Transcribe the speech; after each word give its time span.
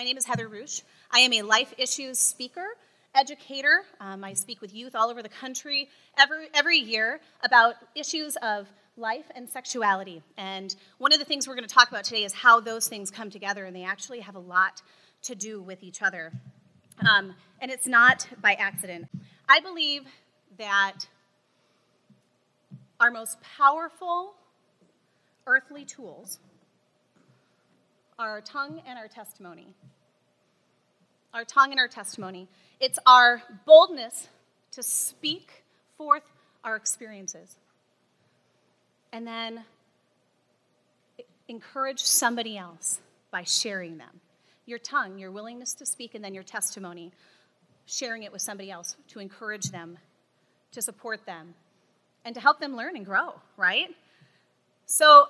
My 0.00 0.04
name 0.04 0.16
is 0.16 0.24
Heather 0.24 0.48
Roosh. 0.48 0.80
I 1.10 1.18
am 1.18 1.34
a 1.34 1.42
life 1.42 1.74
issues 1.76 2.18
speaker, 2.18 2.64
educator. 3.14 3.82
Um, 4.00 4.24
I 4.24 4.32
speak 4.32 4.62
with 4.62 4.74
youth 4.74 4.94
all 4.94 5.10
over 5.10 5.22
the 5.22 5.28
country 5.28 5.90
every, 6.18 6.48
every 6.54 6.78
year 6.78 7.20
about 7.44 7.74
issues 7.94 8.34
of 8.36 8.66
life 8.96 9.26
and 9.36 9.46
sexuality. 9.46 10.22
And 10.38 10.74
one 10.96 11.12
of 11.12 11.18
the 11.18 11.26
things 11.26 11.46
we're 11.46 11.54
going 11.54 11.68
to 11.68 11.74
talk 11.74 11.90
about 11.90 12.04
today 12.04 12.24
is 12.24 12.32
how 12.32 12.60
those 12.60 12.88
things 12.88 13.10
come 13.10 13.28
together, 13.28 13.66
and 13.66 13.76
they 13.76 13.84
actually 13.84 14.20
have 14.20 14.36
a 14.36 14.40
lot 14.40 14.80
to 15.24 15.34
do 15.34 15.60
with 15.60 15.82
each 15.82 16.00
other. 16.00 16.32
Um, 17.00 17.34
and 17.60 17.70
it's 17.70 17.86
not 17.86 18.26
by 18.40 18.54
accident. 18.54 19.06
I 19.50 19.60
believe 19.60 20.04
that 20.56 21.00
our 22.98 23.10
most 23.10 23.36
powerful 23.42 24.32
earthly 25.46 25.84
tools 25.84 26.38
are 28.18 28.32
our 28.32 28.40
tongue 28.42 28.82
and 28.86 28.98
our 28.98 29.08
testimony. 29.08 29.74
Our 31.32 31.44
tongue 31.44 31.70
and 31.70 31.78
our 31.78 31.88
testimony. 31.88 32.48
It's 32.80 32.98
our 33.06 33.42
boldness 33.66 34.28
to 34.72 34.82
speak 34.82 35.64
forth 35.96 36.24
our 36.64 36.76
experiences. 36.76 37.56
And 39.12 39.26
then 39.26 39.64
encourage 41.48 42.00
somebody 42.00 42.56
else 42.56 43.00
by 43.30 43.42
sharing 43.42 43.98
them. 43.98 44.20
Your 44.66 44.78
tongue, 44.78 45.18
your 45.18 45.32
willingness 45.32 45.74
to 45.74 45.86
speak, 45.86 46.14
and 46.14 46.24
then 46.24 46.32
your 46.32 46.44
testimony, 46.44 47.12
sharing 47.86 48.22
it 48.22 48.32
with 48.32 48.40
somebody 48.40 48.70
else 48.70 48.96
to 49.08 49.18
encourage 49.18 49.70
them, 49.70 49.98
to 50.72 50.80
support 50.80 51.26
them, 51.26 51.54
and 52.24 52.34
to 52.34 52.40
help 52.40 52.60
them 52.60 52.76
learn 52.76 52.96
and 52.96 53.04
grow, 53.04 53.34
right? 53.56 53.88
So, 54.86 55.26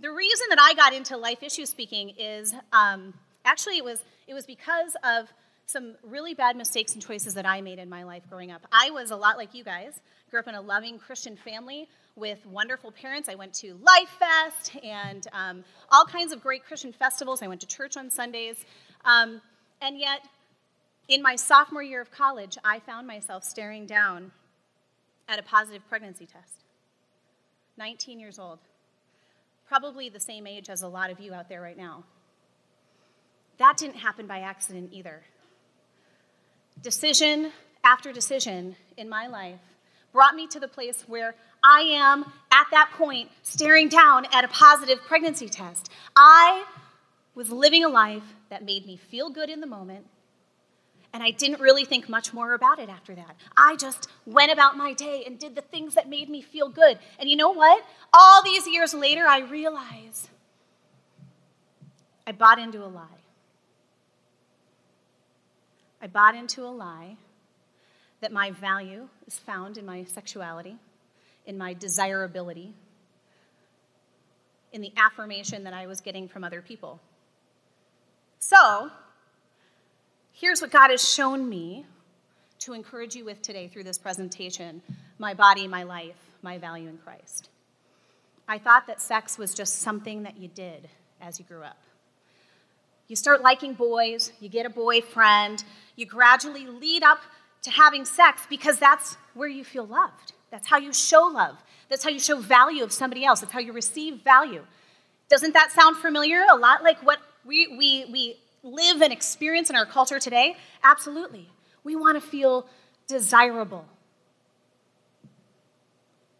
the 0.00 0.10
reason 0.10 0.46
that 0.50 0.58
I 0.60 0.74
got 0.74 0.92
into 0.92 1.16
life 1.16 1.42
issue 1.42 1.66
speaking 1.66 2.14
is 2.18 2.52
um, 2.72 3.14
actually 3.44 3.78
it 3.78 3.84
was 3.84 4.02
it 4.26 4.34
was 4.34 4.46
because 4.46 4.96
of 5.04 5.32
some 5.66 5.94
really 6.02 6.34
bad 6.34 6.56
mistakes 6.56 6.92
and 6.92 7.02
choices 7.02 7.34
that 7.34 7.46
I 7.46 7.60
made 7.60 7.78
in 7.78 7.88
my 7.88 8.04
life 8.04 8.22
growing 8.28 8.50
up. 8.50 8.66
I 8.70 8.90
was 8.90 9.10
a 9.10 9.16
lot 9.16 9.36
like 9.36 9.54
you 9.54 9.64
guys. 9.64 10.00
Grew 10.30 10.40
up 10.40 10.48
in 10.48 10.54
a 10.54 10.60
loving 10.60 10.98
Christian 10.98 11.36
family 11.36 11.88
with 12.16 12.44
wonderful 12.46 12.92
parents. 12.92 13.28
I 13.28 13.34
went 13.34 13.54
to 13.54 13.78
Life 13.82 14.10
Fest 14.18 14.76
and 14.82 15.26
um, 15.32 15.64
all 15.90 16.04
kinds 16.04 16.32
of 16.32 16.42
great 16.42 16.64
Christian 16.66 16.92
festivals. 16.92 17.42
I 17.42 17.46
went 17.46 17.60
to 17.62 17.66
church 17.66 17.96
on 17.96 18.10
Sundays. 18.10 18.64
Um, 19.04 19.40
and 19.80 19.98
yet, 19.98 20.26
in 21.08 21.22
my 21.22 21.36
sophomore 21.36 21.82
year 21.82 22.00
of 22.00 22.10
college, 22.10 22.58
I 22.62 22.78
found 22.80 23.06
myself 23.06 23.42
staring 23.44 23.86
down 23.86 24.32
at 25.28 25.38
a 25.38 25.42
positive 25.42 25.86
pregnancy 25.88 26.26
test. 26.26 26.64
19 27.78 28.20
years 28.20 28.38
old 28.38 28.58
probably 29.66 30.08
the 30.08 30.20
same 30.20 30.46
age 30.46 30.68
as 30.68 30.82
a 30.82 30.88
lot 30.88 31.10
of 31.10 31.20
you 31.20 31.34
out 31.34 31.48
there 31.48 31.60
right 31.60 31.76
now. 31.76 32.04
That 33.58 33.76
didn't 33.76 33.96
happen 33.96 34.26
by 34.26 34.40
accident 34.40 34.90
either. 34.92 35.22
Decision 36.82 37.52
after 37.84 38.12
decision 38.12 38.76
in 38.96 39.08
my 39.08 39.26
life 39.26 39.60
brought 40.12 40.34
me 40.34 40.46
to 40.48 40.60
the 40.60 40.68
place 40.68 41.04
where 41.06 41.34
I 41.62 41.80
am 41.80 42.24
at 42.50 42.66
that 42.70 42.90
point 42.96 43.30
staring 43.42 43.88
down 43.88 44.26
at 44.32 44.44
a 44.44 44.48
positive 44.48 45.00
pregnancy 45.02 45.48
test. 45.48 45.90
I 46.16 46.64
was 47.34 47.50
living 47.50 47.84
a 47.84 47.88
life 47.88 48.34
that 48.48 48.64
made 48.64 48.86
me 48.86 48.96
feel 48.96 49.30
good 49.30 49.50
in 49.50 49.60
the 49.60 49.66
moment 49.66 50.06
and 51.14 51.22
I 51.22 51.30
didn't 51.30 51.60
really 51.60 51.84
think 51.84 52.08
much 52.08 52.34
more 52.34 52.54
about 52.54 52.80
it 52.80 52.88
after 52.88 53.14
that. 53.14 53.36
I 53.56 53.76
just 53.76 54.08
went 54.26 54.50
about 54.50 54.76
my 54.76 54.92
day 54.92 55.22
and 55.24 55.38
did 55.38 55.54
the 55.54 55.62
things 55.62 55.94
that 55.94 56.08
made 56.08 56.28
me 56.28 56.42
feel 56.42 56.68
good. 56.68 56.98
And 57.20 57.30
you 57.30 57.36
know 57.36 57.50
what? 57.50 57.84
All 58.12 58.42
these 58.42 58.66
years 58.66 58.92
later, 58.92 59.24
I 59.24 59.38
realize 59.38 60.28
I 62.26 62.32
bought 62.32 62.58
into 62.58 62.84
a 62.84 62.90
lie. 62.90 63.23
I 66.04 66.06
bought 66.06 66.34
into 66.34 66.62
a 66.64 66.68
lie 66.68 67.16
that 68.20 68.30
my 68.30 68.50
value 68.50 69.08
is 69.26 69.38
found 69.38 69.78
in 69.78 69.86
my 69.86 70.04
sexuality, 70.04 70.76
in 71.46 71.56
my 71.56 71.72
desirability, 71.72 72.74
in 74.74 74.82
the 74.82 74.92
affirmation 74.98 75.64
that 75.64 75.72
I 75.72 75.86
was 75.86 76.02
getting 76.02 76.28
from 76.28 76.44
other 76.44 76.60
people. 76.60 77.00
So, 78.38 78.90
here's 80.34 80.60
what 80.60 80.70
God 80.70 80.90
has 80.90 81.08
shown 81.08 81.48
me 81.48 81.86
to 82.58 82.74
encourage 82.74 83.16
you 83.16 83.24
with 83.24 83.40
today 83.40 83.66
through 83.66 83.84
this 83.84 83.96
presentation 83.96 84.82
my 85.18 85.32
body, 85.32 85.66
my 85.66 85.84
life, 85.84 86.16
my 86.42 86.58
value 86.58 86.90
in 86.90 86.98
Christ. 86.98 87.48
I 88.46 88.58
thought 88.58 88.86
that 88.88 89.00
sex 89.00 89.38
was 89.38 89.54
just 89.54 89.80
something 89.80 90.24
that 90.24 90.36
you 90.36 90.48
did 90.48 90.86
as 91.22 91.38
you 91.38 91.46
grew 91.46 91.62
up. 91.62 91.78
You 93.08 93.16
start 93.16 93.42
liking 93.42 93.74
boys, 93.74 94.32
you 94.40 94.48
get 94.48 94.66
a 94.66 94.70
boyfriend, 94.70 95.64
you 95.96 96.06
gradually 96.06 96.66
lead 96.66 97.02
up 97.02 97.20
to 97.62 97.70
having 97.70 98.04
sex 98.04 98.42
because 98.48 98.78
that's 98.78 99.16
where 99.34 99.48
you 99.48 99.64
feel 99.64 99.86
loved. 99.86 100.32
That's 100.50 100.68
how 100.68 100.78
you 100.78 100.92
show 100.92 101.22
love. 101.22 101.56
That's 101.88 102.04
how 102.04 102.10
you 102.10 102.18
show 102.18 102.38
value 102.38 102.82
of 102.82 102.92
somebody 102.92 103.24
else. 103.24 103.40
That's 103.40 103.52
how 103.52 103.60
you 103.60 103.72
receive 103.72 104.22
value. 104.22 104.64
Doesn't 105.28 105.54
that 105.54 105.72
sound 105.72 105.96
familiar? 105.96 106.44
A 106.50 106.56
lot 106.56 106.82
like 106.82 106.98
what 107.02 107.18
we, 107.44 107.66
we, 107.68 108.06
we 108.10 108.36
live 108.62 109.02
and 109.02 109.12
experience 109.12 109.70
in 109.70 109.76
our 109.76 109.86
culture 109.86 110.18
today? 110.18 110.56
Absolutely. 110.82 111.48
We 111.82 111.96
want 111.96 112.20
to 112.20 112.20
feel 112.20 112.66
desirable. 113.06 113.86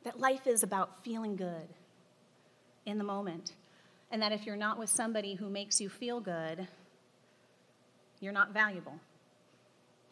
That 0.05 0.21
life 0.21 0.47
is 0.47 0.63
about 0.63 1.03
feeling 1.05 1.37
good 1.37 1.69
in 2.87 2.99
the 2.99 3.05
moment. 3.05 3.53
And 4.11 4.23
that 4.23 4.33
if 4.33 4.47
you're 4.47 4.57
not 4.57 4.79
with 4.79 4.91
somebody 4.91 5.35
who 5.35 5.49
makes 5.49 5.81
you 5.81 5.89
feel 5.89 6.21
good, 6.21 6.69
you're 8.21 8.33
not 8.33 8.53
valuable. 8.53 9.01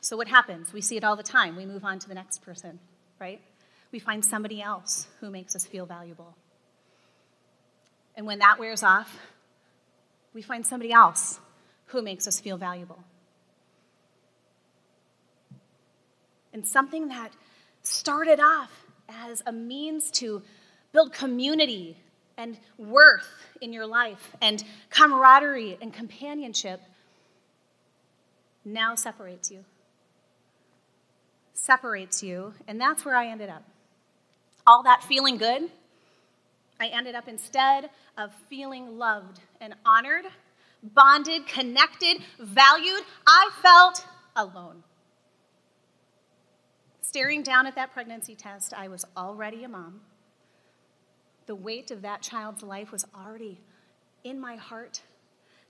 So, 0.02 0.16
what 0.16 0.26
happens? 0.26 0.72
We 0.72 0.80
see 0.80 0.96
it 0.96 1.04
all 1.04 1.14
the 1.14 1.22
time. 1.22 1.54
We 1.54 1.64
move 1.64 1.84
on 1.84 2.00
to 2.00 2.08
the 2.08 2.14
next 2.14 2.42
person, 2.42 2.80
right? 3.20 3.40
We 3.92 4.00
find 4.00 4.24
somebody 4.24 4.60
else 4.60 5.06
who 5.20 5.30
makes 5.30 5.54
us 5.54 5.64
feel 5.64 5.86
valuable. 5.86 6.34
And 8.16 8.26
when 8.26 8.40
that 8.40 8.58
wears 8.58 8.82
off, 8.82 9.16
we 10.34 10.42
find 10.42 10.66
somebody 10.66 10.92
else 10.92 11.38
who 11.86 12.02
makes 12.02 12.26
us 12.26 12.40
feel 12.40 12.56
valuable. 12.56 12.98
And 16.52 16.66
something 16.66 17.06
that 17.08 17.30
started 17.82 18.40
off 18.40 18.84
as 19.08 19.40
a 19.46 19.52
means 19.52 20.10
to 20.12 20.42
build 20.92 21.12
community 21.12 21.96
and 22.36 22.58
worth 22.76 23.28
in 23.60 23.72
your 23.72 23.86
life 23.86 24.34
and 24.40 24.64
camaraderie 24.90 25.78
and 25.80 25.94
companionship 25.94 26.80
now 28.64 28.96
separates 28.96 29.50
you. 29.50 29.64
Separates 31.62 32.24
you, 32.24 32.54
and 32.66 32.80
that's 32.80 33.04
where 33.04 33.14
I 33.14 33.28
ended 33.28 33.48
up. 33.48 33.62
All 34.66 34.82
that 34.82 35.04
feeling 35.04 35.36
good, 35.36 35.70
I 36.80 36.88
ended 36.88 37.14
up 37.14 37.28
instead 37.28 37.90
of 38.18 38.32
feeling 38.50 38.98
loved 38.98 39.38
and 39.60 39.74
honored 39.86 40.24
bonded, 40.82 41.46
connected, 41.46 42.18
valued, 42.40 43.02
I 43.24 43.50
felt 43.62 44.04
alone. 44.34 44.82
Staring 47.00 47.44
down 47.44 47.68
at 47.68 47.76
that 47.76 47.92
pregnancy 47.92 48.34
test, 48.34 48.74
I 48.76 48.88
was 48.88 49.04
already 49.16 49.62
a 49.62 49.68
mom. 49.68 50.00
The 51.46 51.54
weight 51.54 51.92
of 51.92 52.02
that 52.02 52.22
child's 52.22 52.64
life 52.64 52.90
was 52.90 53.06
already 53.14 53.60
in 54.24 54.40
my 54.40 54.56
heart. 54.56 55.02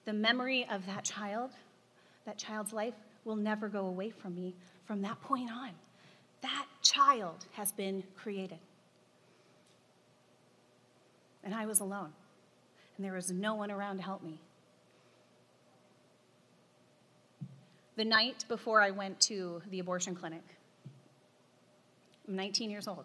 The 0.06 0.14
memory 0.14 0.66
of 0.70 0.86
that 0.86 1.04
child, 1.04 1.50
that 2.24 2.38
child's 2.38 2.72
life, 2.72 2.94
will 3.26 3.36
never 3.36 3.68
go 3.68 3.86
away 3.86 4.08
from 4.08 4.34
me 4.34 4.54
from 4.84 5.02
that 5.02 5.20
point 5.22 5.50
on. 5.50 5.70
That 6.42 6.66
child 6.82 7.46
has 7.52 7.72
been 7.72 8.02
created. 8.16 8.58
And 11.44 11.54
I 11.54 11.66
was 11.66 11.80
alone, 11.80 12.12
and 12.96 13.04
there 13.04 13.14
was 13.14 13.30
no 13.30 13.54
one 13.54 13.70
around 13.70 13.96
to 13.96 14.02
help 14.02 14.22
me. 14.22 14.40
the 17.96 18.04
night 18.04 18.44
before 18.48 18.80
I 18.80 18.90
went 18.90 19.20
to 19.20 19.62
the 19.70 19.78
abortion 19.78 20.14
clinic. 20.14 20.42
I'm 22.26 22.36
19 22.36 22.70
years 22.70 22.88
old. 22.88 23.04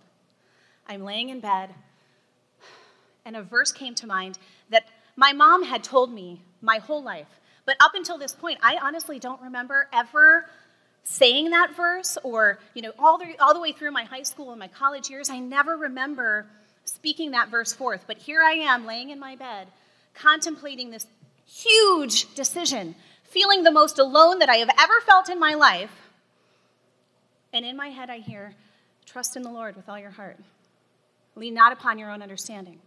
I'm 0.87 1.03
laying 1.03 1.29
in 1.29 1.39
bed, 1.39 1.73
and 3.25 3.35
a 3.35 3.43
verse 3.43 3.71
came 3.71 3.93
to 3.95 4.07
mind 4.07 4.39
that 4.69 4.85
my 5.15 5.33
mom 5.33 5.63
had 5.63 5.83
told 5.83 6.11
me 6.11 6.41
my 6.61 6.77
whole 6.77 7.03
life. 7.03 7.41
But 7.65 7.75
up 7.81 7.91
until 7.95 8.17
this 8.17 8.33
point, 8.33 8.59
I 8.63 8.77
honestly 8.81 9.19
don't 9.19 9.41
remember 9.41 9.89
ever 9.91 10.49
saying 11.09 11.51
that 11.51 11.75
verse 11.75 12.17
or, 12.23 12.59
you 12.73 12.81
know, 12.81 12.91
all 12.99 13.17
the, 13.17 13.35
all 13.39 13.53
the 13.53 13.59
way 13.59 13.71
through 13.71 13.91
my 13.91 14.03
high 14.03 14.23
school 14.23 14.51
and 14.51 14.59
my 14.59 14.67
college 14.67 15.09
years, 15.09 15.29
I 15.29 15.39
never 15.39 15.77
remember 15.77 16.45
speaking 16.85 17.31
that 17.31 17.49
verse 17.49 17.73
forth. 17.73 18.03
But 18.07 18.17
here 18.17 18.41
I 18.41 18.51
am 18.51 18.85
laying 18.85 19.09
in 19.09 19.19
my 19.19 19.35
bed, 19.35 19.67
contemplating 20.13 20.91
this 20.91 21.07
huge 21.45 22.33
decision 22.35 22.95
feeling 23.23 23.63
the 23.63 23.71
most 23.71 23.99
alone 23.99 24.39
that 24.39 24.49
I 24.49 24.55
have 24.57 24.69
ever 24.79 25.01
felt 25.05 25.29
in 25.29 25.39
my 25.39 25.53
life. 25.53 25.91
And 27.53 27.65
in 27.65 27.75
my 27.75 27.89
head, 27.89 28.09
I 28.09 28.19
hear, 28.19 28.53
Trust 29.05 29.37
in 29.37 29.41
the 29.41 29.49
Lord 29.49 29.77
with 29.77 29.87
all 29.87 29.97
your 29.97 30.11
heart. 30.11 30.37
Lean 31.35 31.53
not 31.53 31.71
upon 31.71 31.97
your 31.97 32.11
own 32.11 32.21
understanding. 32.21 32.79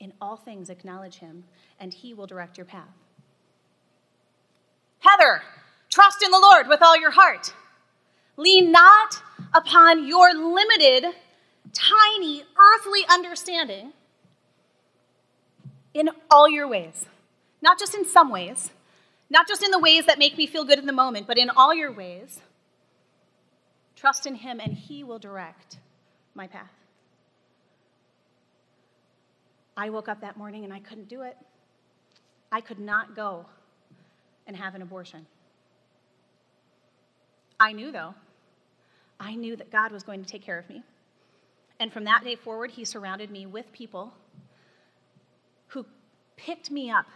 In 0.00 0.12
all 0.20 0.36
things, 0.36 0.70
acknowledge 0.70 1.16
him, 1.16 1.44
and 1.78 1.92
he 1.92 2.14
will 2.14 2.26
direct 2.26 2.56
your 2.56 2.64
path. 2.64 2.88
harder. 5.00 5.42
Trust 5.96 6.22
in 6.22 6.30
the 6.30 6.38
Lord 6.38 6.68
with 6.68 6.82
all 6.82 6.94
your 6.94 7.10
heart. 7.10 7.54
Lean 8.36 8.70
not 8.70 9.22
upon 9.54 10.06
your 10.06 10.34
limited, 10.34 11.06
tiny, 11.72 12.44
earthly 12.58 13.00
understanding 13.08 13.94
in 15.94 16.10
all 16.30 16.50
your 16.50 16.68
ways. 16.68 17.06
Not 17.62 17.78
just 17.78 17.94
in 17.94 18.04
some 18.04 18.28
ways, 18.28 18.72
not 19.30 19.48
just 19.48 19.62
in 19.62 19.70
the 19.70 19.78
ways 19.78 20.04
that 20.04 20.18
make 20.18 20.36
me 20.36 20.46
feel 20.46 20.66
good 20.66 20.78
in 20.78 20.84
the 20.84 20.92
moment, 20.92 21.26
but 21.26 21.38
in 21.38 21.48
all 21.48 21.72
your 21.72 21.90
ways. 21.90 22.40
Trust 23.94 24.26
in 24.26 24.34
Him, 24.34 24.60
and 24.60 24.74
He 24.74 25.02
will 25.02 25.18
direct 25.18 25.78
my 26.34 26.46
path. 26.46 26.74
I 29.78 29.88
woke 29.88 30.10
up 30.10 30.20
that 30.20 30.36
morning 30.36 30.62
and 30.64 30.74
I 30.74 30.80
couldn't 30.80 31.08
do 31.08 31.22
it. 31.22 31.38
I 32.52 32.60
could 32.60 32.80
not 32.80 33.16
go 33.16 33.46
and 34.46 34.54
have 34.54 34.74
an 34.74 34.82
abortion. 34.82 35.24
I 37.58 37.72
knew, 37.72 37.90
though, 37.90 38.14
I 39.18 39.34
knew 39.34 39.56
that 39.56 39.70
God 39.70 39.92
was 39.92 40.02
going 40.02 40.22
to 40.22 40.30
take 40.30 40.42
care 40.42 40.58
of 40.58 40.68
me. 40.68 40.82
And 41.78 41.92
from 41.92 42.04
that 42.04 42.24
day 42.24 42.36
forward, 42.36 42.70
He 42.70 42.84
surrounded 42.84 43.30
me 43.30 43.46
with 43.46 43.72
people 43.72 44.12
who 45.68 45.84
picked 46.36 46.70
me 46.70 46.90
up, 46.90 47.06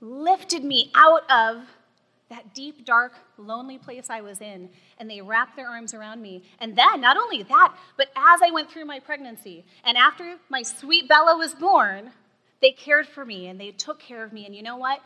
lifted 0.00 0.64
me 0.64 0.90
out 0.94 1.30
of 1.30 1.64
that 2.32 2.54
deep, 2.54 2.86
dark, 2.86 3.12
lonely 3.36 3.76
place 3.76 4.08
I 4.08 4.22
was 4.22 4.40
in, 4.40 4.70
and 4.98 5.10
they 5.10 5.20
wrapped 5.20 5.54
their 5.54 5.68
arms 5.68 5.92
around 5.92 6.22
me. 6.22 6.42
And 6.60 6.74
then, 6.74 7.00
not 7.00 7.18
only 7.18 7.42
that, 7.42 7.74
but 7.98 8.08
as 8.16 8.40
I 8.42 8.50
went 8.50 8.70
through 8.70 8.86
my 8.86 9.00
pregnancy, 9.00 9.64
and 9.84 9.98
after 9.98 10.36
my 10.48 10.62
sweet 10.62 11.08
Bella 11.08 11.36
was 11.36 11.54
born, 11.54 12.10
they 12.62 12.72
cared 12.72 13.06
for 13.06 13.26
me 13.26 13.48
and 13.48 13.60
they 13.60 13.70
took 13.70 13.98
care 13.98 14.24
of 14.24 14.32
me. 14.32 14.46
And 14.46 14.56
you 14.56 14.62
know 14.62 14.76
what? 14.76 15.00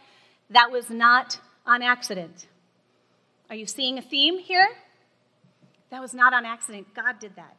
That 0.51 0.71
was 0.71 0.89
not 0.89 1.41
on 1.67 1.83
accident. 1.83 2.47
Are 3.49 3.57
you 3.57 3.67
seeing 3.67 3.99
a 3.99 4.03
theme 4.03 4.39
here? 4.39 4.69
That 5.91 6.01
was 6.01 6.15
not 6.15 6.35
on 6.35 6.45
accident. 6.45 6.89
God 6.95 7.19
did 7.21 7.37
that. 7.37 7.57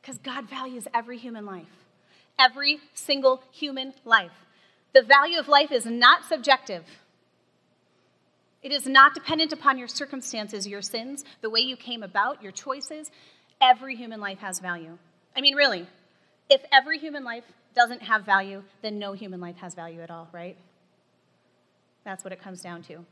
Because 0.00 0.18
God 0.18 0.48
values 0.48 0.88
every 0.94 1.18
human 1.18 1.44
life, 1.44 1.84
every 2.38 2.80
single 2.94 3.42
human 3.52 3.92
life. 4.04 4.46
The 4.94 5.02
value 5.02 5.38
of 5.38 5.46
life 5.46 5.70
is 5.70 5.84
not 5.86 6.24
subjective. 6.24 6.84
It 8.62 8.72
is 8.72 8.86
not 8.86 9.14
dependent 9.14 9.52
upon 9.52 9.78
your 9.78 9.88
circumstances, 9.88 10.66
your 10.66 10.82
sins, 10.82 11.24
the 11.40 11.50
way 11.50 11.60
you 11.60 11.76
came 11.76 12.02
about, 12.02 12.42
your 12.42 12.52
choices. 12.52 13.10
Every 13.60 13.96
human 13.96 14.20
life 14.20 14.38
has 14.38 14.58
value. 14.58 14.98
I 15.36 15.40
mean, 15.40 15.54
really, 15.54 15.86
if 16.48 16.62
every 16.72 16.98
human 16.98 17.24
life 17.24 17.44
doesn't 17.74 18.02
have 18.02 18.24
value, 18.24 18.62
then 18.82 18.98
no 18.98 19.12
human 19.12 19.40
life 19.40 19.56
has 19.58 19.74
value 19.74 20.00
at 20.00 20.10
all, 20.10 20.28
right? 20.32 20.56
That's 22.04 22.24
what 22.24 22.32
it 22.32 22.42
comes 22.42 22.62
down 22.62 22.82
to. 22.84 23.04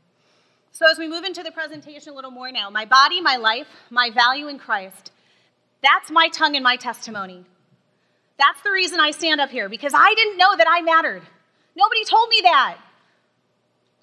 So, 0.71 0.85
as 0.89 0.97
we 0.97 1.07
move 1.07 1.23
into 1.23 1.43
the 1.43 1.51
presentation 1.51 2.13
a 2.13 2.15
little 2.15 2.31
more 2.31 2.51
now, 2.51 2.69
my 2.69 2.85
body, 2.85 3.21
my 3.21 3.37
life, 3.37 3.67
my 3.89 4.09
value 4.11 4.47
in 4.47 4.59
Christ, 4.59 5.11
that's 5.81 6.11
my 6.11 6.29
tongue 6.29 6.55
and 6.55 6.63
my 6.63 6.75
testimony. 6.75 7.45
That's 8.37 8.61
the 8.61 8.71
reason 8.71 8.99
I 8.99 9.11
stand 9.11 9.41
up 9.41 9.49
here, 9.49 9.67
because 9.67 9.93
I 9.95 10.13
didn't 10.13 10.37
know 10.37 10.55
that 10.55 10.67
I 10.69 10.81
mattered. 10.81 11.23
Nobody 11.75 12.05
told 12.05 12.29
me 12.29 12.41
that. 12.43 12.77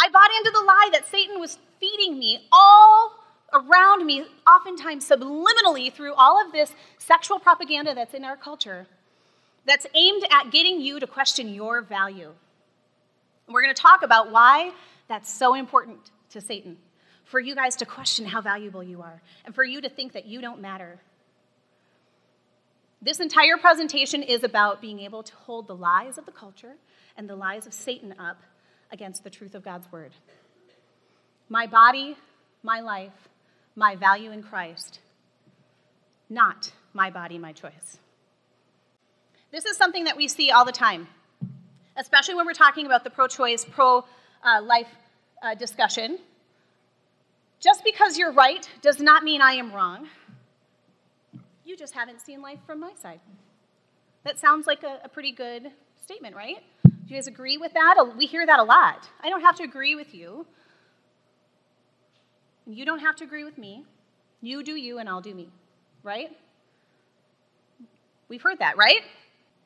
I 0.01 0.09
bought 0.11 0.31
into 0.39 0.51
the 0.51 0.65
lie 0.65 0.91
that 0.93 1.07
Satan 1.07 1.41
was 1.41 1.59
feeding 1.81 2.19
me 2.19 2.47
all 2.53 3.13
around 3.53 4.05
me, 4.05 4.25
oftentimes 4.47 5.09
subliminally 5.09 5.93
through 5.93 6.15
all 6.15 6.45
of 6.45 6.53
this 6.53 6.75
sexual 6.99 7.39
propaganda 7.39 7.95
that's 7.95 8.13
in 8.13 8.25
our 8.25 8.37
culture, 8.37 8.87
that's 9.65 9.87
aimed 9.95 10.25
at 10.31 10.51
getting 10.51 10.81
you 10.81 11.01
to 11.01 11.07
question 11.07 11.55
your 11.55 11.81
value. 11.81 12.33
And 13.47 13.55
we're 13.55 13.63
going 13.63 13.75
to 13.75 13.81
talk 13.81 14.03
about 14.03 14.31
why 14.31 14.73
that's 15.09 15.33
so 15.33 15.55
important 15.55 16.11
to 16.31 16.41
Satan 16.41 16.77
for 17.25 17.41
you 17.41 17.55
guys 17.55 17.77
to 17.77 17.85
question 17.85 18.25
how 18.25 18.41
valuable 18.41 18.83
you 18.83 19.03
are 19.03 19.21
and 19.45 19.55
for 19.55 19.65
you 19.65 19.81
to 19.81 19.89
think 19.89 20.13
that 20.13 20.27
you 20.27 20.41
don't 20.41 20.61
matter. 20.61 21.01
This 23.03 23.21
entire 23.21 23.57
presentation 23.59 24.23
is 24.23 24.45
about 24.45 24.81
being 24.81 25.01
able 25.01 25.23
to 25.23 25.35
hold 25.35 25.67
the 25.67 25.77
lies 25.77 26.19
of 26.19 26.25
the 26.25 26.33
culture 26.33 26.75
and 27.17 27.29
the 27.29 27.37
lies 27.37 27.67
of 27.67 27.75
Satan 27.75 28.15
up 28.19 28.41
against 28.91 29.25
the 29.25 29.31
truth 29.31 29.55
of 29.55 29.65
God's 29.65 29.91
word. 29.91 30.13
My 31.49 31.67
body, 31.67 32.17
my 32.63 32.81
life, 32.81 33.29
my 33.75 33.97
value 33.97 34.31
in 34.31 34.43
Christ, 34.43 35.01
not 36.31 36.73
my 36.95 37.11
body, 37.11 37.39
my 37.39 37.53
choice. 37.53 37.99
This 39.51 39.65
is 39.65 39.77
something 39.77 40.05
that 40.05 40.17
we 40.17 40.29
see 40.29 40.51
all 40.51 40.65
the 40.65 40.73
time, 40.73 41.09
especially 41.97 42.35
when 42.35 42.47
we're 42.47 42.53
talking 42.53 42.87
about 42.87 43.05
the 43.05 43.11
pro 43.11 43.27
choice, 43.27 43.65
pro 43.65 44.05
life 44.63 44.89
uh, 45.43 45.55
discussion. 45.55 46.19
Just 47.61 47.85
because 47.85 48.19
you're 48.19 48.33
right 48.33 48.69
does 48.83 49.01
not 49.01 49.23
mean 49.23 49.41
I 49.41 49.53
am 49.53 49.73
wrong. 49.73 50.09
You 51.65 51.77
just 51.77 51.95
haven't 51.95 52.21
seen 52.21 52.43
life 52.43 52.61
from 52.67 52.81
my 52.81 52.93
side. 53.01 53.21
That 54.25 54.39
sounds 54.39 54.67
like 54.67 54.83
a, 54.83 55.01
a 55.05 55.09
pretty 55.09 55.33
good 55.33 55.71
statement, 56.03 56.37
right? 56.37 56.57
Do 56.85 56.93
you 57.07 57.17
guys 57.17 57.27
agree 57.27 57.57
with 57.57 57.73
that? 57.75 57.95
We 58.17 58.27
hear 58.27 58.45
that 58.45 58.59
a 58.59 58.65
lot. 58.65 59.09
I 59.23 59.29
don't 59.29 59.43
have 59.43 59.57
to 59.57 59.65
agree 59.65 59.95
with 59.95 60.15
you. 60.15 60.47
You 62.67 62.85
don't 62.85 62.99
have 62.99 63.17
to 63.17 63.25
agree 63.25 63.45
with 63.45 63.59
me. 63.59 63.85
You 64.43 64.63
do 64.63 64.77
you, 64.77 64.99
and 64.99 65.09
I'll 65.09 65.21
do 65.21 65.35
me, 65.35 65.49
right? 66.03 66.31
We've 68.29 68.43
heard 68.43 68.59
that, 68.59 68.77
right? 68.77 69.03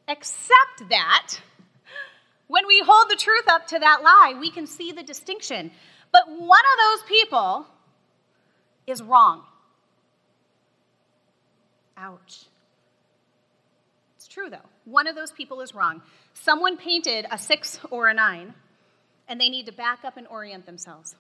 Except 0.06 0.90
that 0.90 1.36
when 2.50 2.66
we 2.66 2.82
hold 2.84 3.08
the 3.08 3.14
truth 3.14 3.44
up 3.46 3.68
to 3.68 3.78
that 3.78 4.02
lie, 4.02 4.34
we 4.40 4.50
can 4.50 4.66
see 4.66 4.90
the 4.90 5.04
distinction. 5.04 5.70
But 6.10 6.24
one 6.28 6.40
of 6.40 6.98
those 6.98 7.08
people 7.08 7.66
is 8.88 9.00
wrong. 9.00 9.44
Ouch. 11.96 12.46
It's 14.16 14.26
true, 14.26 14.50
though. 14.50 14.68
One 14.84 15.06
of 15.06 15.14
those 15.14 15.30
people 15.30 15.60
is 15.60 15.76
wrong. 15.76 16.02
Someone 16.34 16.76
painted 16.76 17.24
a 17.30 17.38
six 17.38 17.78
or 17.88 18.08
a 18.08 18.14
nine, 18.14 18.52
and 19.28 19.40
they 19.40 19.48
need 19.48 19.66
to 19.66 19.72
back 19.72 20.00
up 20.04 20.16
and 20.16 20.26
orient 20.26 20.66
themselves. 20.66 21.14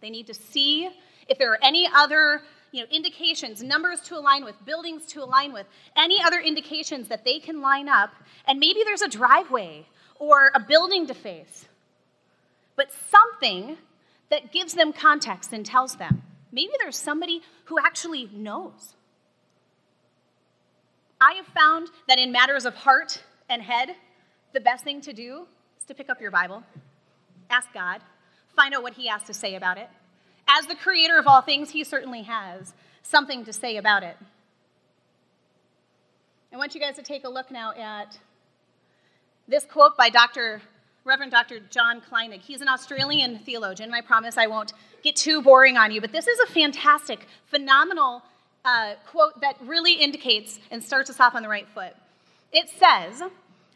They 0.00 0.08
need 0.08 0.28
to 0.28 0.34
see 0.34 0.88
if 1.28 1.36
there 1.36 1.52
are 1.52 1.58
any 1.62 1.86
other 1.94 2.40
you 2.72 2.80
know, 2.80 2.86
indications, 2.90 3.62
numbers 3.62 4.00
to 4.02 4.16
align 4.16 4.46
with, 4.46 4.54
buildings 4.64 5.04
to 5.08 5.22
align 5.22 5.52
with, 5.52 5.66
any 5.94 6.16
other 6.24 6.40
indications 6.40 7.08
that 7.08 7.22
they 7.22 7.38
can 7.38 7.60
line 7.60 7.90
up, 7.90 8.14
and 8.46 8.58
maybe 8.58 8.80
there's 8.82 9.02
a 9.02 9.08
driveway 9.08 9.84
or 10.18 10.50
a 10.54 10.60
building 10.60 11.06
to 11.06 11.14
face, 11.14 11.66
but 12.76 12.88
something 13.10 13.76
that 14.30 14.52
gives 14.52 14.74
them 14.74 14.92
context 14.92 15.52
and 15.52 15.64
tells 15.64 15.96
them. 15.96 16.22
Maybe 16.52 16.72
there's 16.78 16.96
somebody 16.96 17.42
who 17.66 17.78
actually 17.78 18.28
knows. 18.32 18.94
I 21.20 21.34
have 21.34 21.46
found 21.46 21.88
that 22.08 22.18
in 22.18 22.32
matters 22.32 22.66
of 22.66 22.74
heart 22.74 23.22
and 23.48 23.62
head, 23.62 23.94
the 24.52 24.60
best 24.60 24.84
thing 24.84 25.00
to 25.02 25.12
do 25.12 25.46
is 25.78 25.86
to 25.86 25.94
pick 25.94 26.10
up 26.10 26.20
your 26.20 26.30
Bible, 26.30 26.62
ask 27.50 27.72
God, 27.72 28.00
find 28.54 28.74
out 28.74 28.82
what 28.82 28.94
He 28.94 29.08
has 29.08 29.22
to 29.24 29.34
say 29.34 29.54
about 29.54 29.78
it. 29.78 29.88
As 30.48 30.66
the 30.66 30.74
creator 30.74 31.18
of 31.18 31.26
all 31.26 31.40
things, 31.40 31.70
He 31.70 31.84
certainly 31.84 32.22
has 32.22 32.74
something 33.02 33.44
to 33.44 33.52
say 33.52 33.76
about 33.76 34.02
it. 34.02 34.16
I 36.52 36.56
want 36.56 36.74
you 36.74 36.80
guys 36.80 36.96
to 36.96 37.02
take 37.02 37.24
a 37.24 37.28
look 37.28 37.50
now 37.50 37.72
at 37.72 38.18
this 39.48 39.64
quote 39.64 39.96
by 39.96 40.08
Dr. 40.08 40.60
Reverend 41.04 41.30
Dr. 41.30 41.60
John 41.70 42.00
Kleinig. 42.00 42.40
He's 42.40 42.60
an 42.60 42.68
Australian 42.68 43.38
theologian, 43.38 43.92
I 43.94 44.00
promise 44.00 44.36
I 44.36 44.48
won't 44.48 44.72
get 45.02 45.14
too 45.14 45.40
boring 45.40 45.76
on 45.76 45.92
you, 45.92 46.00
but 46.00 46.12
this 46.12 46.26
is 46.26 46.40
a 46.40 46.46
fantastic, 46.46 47.26
phenomenal 47.46 48.22
uh, 48.64 48.94
quote 49.06 49.40
that 49.40 49.56
really 49.62 49.94
indicates 49.94 50.58
and 50.72 50.82
starts 50.82 51.08
us 51.08 51.20
off 51.20 51.36
on 51.36 51.42
the 51.42 51.48
right 51.48 51.68
foot. 51.74 51.94
It 52.52 52.68
says, 52.70 53.22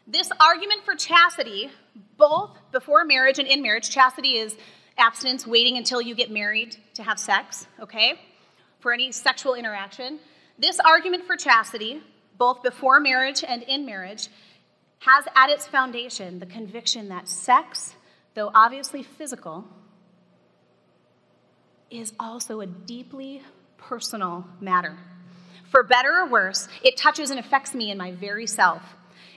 This 0.05 0.29
argument 0.41 0.83
for 0.83 0.95
chastity, 0.95 1.71
both 2.17 2.51
before 2.73 3.05
marriage 3.05 3.39
and 3.39 3.47
in 3.47 3.61
marriage, 3.61 3.89
chastity 3.89 4.33
is 4.33 4.57
abstinence, 4.97 5.47
waiting 5.47 5.77
until 5.77 6.01
you 6.01 6.13
get 6.13 6.29
married 6.29 6.75
to 6.95 7.03
have 7.03 7.17
sex, 7.17 7.65
okay, 7.79 8.19
for 8.81 8.91
any 8.91 9.13
sexual 9.13 9.53
interaction. 9.53 10.19
This 10.59 10.81
argument 10.81 11.25
for 11.25 11.37
chastity, 11.37 12.01
both 12.37 12.61
before 12.61 12.99
marriage 12.99 13.43
and 13.47 13.63
in 13.63 13.85
marriage, 13.85 14.27
has 15.01 15.25
at 15.35 15.49
its 15.49 15.67
foundation 15.67 16.39
the 16.39 16.45
conviction 16.45 17.09
that 17.09 17.27
sex, 17.27 17.95
though 18.35 18.51
obviously 18.53 19.01
physical, 19.03 19.65
is 21.89 22.13
also 22.19 22.61
a 22.61 22.67
deeply 22.67 23.41
personal 23.77 24.45
matter. 24.59 24.97
For 25.69 25.83
better 25.83 26.19
or 26.19 26.27
worse, 26.27 26.67
it 26.83 26.97
touches 26.97 27.31
and 27.31 27.39
affects 27.39 27.73
me 27.73 27.89
in 27.89 27.97
my 27.97 28.11
very 28.11 28.45
self. 28.45 28.81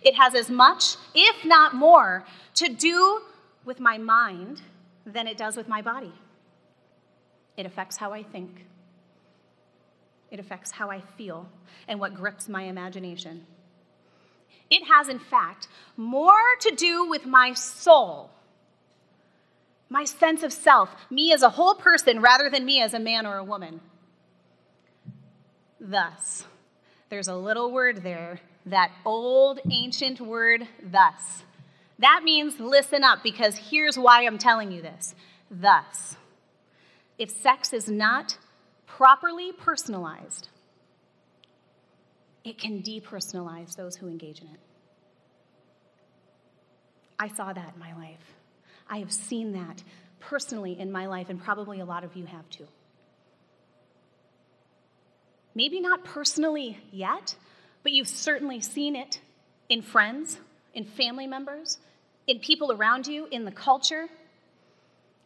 It 0.03 0.15
has 0.17 0.35
as 0.35 0.51
much, 0.51 0.97
if 1.15 1.45
not 1.45 1.75
more, 1.75 2.27
to 2.57 2.69
do 2.69 3.23
with 3.65 3.81
my 3.81 3.97
mind 3.97 4.61
than 5.07 5.27
it 5.27 5.39
does 5.39 5.57
with 5.57 5.67
my 5.67 5.81
body. 5.81 6.13
It 7.57 7.65
affects 7.65 7.97
how 7.97 8.13
I 8.13 8.23
think, 8.23 8.67
it 10.31 10.39
affects 10.41 10.73
how 10.73 10.91
I 10.91 11.01
feel, 11.17 11.49
and 11.89 11.99
what 11.99 12.15
grips 12.15 12.49
my 12.49 12.65
imagination. 12.65 13.47
It 14.71 14.85
has, 14.87 15.09
in 15.09 15.19
fact, 15.19 15.69
more 15.97 16.57
to 16.61 16.75
do 16.75 17.09
with 17.09 17.27
my 17.27 17.53
soul 17.53 18.31
my 19.95 20.05
sense 20.05 20.43
of 20.43 20.53
self, 20.53 20.91
me 21.09 21.33
as 21.33 21.43
a 21.43 21.51
whole 21.51 21.77
person 21.77 22.21
rather 22.21 22.51
than 22.51 22.65
me 22.65 22.83
as 22.83 22.95
a 22.95 22.99
man 22.99 23.27
or 23.27 23.39
a 23.39 23.45
woman. 23.45 23.81
Thus, 25.79 26.45
there's 27.11 27.29
a 27.29 27.37
little 27.37 27.71
word 27.71 28.03
there, 28.03 28.41
that 28.67 28.91
old 29.05 29.61
ancient 29.71 30.21
word, 30.21 30.67
thus. 30.83 31.45
That 32.01 32.23
means 32.25 32.59
listen 32.59 33.05
up 33.05 33.23
because 33.23 33.57
here's 33.71 33.97
why 33.97 34.27
I'm 34.27 34.37
telling 34.37 34.73
you 34.73 34.83
this. 34.83 35.15
Thus, 35.49 36.17
if 37.17 37.31
sex 37.31 37.73
is 37.73 37.89
not 37.89 38.37
properly 38.87 39.53
personalized, 39.53 40.49
it 42.45 42.59
can 42.59 42.83
depersonalize 42.83 43.75
those 43.75 43.97
who 43.97 44.09
engage 44.09 44.41
in 44.41 44.47
it. 44.49 44.61
I 47.19 47.29
saw 47.29 47.53
that 47.53 47.73
in 47.75 47.81
my 47.81 47.95
life. 47.95 48.35
I 48.89 48.99
have 48.99 49.13
seen 49.13 49.53
that 49.53 49.83
personally 50.21 50.79
in 50.79 50.93
my 50.93 51.07
life, 51.07 51.31
and 51.31 51.43
probably 51.43 51.81
a 51.81 51.85
lot 51.85 52.05
of 52.05 52.17
you 52.17 52.27
have 52.27 52.49
too. 52.51 52.67
Maybe 55.55 55.81
not 55.81 56.05
personally 56.05 56.79
yet, 56.91 57.37
but 57.83 57.93
you've 57.93 58.09
certainly 58.09 58.61
seen 58.61 58.97
it 58.97 59.21
in 59.69 59.83
friends, 59.83 60.39
in 60.75 60.85
family 60.85 61.27
members, 61.27 61.79
in 62.27 62.41
people 62.41 62.73
around 62.73 63.07
you, 63.07 63.27
in 63.31 63.45
the 63.45 63.53
culture. 63.53 64.09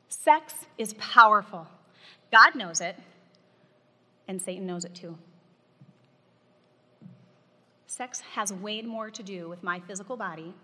Sex 0.09 0.55
is 0.77 0.95
powerful. 0.95 1.67
God 2.31 2.55
knows 2.55 2.81
it, 2.81 2.97
and 4.27 4.41
Satan 4.41 4.67
knows 4.67 4.85
it 4.85 4.95
too. 4.95 5.17
Sex 7.99 8.21
has 8.37 8.53
way 8.53 8.81
more 8.81 9.11
to 9.11 9.25
do 9.25 9.49
with 9.49 9.65
my 9.65 9.81
physical 9.81 10.17
body, 10.17 10.55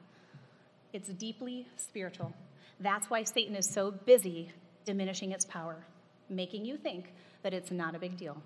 it's 0.92 1.08
deeply 1.08 1.66
spiritual. 1.76 2.32
That's 2.78 3.10
why 3.10 3.24
Satan 3.24 3.56
is 3.56 3.68
so 3.68 3.90
busy 3.90 4.52
diminishing 4.84 5.32
its 5.32 5.44
power, 5.44 5.84
making 6.30 6.64
you 6.64 6.76
think 6.76 7.12
that 7.42 7.52
it's 7.52 7.72
not 7.72 7.96
a 7.96 7.98
big 7.98 8.16
deal. 8.16 8.40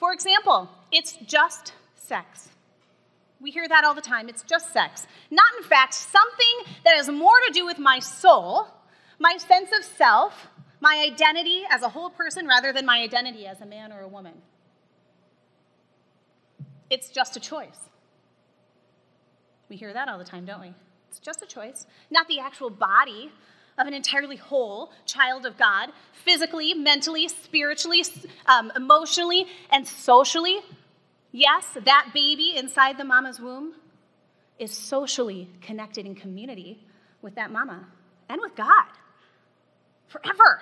For 0.00 0.12
example, 0.12 0.70
it's 0.90 1.12
just 1.24 1.74
sex. 1.94 2.48
We 3.40 3.52
hear 3.52 3.68
that 3.68 3.84
all 3.84 3.94
the 3.94 4.00
time. 4.00 4.28
It's 4.28 4.42
just 4.42 4.72
sex. 4.72 5.06
Not, 5.30 5.46
in 5.56 5.62
fact, 5.62 5.94
something 5.94 6.74
that 6.84 6.96
has 6.96 7.08
more 7.08 7.38
to 7.46 7.52
do 7.52 7.64
with 7.64 7.78
my 7.78 8.00
soul, 8.00 8.66
my 9.20 9.36
sense 9.36 9.70
of 9.78 9.84
self, 9.84 10.48
my 10.80 11.00
identity 11.08 11.62
as 11.70 11.82
a 11.82 11.88
whole 11.88 12.10
person 12.10 12.48
rather 12.48 12.72
than 12.72 12.84
my 12.84 12.98
identity 12.98 13.46
as 13.46 13.60
a 13.60 13.66
man 13.66 13.92
or 13.92 14.00
a 14.00 14.08
woman. 14.08 14.34
It's 16.92 17.08
just 17.08 17.38
a 17.38 17.40
choice. 17.40 17.88
We 19.70 19.76
hear 19.76 19.94
that 19.94 20.10
all 20.10 20.18
the 20.18 20.24
time, 20.24 20.44
don't 20.44 20.60
we? 20.60 20.74
It's 21.08 21.18
just 21.18 21.40
a 21.40 21.46
choice, 21.46 21.86
not 22.10 22.28
the 22.28 22.38
actual 22.38 22.68
body 22.68 23.32
of 23.78 23.86
an 23.86 23.94
entirely 23.94 24.36
whole 24.36 24.92
child 25.06 25.46
of 25.46 25.56
God, 25.56 25.88
physically, 26.12 26.74
mentally, 26.74 27.28
spiritually, 27.28 28.04
um, 28.44 28.70
emotionally, 28.76 29.46
and 29.70 29.88
socially. 29.88 30.58
Yes, 31.30 31.66
that 31.82 32.10
baby 32.12 32.52
inside 32.54 32.98
the 32.98 33.04
mama's 33.04 33.40
womb 33.40 33.72
is 34.58 34.70
socially 34.70 35.48
connected 35.62 36.04
in 36.04 36.14
community 36.14 36.84
with 37.22 37.34
that 37.36 37.50
mama 37.50 37.86
and 38.28 38.38
with 38.38 38.54
God 38.54 38.88
forever. 40.08 40.60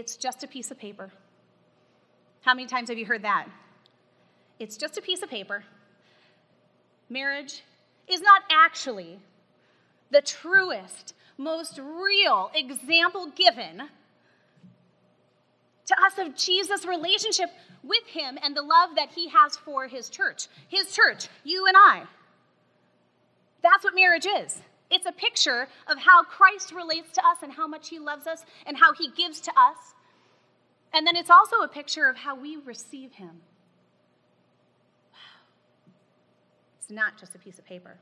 It's 0.00 0.16
just 0.16 0.42
a 0.42 0.48
piece 0.48 0.70
of 0.70 0.78
paper. 0.78 1.10
How 2.40 2.54
many 2.54 2.66
times 2.66 2.88
have 2.88 2.96
you 2.96 3.04
heard 3.04 3.20
that? 3.24 3.46
It's 4.58 4.78
just 4.78 4.96
a 4.96 5.02
piece 5.02 5.22
of 5.22 5.28
paper. 5.28 5.62
Marriage 7.10 7.62
is 8.08 8.22
not 8.22 8.40
actually 8.50 9.18
the 10.10 10.22
truest, 10.22 11.12
most 11.36 11.78
real 11.78 12.50
example 12.54 13.30
given 13.36 13.90
to 15.84 15.94
us 16.02 16.16
of 16.16 16.34
Jesus' 16.34 16.86
relationship 16.86 17.50
with 17.82 18.06
Him 18.06 18.38
and 18.42 18.56
the 18.56 18.62
love 18.62 18.96
that 18.96 19.10
He 19.10 19.28
has 19.28 19.58
for 19.58 19.86
His 19.86 20.08
church. 20.08 20.46
His 20.70 20.92
church, 20.92 21.28
you 21.44 21.66
and 21.66 21.76
I. 21.76 22.04
That's 23.62 23.84
what 23.84 23.94
marriage 23.94 24.24
is. 24.24 24.62
It's 24.90 25.06
a 25.06 25.12
picture 25.12 25.68
of 25.86 25.98
how 25.98 26.24
Christ 26.24 26.72
relates 26.72 27.12
to 27.12 27.20
us 27.20 27.38
and 27.42 27.52
how 27.52 27.66
much 27.66 27.88
He 27.88 27.98
loves 27.98 28.26
us 28.26 28.44
and 28.66 28.76
how 28.76 28.92
He 28.92 29.10
gives 29.10 29.40
to 29.42 29.50
us. 29.52 29.94
And 30.92 31.06
then 31.06 31.14
it's 31.16 31.30
also 31.30 31.56
a 31.58 31.68
picture 31.68 32.08
of 32.08 32.16
how 32.16 32.34
we 32.34 32.56
receive 32.56 33.12
Him. 33.12 33.40
It's 36.80 36.90
not 36.90 37.16
just 37.18 37.34
a 37.34 37.38
piece 37.38 37.58
of 37.58 37.64
paper. 37.64 37.96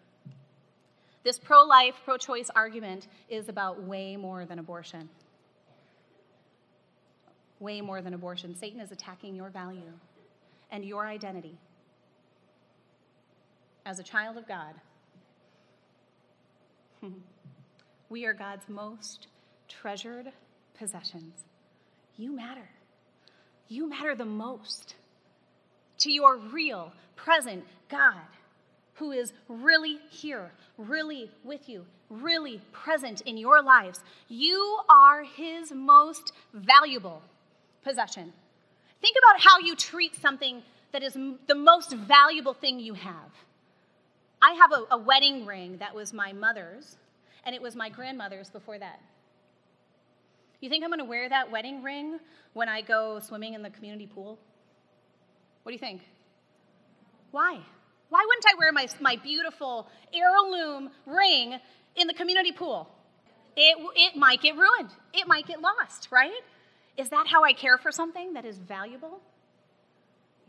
This 1.24 1.38
pro 1.38 1.62
life, 1.62 1.94
pro 2.04 2.16
choice 2.16 2.48
argument 2.56 3.08
is 3.28 3.50
about 3.50 3.82
way 3.82 4.16
more 4.16 4.46
than 4.46 4.58
abortion. 4.58 5.10
Way 7.60 7.82
more 7.82 8.00
than 8.00 8.14
abortion. 8.14 8.54
Satan 8.54 8.80
is 8.80 8.92
attacking 8.92 9.34
your 9.34 9.50
value 9.50 9.92
and 10.70 10.84
your 10.84 11.06
identity 11.06 11.58
as 13.84 13.98
a 13.98 14.02
child 14.02 14.38
of 14.38 14.48
God. 14.48 14.74
we 18.08 18.24
are 18.26 18.32
God's 18.32 18.68
most 18.68 19.26
treasured 19.68 20.32
possessions. 20.78 21.44
You 22.16 22.34
matter. 22.34 22.68
You 23.68 23.88
matter 23.88 24.14
the 24.14 24.24
most 24.24 24.94
to 25.98 26.12
your 26.12 26.36
real, 26.36 26.92
present 27.16 27.64
God 27.88 28.14
who 28.94 29.12
is 29.12 29.32
really 29.48 29.98
here, 30.10 30.50
really 30.76 31.30
with 31.44 31.68
you, 31.68 31.84
really 32.10 32.60
present 32.72 33.20
in 33.22 33.36
your 33.36 33.62
lives. 33.62 34.00
You 34.28 34.80
are 34.88 35.22
his 35.22 35.70
most 35.72 36.32
valuable 36.52 37.22
possession. 37.84 38.32
Think 39.00 39.16
about 39.22 39.40
how 39.40 39.58
you 39.58 39.76
treat 39.76 40.16
something 40.16 40.62
that 40.92 41.02
is 41.02 41.16
the 41.46 41.54
most 41.54 41.92
valuable 41.92 42.54
thing 42.54 42.80
you 42.80 42.94
have. 42.94 43.30
I 44.40 44.52
have 44.52 44.72
a, 44.72 44.94
a 44.94 44.98
wedding 44.98 45.46
ring 45.46 45.78
that 45.78 45.94
was 45.94 46.12
my 46.12 46.32
mother's, 46.32 46.96
and 47.44 47.54
it 47.54 47.62
was 47.62 47.74
my 47.74 47.88
grandmother's 47.88 48.50
before 48.50 48.78
that. 48.78 49.00
You 50.60 50.68
think 50.68 50.82
I'm 50.84 50.90
going 50.90 50.98
to 50.98 51.04
wear 51.04 51.28
that 51.28 51.50
wedding 51.50 51.82
ring 51.82 52.18
when 52.52 52.68
I 52.68 52.80
go 52.80 53.20
swimming 53.20 53.54
in 53.54 53.62
the 53.62 53.70
community 53.70 54.06
pool? 54.06 54.38
What 55.62 55.70
do 55.70 55.74
you 55.74 55.78
think? 55.78 56.02
Why? 57.30 57.60
Why 58.08 58.24
wouldn't 58.26 58.44
I 58.46 58.54
wear 58.58 58.72
my, 58.72 58.88
my 59.00 59.16
beautiful 59.16 59.88
heirloom 60.12 60.90
ring 61.06 61.58
in 61.96 62.06
the 62.06 62.14
community 62.14 62.52
pool? 62.52 62.88
It, 63.56 63.76
it 63.96 64.16
might 64.16 64.40
get 64.40 64.56
ruined, 64.56 64.90
it 65.12 65.26
might 65.26 65.46
get 65.46 65.60
lost, 65.60 66.08
right? 66.10 66.30
Is 66.96 67.10
that 67.10 67.26
how 67.28 67.44
I 67.44 67.52
care 67.52 67.78
for 67.78 67.92
something 67.92 68.34
that 68.34 68.44
is 68.44 68.58
valuable? 68.58 69.20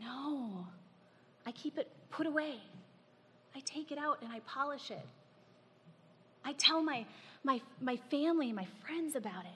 No. 0.00 0.66
I 1.46 1.52
keep 1.52 1.78
it 1.78 1.88
put 2.10 2.26
away. 2.26 2.56
I 3.60 3.62
take 3.66 3.92
it 3.92 3.98
out 3.98 4.18
and 4.22 4.32
I 4.32 4.40
polish 4.40 4.90
it. 4.90 5.04
I 6.44 6.54
tell 6.54 6.82
my, 6.82 7.04
my, 7.44 7.60
my 7.80 7.96
family, 8.10 8.52
my 8.52 8.66
friends 8.82 9.16
about 9.16 9.44
it. 9.44 9.50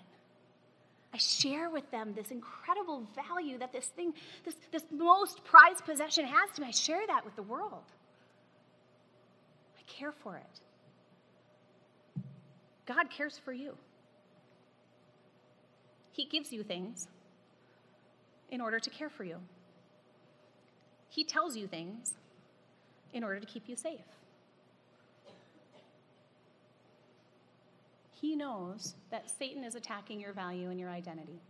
I 1.14 1.16
share 1.16 1.70
with 1.70 1.90
them 1.90 2.12
this 2.14 2.30
incredible 2.30 3.06
value 3.14 3.56
that 3.58 3.72
this 3.72 3.86
thing, 3.86 4.12
this, 4.44 4.56
this 4.72 4.82
most 4.90 5.42
prized 5.44 5.86
possession 5.86 6.26
has 6.26 6.50
to 6.56 6.60
me. 6.60 6.68
I 6.68 6.70
share 6.72 7.06
that 7.06 7.24
with 7.24 7.34
the 7.34 7.42
world. 7.42 7.84
I 9.78 9.82
care 9.90 10.12
for 10.12 10.36
it. 10.36 10.60
God 12.84 13.08
cares 13.08 13.40
for 13.42 13.54
you. 13.54 13.74
He 16.12 16.26
gives 16.26 16.52
you 16.52 16.62
things 16.62 17.08
in 18.50 18.60
order 18.60 18.78
to 18.78 18.90
care 18.90 19.08
for 19.08 19.24
you. 19.24 19.38
He 21.08 21.24
tells 21.24 21.56
you 21.56 21.66
things 21.66 22.14
in 23.14 23.24
order 23.24 23.40
to 23.40 23.46
keep 23.46 23.68
you 23.68 23.76
safe. 23.76 24.04
he 28.24 28.34
knows 28.34 28.94
that 29.10 29.28
Satan 29.28 29.64
is 29.64 29.74
attacking 29.74 30.18
your 30.18 30.32
value 30.32 30.70
and 30.70 30.80
your 30.80 30.88
identity. 30.88 31.42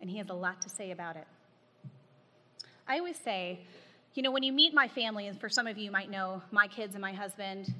And 0.00 0.08
he 0.08 0.16
has 0.16 0.30
a 0.30 0.34
lot 0.34 0.62
to 0.62 0.70
say 0.70 0.90
about 0.90 1.16
it. 1.16 1.26
I 2.88 2.96
always 2.96 3.18
say, 3.18 3.60
you 4.14 4.22
know, 4.22 4.30
when 4.30 4.42
you 4.42 4.54
meet 4.54 4.72
my 4.72 4.88
family, 4.88 5.26
and 5.26 5.38
for 5.38 5.50
some 5.50 5.66
of 5.66 5.76
you 5.76 5.90
might 5.90 6.10
know 6.10 6.40
my 6.50 6.66
kids 6.66 6.94
and 6.94 7.02
my 7.02 7.12
husband, 7.12 7.74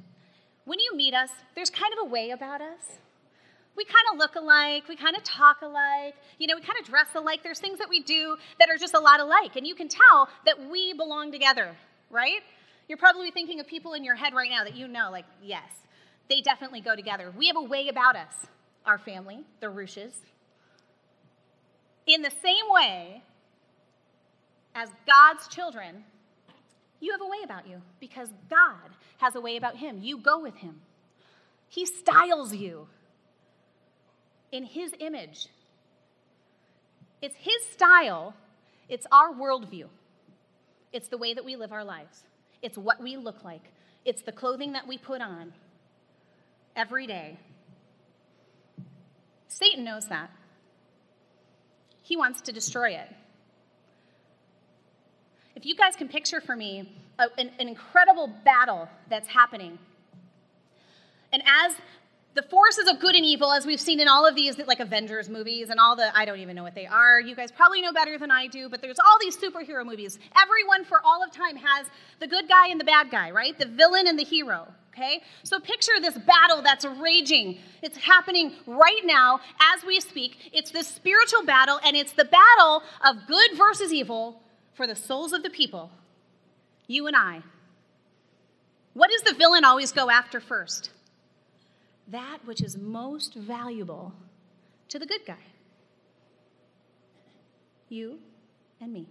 when 0.66 0.78
you 0.78 0.94
meet 0.94 1.14
us, 1.14 1.30
there's 1.54 1.70
kind 1.70 1.92
of 1.94 2.06
a 2.06 2.10
way 2.10 2.32
about 2.32 2.60
us. 2.60 2.98
We 3.80 3.86
kind 3.86 4.08
of 4.12 4.18
look 4.18 4.34
alike, 4.36 4.82
we 4.90 4.96
kind 5.06 5.16
of 5.16 5.24
talk 5.24 5.62
alike, 5.62 6.14
you 6.38 6.46
know, 6.46 6.54
we 6.54 6.60
kind 6.60 6.78
of 6.78 6.84
dress 6.84 7.06
alike. 7.14 7.40
There's 7.42 7.60
things 7.60 7.78
that 7.78 7.88
we 7.88 8.00
do 8.02 8.36
that 8.58 8.68
are 8.68 8.76
just 8.76 8.92
a 8.92 9.00
lot 9.00 9.20
alike, 9.20 9.56
and 9.56 9.66
you 9.66 9.74
can 9.74 9.88
tell 9.88 10.28
that 10.44 10.56
we 10.70 10.92
belong 10.92 11.32
together, 11.32 11.74
right? 12.10 12.42
You're 12.88 12.98
probably 12.98 13.30
thinking 13.30 13.58
of 13.58 13.66
people 13.66 13.94
in 13.94 14.04
your 14.04 14.16
head 14.16 14.34
right 14.34 14.50
now 14.50 14.64
that 14.64 14.74
you 14.74 14.86
know, 14.86 15.08
like, 15.10 15.24
yes, 15.42 15.70
they 16.28 16.42
definitely 16.42 16.82
go 16.82 16.94
together. 16.94 17.32
We 17.34 17.46
have 17.46 17.56
a 17.56 17.62
way 17.62 17.88
about 17.88 18.16
us, 18.16 18.34
our 18.84 18.98
family, 18.98 19.44
the 19.60 19.68
Rooshes. 19.68 20.12
In 22.06 22.20
the 22.20 22.32
same 22.42 22.66
way 22.68 23.22
as 24.74 24.90
God's 25.06 25.48
children, 25.48 26.04
You 27.00 27.12
have 27.12 27.22
a 27.22 27.26
way 27.26 27.38
about 27.42 27.66
you 27.66 27.80
because 27.98 28.28
God 28.48 28.90
has 29.18 29.34
a 29.34 29.40
way 29.40 29.56
about 29.56 29.76
him. 29.76 30.00
You 30.02 30.18
go 30.18 30.38
with 30.38 30.56
him. 30.56 30.82
He 31.68 31.86
styles 31.86 32.54
you 32.54 32.88
in 34.52 34.64
his 34.64 34.92
image. 34.98 35.48
It's 37.22 37.36
his 37.36 37.64
style, 37.72 38.34
it's 38.88 39.06
our 39.12 39.32
worldview, 39.32 39.86
it's 40.92 41.08
the 41.08 41.18
way 41.18 41.34
that 41.34 41.44
we 41.44 41.56
live 41.56 41.72
our 41.72 41.84
lives, 41.84 42.24
it's 42.62 42.78
what 42.78 43.00
we 43.00 43.16
look 43.16 43.44
like, 43.44 43.62
it's 44.04 44.22
the 44.22 44.32
clothing 44.32 44.72
that 44.72 44.86
we 44.86 44.96
put 44.96 45.20
on 45.20 45.52
every 46.74 47.06
day. 47.06 47.38
Satan 49.48 49.84
knows 49.84 50.06
that. 50.06 50.30
He 52.02 52.16
wants 52.16 52.40
to 52.42 52.52
destroy 52.52 52.90
it. 52.90 53.08
If 55.54 55.66
you 55.66 55.76
guys 55.76 55.94
can 55.94 56.08
picture 56.08 56.40
for 56.40 56.56
me 56.56 56.90
a, 57.18 57.26
an, 57.38 57.50
an 57.58 57.68
incredible 57.68 58.32
battle 58.44 58.88
that's 59.10 59.28
happening, 59.28 59.78
and 61.32 61.42
as 61.46 61.76
the 62.34 62.42
forces 62.42 62.88
of 62.88 63.00
good 63.00 63.16
and 63.16 63.24
evil, 63.24 63.52
as 63.52 63.66
we've 63.66 63.80
seen 63.80 63.98
in 63.98 64.08
all 64.08 64.26
of 64.26 64.34
these 64.34 64.56
like 64.58 64.80
Avengers 64.80 65.28
movies 65.28 65.68
and 65.68 65.80
all 65.80 65.96
the 65.96 66.16
I 66.16 66.24
don't 66.24 66.38
even 66.38 66.54
know 66.54 66.62
what 66.62 66.74
they 66.74 66.86
are. 66.86 67.20
You 67.20 67.34
guys 67.34 67.50
probably 67.50 67.80
know 67.80 67.92
better 67.92 68.18
than 68.18 68.30
I 68.30 68.46
do, 68.46 68.68
but 68.68 68.80
there's 68.80 68.98
all 68.98 69.18
these 69.20 69.36
superhero 69.36 69.84
movies. 69.84 70.18
Everyone 70.40 70.84
for 70.84 71.00
all 71.04 71.24
of 71.24 71.32
time 71.32 71.56
has 71.56 71.86
the 72.20 72.28
good 72.28 72.48
guy 72.48 72.68
and 72.68 72.80
the 72.80 72.84
bad 72.84 73.10
guy, 73.10 73.30
right? 73.30 73.58
The 73.58 73.66
villain 73.66 74.06
and 74.06 74.18
the 74.18 74.24
hero. 74.24 74.68
Okay? 74.92 75.22
So 75.44 75.58
picture 75.60 75.92
this 76.00 76.18
battle 76.18 76.62
that's 76.62 76.84
raging. 76.84 77.58
It's 77.82 77.96
happening 77.96 78.52
right 78.66 79.00
now 79.04 79.40
as 79.74 79.84
we 79.84 80.00
speak. 80.00 80.50
It's 80.52 80.70
this 80.70 80.88
spiritual 80.88 81.44
battle, 81.44 81.80
and 81.84 81.96
it's 81.96 82.12
the 82.12 82.24
battle 82.24 82.82
of 83.06 83.26
good 83.26 83.50
versus 83.56 83.92
evil 83.92 84.42
for 84.74 84.86
the 84.86 84.96
souls 84.96 85.32
of 85.32 85.42
the 85.42 85.50
people. 85.50 85.90
You 86.86 87.06
and 87.06 87.16
I. 87.16 87.42
What 88.94 89.10
does 89.10 89.22
the 89.22 89.38
villain 89.38 89.64
always 89.64 89.92
go 89.92 90.10
after 90.10 90.40
first? 90.40 90.90
That 92.10 92.38
which 92.44 92.62
is 92.62 92.76
most 92.76 93.34
valuable 93.34 94.12
to 94.88 94.98
the 94.98 95.06
good 95.06 95.24
guy 95.26 95.36
you 97.90 98.18
and 98.80 98.92
me. 98.92 99.08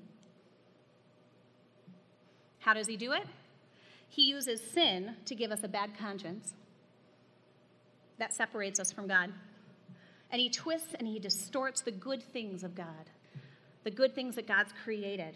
How 2.60 2.74
does 2.74 2.88
he 2.88 2.98
do 2.98 3.12
it? 3.12 3.24
He 4.08 4.24
uses 4.24 4.62
sin 4.62 5.16
to 5.26 5.36
give 5.36 5.52
us 5.52 5.64
a 5.64 5.68
bad 5.68 5.98
conscience 5.98 6.54
that 8.18 8.34
separates 8.34 8.80
us 8.80 8.92
from 8.92 9.08
God. 9.08 9.32
And 10.32 10.42
he 10.42 10.50
twists 10.50 10.94
and 10.98 11.08
he 11.08 11.20
distorts 11.20 11.82
the 11.82 11.92
good 11.92 12.24
things 12.24 12.64
of 12.64 12.76
God, 12.76 13.10
the 13.84 13.92
good 13.92 14.16
things 14.16 14.36
that 14.36 14.48
God's 14.48 14.74
created. 14.84 15.36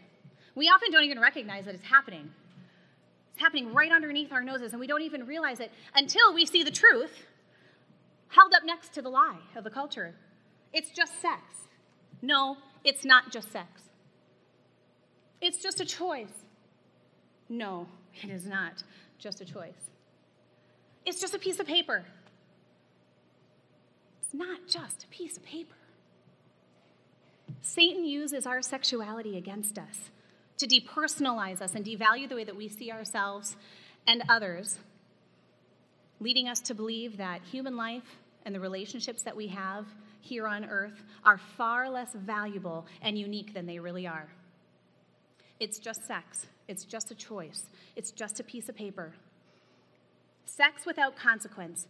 We 0.56 0.70
often 0.70 0.92
don't 0.92 1.04
even 1.04 1.20
recognize 1.20 1.66
that 1.66 1.76
it's 1.76 1.86
happening. 1.86 2.32
It's 3.34 3.42
happening 3.42 3.74
right 3.74 3.92
underneath 3.92 4.32
our 4.32 4.44
noses, 4.44 4.74
and 4.74 4.80
we 4.80 4.86
don't 4.86 5.02
even 5.02 5.26
realize 5.26 5.60
it 5.60 5.72
until 5.96 6.34
we 6.34 6.46
see 6.46 6.64
the 6.64 6.72
truth 6.72 7.12
held 8.34 8.54
up 8.54 8.64
next 8.66 8.94
to 8.94 9.02
the 9.02 9.10
lie 9.10 9.40
of 9.56 9.64
the 9.64 9.70
culture. 9.70 10.16
It's 10.74 10.90
just 10.90 11.22
sex. 11.22 11.42
No, 12.22 12.58
it's 12.84 13.06
not 13.06 13.32
just 13.32 13.52
sex. 13.52 13.84
It's 15.40 15.58
just 15.58 15.80
a 15.80 15.86
choice. 15.86 16.46
No, 17.50 17.88
it 18.24 18.30
is 18.30 18.46
not 18.46 18.84
just 19.20 19.42
a 19.42 19.46
choice. 19.46 19.92
It's 21.06 21.20
just 21.20 21.36
a 21.36 21.40
piece 21.40 21.60
of 21.60 21.68
paper. 21.68 22.06
It's 24.22 24.34
not 24.34 24.68
just 24.68 25.04
a 25.04 25.08
piece 25.08 25.38
of 25.38 25.44
paper. 25.44 25.76
Satan 27.62 28.06
uses 28.06 28.48
our 28.48 28.62
sexuality 28.62 29.38
against 29.38 29.78
us 29.78 30.10
to 30.58 30.68
depersonalize 30.68 31.62
us 31.62 31.76
and 31.76 31.86
devalue 31.86 32.28
the 32.28 32.36
way 32.36 32.44
that 32.44 32.56
we 32.56 32.68
see 32.68 32.92
ourselves 32.92 33.56
and 34.08 34.24
others, 34.28 34.80
leading 36.20 36.48
us 36.48 36.62
to 36.62 36.74
believe 36.74 37.18
that 37.18 37.42
human 37.52 37.76
life 37.76 38.18
and 38.46 38.54
the 38.54 38.60
relationships 38.60 39.24
that 39.24 39.36
we 39.36 39.48
have 39.48 39.86
here 40.22 40.48
on 40.48 40.66
earth 40.66 41.04
are 41.24 41.38
far 41.38 41.90
less 41.90 42.14
valuable 42.14 42.86
and 43.02 43.18
unique 43.18 43.54
than 43.54 43.66
they 43.66 43.80
really 43.80 44.08
are. 44.08 44.28
It's 45.60 45.80
just 45.80 46.06
sex, 46.06 46.48
it's 46.68 46.86
just 46.86 47.12
a 47.12 47.16
choice, 47.16 47.66
it's 47.96 48.12
just 48.12 48.40
a 48.40 48.44
piece 48.44 48.70
of 48.70 48.76
paper. 48.76 49.14
Sex 50.46 50.86
without 50.86 51.16
consequence, 51.16 51.88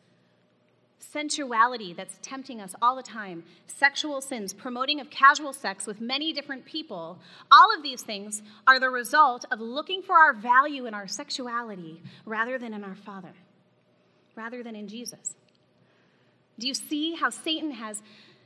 sensuality 1.00 1.94
that's 1.94 2.18
tempting 2.22 2.62
us 2.62 2.76
all 2.82 2.96
the 2.96 3.04
time, 3.04 3.44
sexual 3.68 4.22
sins, 4.22 4.54
promoting 4.54 5.00
of 5.00 5.10
casual 5.10 5.54
sex 5.54 5.86
with 5.86 6.02
many 6.02 6.34
different 6.34 6.66
people, 6.66 7.20
all 7.52 7.76
of 7.76 7.84
these 7.84 8.02
things 8.02 8.42
are 8.66 8.80
the 8.80 8.90
result 8.90 9.46
of 9.52 9.60
looking 9.60 10.02
for 10.02 10.16
our 10.16 10.34
value 10.34 10.86
in 10.86 10.94
our 10.94 11.08
sexuality 11.08 12.02
rather 12.26 12.58
than 12.58 12.74
in 12.74 12.84
our 12.84 12.96
Father, 12.96 13.34
rather 14.36 14.64
than 14.64 14.76
in 14.76 14.88
Jesus. 14.88 15.36
Do 16.60 16.68
you 16.68 16.74
see 16.74 17.16
how 17.16 17.30
Satan 17.30 17.72
has 17.72 18.02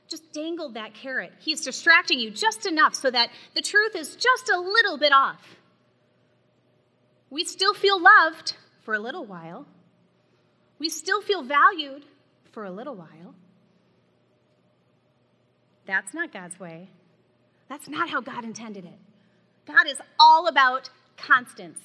just 0.08 0.32
dangled 0.32 0.76
that 0.76 0.94
carrot? 0.94 1.34
He's 1.40 1.62
distracting 1.62 2.20
you 2.20 2.32
just 2.32 2.66
enough 2.66 2.96
so 2.96 3.12
that 3.12 3.30
the 3.54 3.62
truth 3.62 3.96
is 3.96 4.16
just 4.16 4.50
a 4.50 4.60
little 4.60 4.98
bit 4.98 5.12
off. 5.12 5.58
We 7.30 7.44
still 7.44 7.74
feel 7.74 8.02
loved 8.02 8.56
for 8.84 8.94
a 8.94 9.00
little 9.00 9.26
while, 9.26 9.66
we 10.80 10.90
still 10.90 11.22
feel 11.22 11.44
valued 11.44 12.06
for 12.52 12.64
a 12.64 12.72
little 12.72 12.96
while. 12.96 13.36
That's 15.86 16.14
not 16.14 16.32
God's 16.32 16.60
way. 16.60 16.90
That's 17.70 17.90
not 17.90 18.10
how 18.10 18.22
God 18.22 18.44
intended 18.44 18.86
it. 18.86 19.00
God 19.66 19.88
is 19.88 19.98
all 20.20 20.48
about 20.48 20.90
constants, 21.18 21.82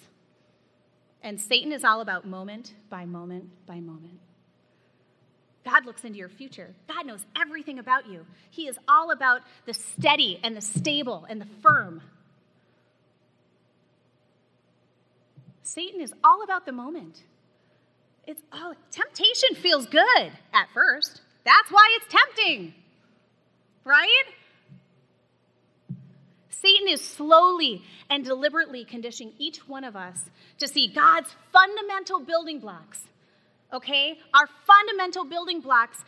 and 1.22 1.40
Satan 1.40 1.72
is 1.72 1.82
all 1.82 2.00
about 2.00 2.26
moment 2.26 2.74
by 2.88 3.04
moment 3.04 3.50
by 3.66 3.80
moment. 3.80 4.20
God 5.64 5.86
looks 5.86 6.04
into 6.04 6.18
your 6.18 6.28
future. 6.28 6.74
God 6.88 7.06
knows 7.06 7.24
everything 7.40 7.78
about 7.78 8.08
you. 8.08 8.26
He 8.50 8.66
is 8.66 8.78
all 8.88 9.10
about 9.10 9.42
the 9.64 9.74
steady 9.74 10.40
and 10.42 10.56
the 10.56 10.60
stable 10.60 11.24
and 11.28 11.40
the 11.40 11.46
firm. 11.62 12.02
Satan 15.62 16.00
is 16.00 16.12
all 16.24 16.42
about 16.42 16.66
the 16.66 16.72
moment. 16.72 17.22
It's 18.26 18.42
all 18.52 18.74
temptation 18.90 19.54
feels 19.54 19.86
good 19.86 20.32
at 20.52 20.68
first. 20.74 21.20
That's 21.44 21.70
why 21.70 21.88
it's 21.96 22.12
tempting. 22.12 22.74
Right? 23.84 24.24
Satan 26.50 26.88
is 26.88 27.00
slowly 27.00 27.82
and 28.08 28.24
deliberately 28.24 28.84
conditioning 28.84 29.32
each 29.38 29.66
one 29.68 29.82
of 29.82 29.96
us 29.96 30.30
to 30.58 30.68
see 30.68 30.86
God's 30.86 31.34
fundamental 31.52 32.20
building 32.20 32.60
blocks 32.60 33.08
okay? 33.72 34.18
Our 34.34 34.48
fundamental 34.66 35.24
building 35.24 35.60
blocks 35.60 36.04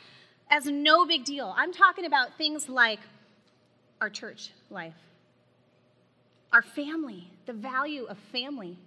as 0.50 0.66
no 0.66 1.06
big 1.06 1.24
deal. 1.24 1.54
I'm 1.56 1.72
talking 1.72 2.04
about 2.04 2.36
things 2.36 2.68
like 2.68 3.00
our 4.00 4.10
church 4.10 4.50
life, 4.70 4.94
our 6.52 6.62
family, 6.62 7.28
the 7.46 7.52
value 7.52 8.04
of 8.04 8.18
family, 8.32 8.78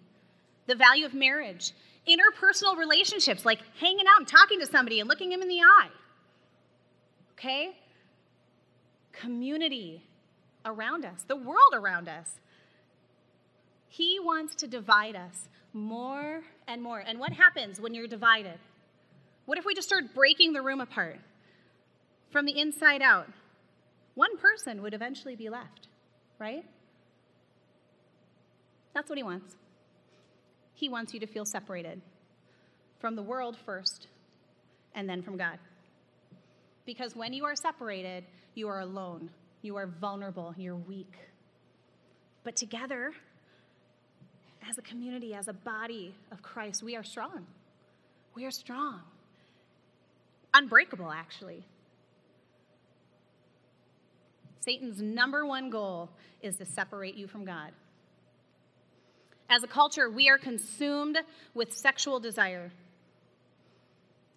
the 0.67 0.75
value 0.75 1.05
of 1.05 1.13
marriage, 1.13 1.71
interpersonal 2.07 2.77
relationships, 2.77 3.45
like 3.45 3.59
hanging 3.79 4.05
out 4.07 4.19
and 4.19 4.27
talking 4.27 4.59
to 4.59 4.65
somebody 4.65 4.99
and 4.99 5.09
looking 5.09 5.29
them 5.29 5.41
in 5.41 5.47
the 5.47 5.59
eye, 5.59 5.89
okay? 7.33 7.75
Community 9.11 10.03
around 10.65 11.05
us, 11.05 11.23
the 11.27 11.35
world 11.35 11.73
around 11.73 12.07
us. 12.07 12.39
He 13.89 14.19
wants 14.19 14.53
to 14.55 14.67
divide 14.67 15.15
us 15.15 15.49
more 15.73 16.43
and 16.67 16.81
more. 16.81 16.99
And 16.99 17.19
what 17.19 17.33
happens 17.33 17.79
when 17.79 17.93
you're 17.93 18.07
divided? 18.07 18.59
What 19.47 19.57
if 19.57 19.63
we 19.63 19.73
just 19.73 19.88
start 19.88 20.13
breaking 20.13 20.51
the 20.51 20.62
room 20.62 20.81
apart 20.81 21.21
from 22.31 22.45
the 22.45 22.60
inside 22.60 23.01
out? 23.01 23.29
One 24.13 24.38
person 24.38 24.81
would 24.81 24.93
eventually 24.93 25.38
be 25.38 25.47
left, 25.47 25.88
right? 26.38 26.65
That's 28.93 29.10
what 29.10 29.17
he 29.17 29.23
wants. 29.23 29.55
He 30.73 30.89
wants 30.89 31.13
you 31.13 31.21
to 31.21 31.27
feel 31.27 31.45
separated 31.45 32.01
from 32.99 33.15
the 33.15 33.23
world 33.23 33.55
first 33.65 34.07
and 34.93 35.07
then 35.07 35.21
from 35.21 35.38
God. 35.38 35.60
Because 36.86 37.15
when 37.15 37.31
you 37.31 37.45
are 37.45 37.55
separated, 37.55 38.25
you 38.53 38.67
are 38.67 38.81
alone, 38.81 39.29
you 39.62 39.77
are 39.77 39.88
vulnerable, 39.88 40.53
you're 40.57 40.75
weak. 40.75 41.13
But 42.43 42.57
together, 42.57 43.13
as 44.69 44.77
a 44.77 44.81
community, 44.81 45.33
as 45.33 45.47
a 45.47 45.53
body 45.53 46.13
of 46.33 46.41
Christ, 46.41 46.83
we 46.83 46.97
are 46.97 47.03
strong. 47.03 47.47
We 48.36 48.43
are 48.43 48.51
strong. 48.51 49.03
Unbreakable, 50.59 51.11
actually. 51.11 51.63
Satan's 54.65 55.01
number 55.01 55.45
one 55.45 55.69
goal 55.69 56.09
is 56.41 56.57
to 56.57 56.65
separate 56.65 57.15
you 57.15 57.27
from 57.27 57.45
God. 57.45 57.71
As 59.49 59.61
a 59.63 59.67
culture, 59.67 60.09
we 60.09 60.29
are 60.29 60.39
consumed 60.39 61.19
with 61.53 61.71
sexual 61.71 62.19
desire. 62.19 62.71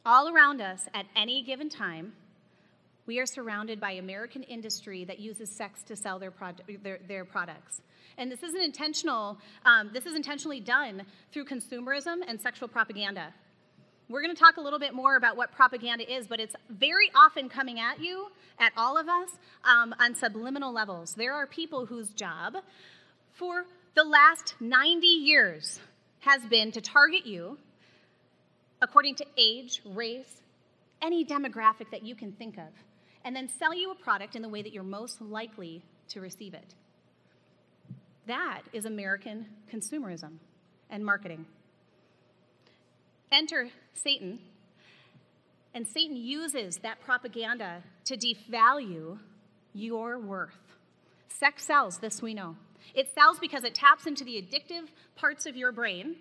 All 0.04 0.28
around 0.28 0.60
us 0.60 0.88
at 0.92 1.06
any 1.16 1.42
given 1.42 1.70
time, 1.70 2.12
We 3.10 3.18
are 3.18 3.26
surrounded 3.26 3.80
by 3.80 3.92
American 3.92 4.44
industry 4.44 5.04
that 5.06 5.18
uses 5.18 5.50
sex 5.50 5.82
to 5.82 5.96
sell 5.96 6.20
their, 6.20 6.32
their, 6.84 7.00
their 7.08 7.24
products. 7.24 7.82
And 8.18 8.30
this 8.30 8.44
isn't 8.44 8.62
intentional, 8.62 9.36
um, 9.64 9.90
this 9.92 10.06
is 10.06 10.14
intentionally 10.14 10.60
done 10.60 11.02
through 11.32 11.46
consumerism 11.46 12.18
and 12.28 12.40
sexual 12.40 12.68
propaganda. 12.68 13.34
We're 14.10 14.22
going 14.22 14.34
to 14.34 14.40
talk 14.40 14.56
a 14.56 14.60
little 14.60 14.80
bit 14.80 14.92
more 14.92 15.14
about 15.14 15.36
what 15.36 15.52
propaganda 15.52 16.12
is, 16.12 16.26
but 16.26 16.40
it's 16.40 16.56
very 16.68 17.12
often 17.14 17.48
coming 17.48 17.78
at 17.78 18.00
you, 18.00 18.26
at 18.58 18.72
all 18.76 18.98
of 18.98 19.08
us, 19.08 19.28
um, 19.62 19.94
on 20.00 20.16
subliminal 20.16 20.72
levels. 20.72 21.14
There 21.14 21.32
are 21.32 21.46
people 21.46 21.86
whose 21.86 22.08
job 22.08 22.56
for 23.34 23.66
the 23.94 24.02
last 24.02 24.56
90 24.58 25.06
years 25.06 25.78
has 26.22 26.44
been 26.46 26.72
to 26.72 26.80
target 26.80 27.24
you 27.24 27.56
according 28.82 29.14
to 29.14 29.26
age, 29.36 29.80
race, 29.84 30.40
any 31.00 31.24
demographic 31.24 31.92
that 31.92 32.02
you 32.02 32.16
can 32.16 32.32
think 32.32 32.58
of, 32.58 32.72
and 33.24 33.36
then 33.36 33.48
sell 33.60 33.72
you 33.72 33.92
a 33.92 33.94
product 33.94 34.34
in 34.34 34.42
the 34.42 34.48
way 34.48 34.60
that 34.60 34.72
you're 34.72 34.82
most 34.82 35.22
likely 35.22 35.84
to 36.08 36.20
receive 36.20 36.52
it. 36.52 36.74
That 38.26 38.62
is 38.72 38.86
American 38.86 39.46
consumerism 39.72 40.38
and 40.90 41.04
marketing. 41.04 41.46
Enter 43.32 43.70
Satan, 43.94 44.40
and 45.72 45.86
Satan 45.86 46.16
uses 46.16 46.78
that 46.78 47.00
propaganda 47.00 47.82
to 48.04 48.16
devalue 48.16 49.18
your 49.72 50.18
worth. 50.18 50.76
Sex 51.28 51.64
sells, 51.64 51.98
this 51.98 52.20
we 52.20 52.34
know. 52.34 52.56
It 52.94 53.08
sells 53.14 53.38
because 53.38 53.62
it 53.62 53.74
taps 53.74 54.06
into 54.06 54.24
the 54.24 54.42
addictive 54.42 54.88
parts 55.14 55.46
of 55.46 55.56
your 55.56 55.70
brain, 55.70 56.16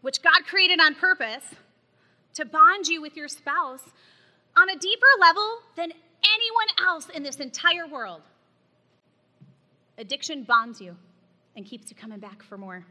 which 0.00 0.22
God 0.22 0.44
created 0.46 0.80
on 0.80 0.96
purpose 0.96 1.44
to 2.34 2.44
bond 2.44 2.88
you 2.88 3.00
with 3.00 3.16
your 3.16 3.28
spouse 3.28 3.82
on 4.56 4.68
a 4.68 4.76
deeper 4.76 5.06
level 5.20 5.60
than 5.76 5.92
anyone 5.92 6.66
else 6.84 7.08
in 7.14 7.22
this 7.22 7.36
entire 7.36 7.86
world. 7.86 8.22
Addiction 9.98 10.42
bonds 10.42 10.80
you 10.80 10.96
and 11.54 11.64
keeps 11.64 11.90
you 11.90 11.96
coming 11.96 12.18
back 12.18 12.42
for 12.42 12.58
more. 12.58 12.84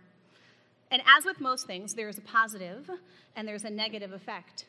And 0.91 1.01
as 1.07 1.25
with 1.25 1.39
most 1.39 1.65
things, 1.65 1.93
there's 1.93 2.17
a 2.17 2.21
positive 2.21 2.89
and 3.35 3.47
there's 3.47 3.63
a 3.63 3.69
negative 3.69 4.11
effect. 4.11 4.65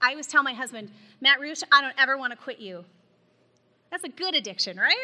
I 0.00 0.10
always 0.10 0.28
tell 0.28 0.42
my 0.42 0.54
husband, 0.54 0.90
Matt 1.20 1.40
Roosh, 1.40 1.62
I 1.70 1.80
don't 1.82 1.94
ever 1.98 2.16
want 2.16 2.32
to 2.32 2.36
quit 2.36 2.60
you. 2.60 2.84
That's 3.90 4.04
a 4.04 4.08
good 4.08 4.34
addiction, 4.34 4.78
right? 4.78 4.96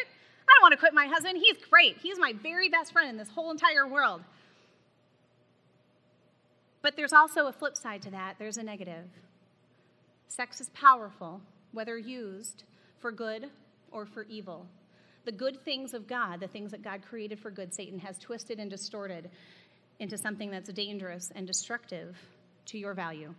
I 0.49 0.53
don't 0.55 0.63
want 0.63 0.73
to 0.73 0.79
quit 0.79 0.95
my 0.95 1.07
husband. 1.07 1.39
He's 1.39 1.57
great. 1.69 1.99
He's 1.99 2.19
my 2.19 2.33
very 2.41 2.69
best 2.69 2.93
friend 2.93 3.11
in 3.11 3.17
this 3.17 3.29
whole 3.29 3.51
entire 3.51 3.87
world. 3.87 4.23
But 6.81 6.97
there's 6.97 7.13
also 7.13 7.49
a 7.49 7.53
flip 7.53 7.77
side 7.77 8.03
to 8.03 8.11
that 8.13 8.37
there's 8.39 8.59
a 8.59 8.63
negative. 8.63 9.07
Sex 10.29 10.61
is 10.61 10.69
powerful, 10.71 11.41
whether 11.73 11.99
used 11.99 12.63
for 13.01 13.11
good 13.11 13.51
or 13.91 14.07
for 14.07 14.23
evil. 14.25 14.67
The 15.25 15.33
good 15.33 15.65
things 15.65 15.95
of 15.95 16.07
God, 16.07 16.39
the 16.39 16.47
things 16.47 16.71
that 16.71 16.83
God 16.83 17.03
created 17.03 17.41
for 17.41 17.51
good, 17.51 17.75
Satan 17.75 17.99
has 17.99 18.19
twisted 18.19 18.61
and 18.61 18.71
distorted 18.71 19.31
into 19.99 20.19
something 20.19 20.51
that's 20.51 20.71
dangerous 20.73 21.31
and 21.35 21.47
destructive 21.47 22.17
to 22.67 22.79
your 22.79 22.95
value. 22.95 23.35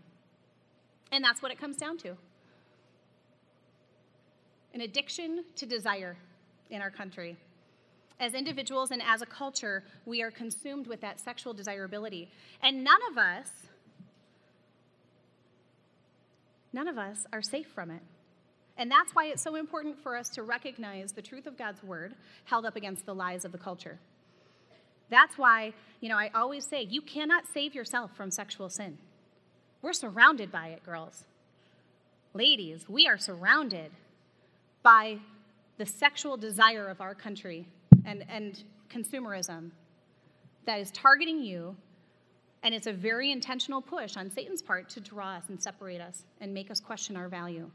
And 1.12 1.24
that's 1.24 1.42
what 1.42 1.52
it 1.52 1.60
comes 1.60 1.78
down 1.78 1.98
to 2.00 2.18
an 4.74 4.82
addiction 4.82 5.44
to 5.56 5.66
desire 5.66 6.16
in 6.70 6.82
our 6.82 6.92
country. 6.92 7.36
As 8.20 8.36
individuals 8.36 8.92
and 8.92 9.02
as 9.02 9.24
a 9.24 9.26
culture, 9.26 9.84
we 10.06 10.22
are 10.22 10.30
consumed 10.30 10.86
with 10.86 11.02
that 11.02 11.20
sexual 11.20 11.54
desirability. 11.54 12.30
And 12.62 12.84
none 12.84 13.00
of 13.12 13.18
us, 13.18 13.50
none 16.74 16.88
of 16.88 16.98
us 16.98 17.26
are 17.34 17.42
safe 17.42 17.68
from 17.74 17.90
it. 17.90 18.02
And 18.78 18.92
that's 18.92 19.16
why 19.16 19.26
it's 19.26 19.42
so 19.42 19.56
important 19.56 19.98
for 20.04 20.16
us 20.16 20.30
to 20.30 20.44
recognize 20.44 21.12
the 21.12 21.24
truth 21.24 21.48
of 21.48 21.58
God's 21.58 21.82
word 21.82 22.14
held 22.46 22.66
up 22.66 22.76
against 22.76 23.06
the 23.08 23.16
lies 23.16 23.46
of 23.46 23.52
the 23.52 23.58
culture. 23.58 24.00
That's 25.10 25.38
why, 25.38 25.74
you 26.02 26.10
know, 26.10 26.18
I 26.18 26.32
always 26.36 26.66
say 26.66 26.84
you 26.84 27.02
cannot 27.02 27.46
save 27.48 27.74
yourself 27.74 28.16
from 28.16 28.32
sexual 28.32 28.70
sin. 28.70 28.98
We're 29.82 29.94
surrounded 29.94 30.52
by 30.52 30.68
it, 30.70 30.84
girls. 30.84 31.24
Ladies, 32.34 32.90
we 32.90 33.08
are 33.08 33.18
surrounded 33.18 33.92
by 34.84 35.20
the 35.78 35.86
sexual 35.86 36.38
desire 36.38 36.88
of 36.88 37.02
our 37.02 37.16
country 37.16 37.68
and, 38.06 38.26
and 38.30 38.64
consumerism 38.90 39.72
that 40.66 40.80
is 40.80 40.92
targeting 40.92 41.42
you, 41.42 41.76
and 42.64 42.76
it's 42.76 42.88
a 42.88 42.94
very 42.94 43.32
intentional 43.32 43.82
push 43.82 44.18
on 44.18 44.30
Satan's 44.30 44.62
part 44.62 44.90
to 44.90 45.00
draw 45.00 45.36
us 45.36 45.44
and 45.48 45.62
separate 45.62 46.02
us 46.02 46.24
and 46.42 46.54
make 46.54 46.70
us 46.70 46.80
question 46.80 47.16
our 47.16 47.30
value. 47.30 47.70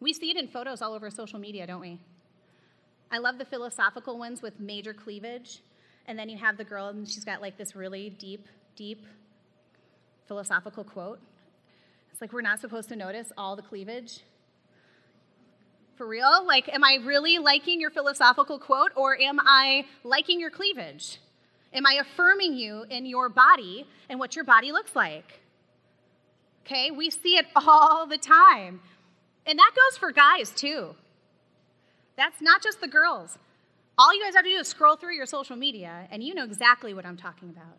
We 0.00 0.12
see 0.12 0.30
it 0.30 0.36
in 0.36 0.48
photos 0.48 0.82
all 0.82 0.94
over 0.94 1.08
social 1.10 1.38
media, 1.38 1.66
don't 1.66 1.80
we? 1.80 2.00
I 3.10 3.18
love 3.18 3.38
the 3.38 3.44
philosophical 3.44 4.18
ones 4.18 4.42
with 4.42 4.58
major 4.58 4.92
cleavage, 4.92 5.60
and 6.06 6.18
then 6.18 6.28
you 6.28 6.38
have 6.38 6.56
the 6.56 6.64
girl, 6.64 6.88
and 6.88 7.08
she's 7.08 7.24
got 7.24 7.40
like 7.40 7.56
this 7.56 7.74
really 7.74 8.10
deep, 8.10 8.46
deep 8.76 9.06
philosophical 10.26 10.84
quote. 10.84 11.20
It's 12.12 12.20
like 12.20 12.32
we're 12.32 12.42
not 12.42 12.60
supposed 12.60 12.88
to 12.90 12.96
notice 12.96 13.32
all 13.36 13.56
the 13.56 13.62
cleavage 13.62 14.20
for 15.96 16.06
real? 16.06 16.44
Like, 16.46 16.68
am 16.68 16.84
I 16.84 16.98
really 17.04 17.38
liking 17.38 17.80
your 17.80 17.90
philosophical 17.90 18.58
quote 18.58 18.92
or 18.96 19.20
am 19.20 19.38
I 19.40 19.86
liking 20.02 20.40
your 20.40 20.50
cleavage? 20.50 21.20
Am 21.72 21.86
I 21.86 21.94
affirming 21.94 22.54
you 22.54 22.84
in 22.88 23.06
your 23.06 23.28
body 23.28 23.86
and 24.08 24.18
what 24.18 24.36
your 24.36 24.44
body 24.44 24.72
looks 24.72 24.94
like? 24.94 25.40
Okay, 26.64 26.90
we 26.90 27.10
see 27.10 27.36
it 27.36 27.46
all 27.56 28.06
the 28.06 28.18
time. 28.18 28.80
And 29.46 29.58
that 29.58 29.72
goes 29.74 29.98
for 29.98 30.12
guys 30.12 30.50
too. 30.50 30.94
That's 32.16 32.40
not 32.40 32.62
just 32.62 32.80
the 32.80 32.88
girls. 32.88 33.38
All 33.96 34.12
you 34.14 34.22
guys 34.24 34.34
have 34.34 34.44
to 34.44 34.50
do 34.50 34.56
is 34.56 34.68
scroll 34.68 34.96
through 34.96 35.14
your 35.14 35.26
social 35.26 35.56
media 35.56 36.08
and 36.10 36.22
you 36.22 36.34
know 36.34 36.44
exactly 36.44 36.94
what 36.94 37.06
I'm 37.06 37.16
talking 37.16 37.50
about. 37.50 37.78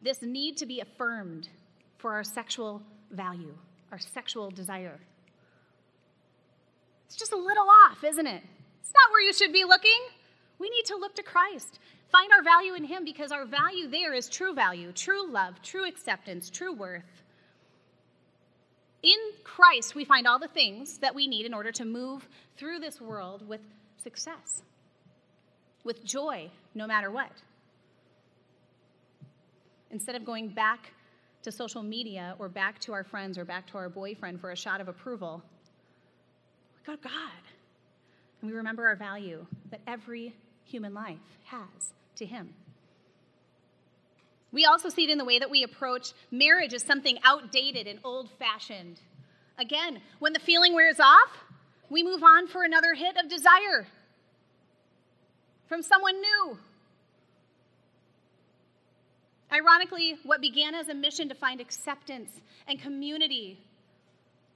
This 0.00 0.22
need 0.22 0.56
to 0.58 0.66
be 0.66 0.80
affirmed 0.80 1.48
for 1.98 2.12
our 2.14 2.24
sexual 2.24 2.82
value, 3.10 3.54
our 3.92 3.98
sexual 3.98 4.50
desire. 4.50 4.98
It's 7.06 7.16
just 7.16 7.32
a 7.32 7.36
little 7.36 7.66
off, 7.86 8.02
isn't 8.04 8.26
it? 8.26 8.42
It's 8.80 8.92
not 8.94 9.12
where 9.12 9.20
you 9.20 9.34
should 9.34 9.52
be 9.52 9.64
looking. 9.64 10.00
We 10.58 10.70
need 10.70 10.86
to 10.86 10.96
look 10.96 11.14
to 11.16 11.22
Christ. 11.22 11.78
Find 12.10 12.30
our 12.32 12.42
value 12.42 12.74
in 12.74 12.84
Him 12.84 13.04
because 13.04 13.32
our 13.32 13.44
value 13.44 13.88
there 13.88 14.14
is 14.14 14.28
true 14.28 14.54
value, 14.54 14.92
true 14.92 15.30
love, 15.30 15.60
true 15.62 15.86
acceptance, 15.86 16.48
true 16.48 16.72
worth. 16.72 17.22
In 19.02 19.18
Christ, 19.44 19.94
we 19.94 20.04
find 20.04 20.26
all 20.26 20.38
the 20.38 20.48
things 20.48 20.98
that 20.98 21.14
we 21.14 21.26
need 21.26 21.46
in 21.46 21.54
order 21.54 21.72
to 21.72 21.84
move 21.84 22.28
through 22.56 22.78
this 22.78 23.00
world 23.00 23.46
with 23.48 23.60
success, 24.02 24.62
with 25.84 26.04
joy, 26.04 26.50
no 26.74 26.86
matter 26.86 27.10
what. 27.10 27.32
Instead 29.90 30.14
of 30.14 30.24
going 30.24 30.48
back 30.48 30.92
to 31.42 31.50
social 31.50 31.82
media 31.82 32.34
or 32.38 32.48
back 32.48 32.78
to 32.80 32.92
our 32.92 33.02
friends 33.02 33.38
or 33.38 33.44
back 33.44 33.66
to 33.68 33.78
our 33.78 33.88
boyfriend 33.88 34.40
for 34.40 34.50
a 34.50 34.56
shot 34.56 34.80
of 34.80 34.88
approval, 34.88 35.42
we 36.76 36.86
go 36.86 36.96
to 36.96 37.02
God. 37.02 37.42
And 38.40 38.50
we 38.50 38.56
remember 38.56 38.86
our 38.86 38.96
value 38.96 39.44
that 39.70 39.80
every 39.86 40.34
human 40.64 40.94
life 40.94 41.18
has 41.44 41.92
to 42.16 42.26
Him. 42.26 42.54
We 44.52 44.64
also 44.64 44.88
see 44.88 45.04
it 45.04 45.10
in 45.10 45.18
the 45.18 45.24
way 45.24 45.38
that 45.38 45.50
we 45.50 45.62
approach 45.62 46.12
marriage 46.30 46.74
as 46.74 46.82
something 46.82 47.18
outdated 47.24 47.86
and 47.86 48.00
old 48.04 48.30
fashioned. 48.38 49.00
Again, 49.58 50.00
when 50.18 50.32
the 50.32 50.40
feeling 50.40 50.74
wears 50.74 50.98
off, 50.98 51.36
we 51.88 52.02
move 52.02 52.22
on 52.22 52.48
for 52.48 52.64
another 52.64 52.94
hit 52.94 53.16
of 53.16 53.28
desire 53.28 53.86
from 55.70 55.82
someone 55.84 56.20
new. 56.20 56.58
Ironically, 59.52 60.16
what 60.24 60.40
began 60.40 60.74
as 60.74 60.88
a 60.88 60.94
mission 60.94 61.28
to 61.28 61.34
find 61.36 61.60
acceptance 61.60 62.32
and 62.66 62.82
community, 62.82 63.56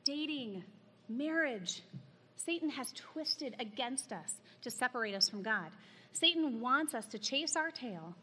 dating, 0.04 0.64
marriage, 1.08 1.82
Satan 2.34 2.68
has 2.68 2.92
twisted 3.12 3.54
against 3.60 4.12
us 4.12 4.40
to 4.62 4.72
separate 4.72 5.14
us 5.14 5.28
from 5.28 5.44
God. 5.44 5.70
Satan 6.12 6.60
wants 6.60 6.94
us 6.94 7.06
to 7.06 7.18
chase 7.20 7.54
our 7.54 7.70
tail, 7.70 8.16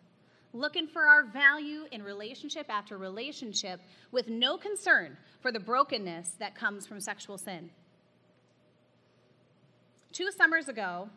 looking 0.52 0.88
for 0.88 1.04
our 1.04 1.24
value 1.32 1.86
in 1.94 2.04
relationship 2.04 2.66
after 2.70 2.98
relationship 2.98 3.80
with 4.12 4.28
no 4.28 4.58
concern 4.58 5.16
for 5.40 5.54
the 5.54 5.62
brokenness 5.62 6.36
that 6.40 6.56
comes 6.56 6.86
from 6.88 7.00
sexual 7.00 7.38
sin. 7.38 7.70
Two 10.12 10.30
summers 10.38 10.68
ago, 10.68 11.08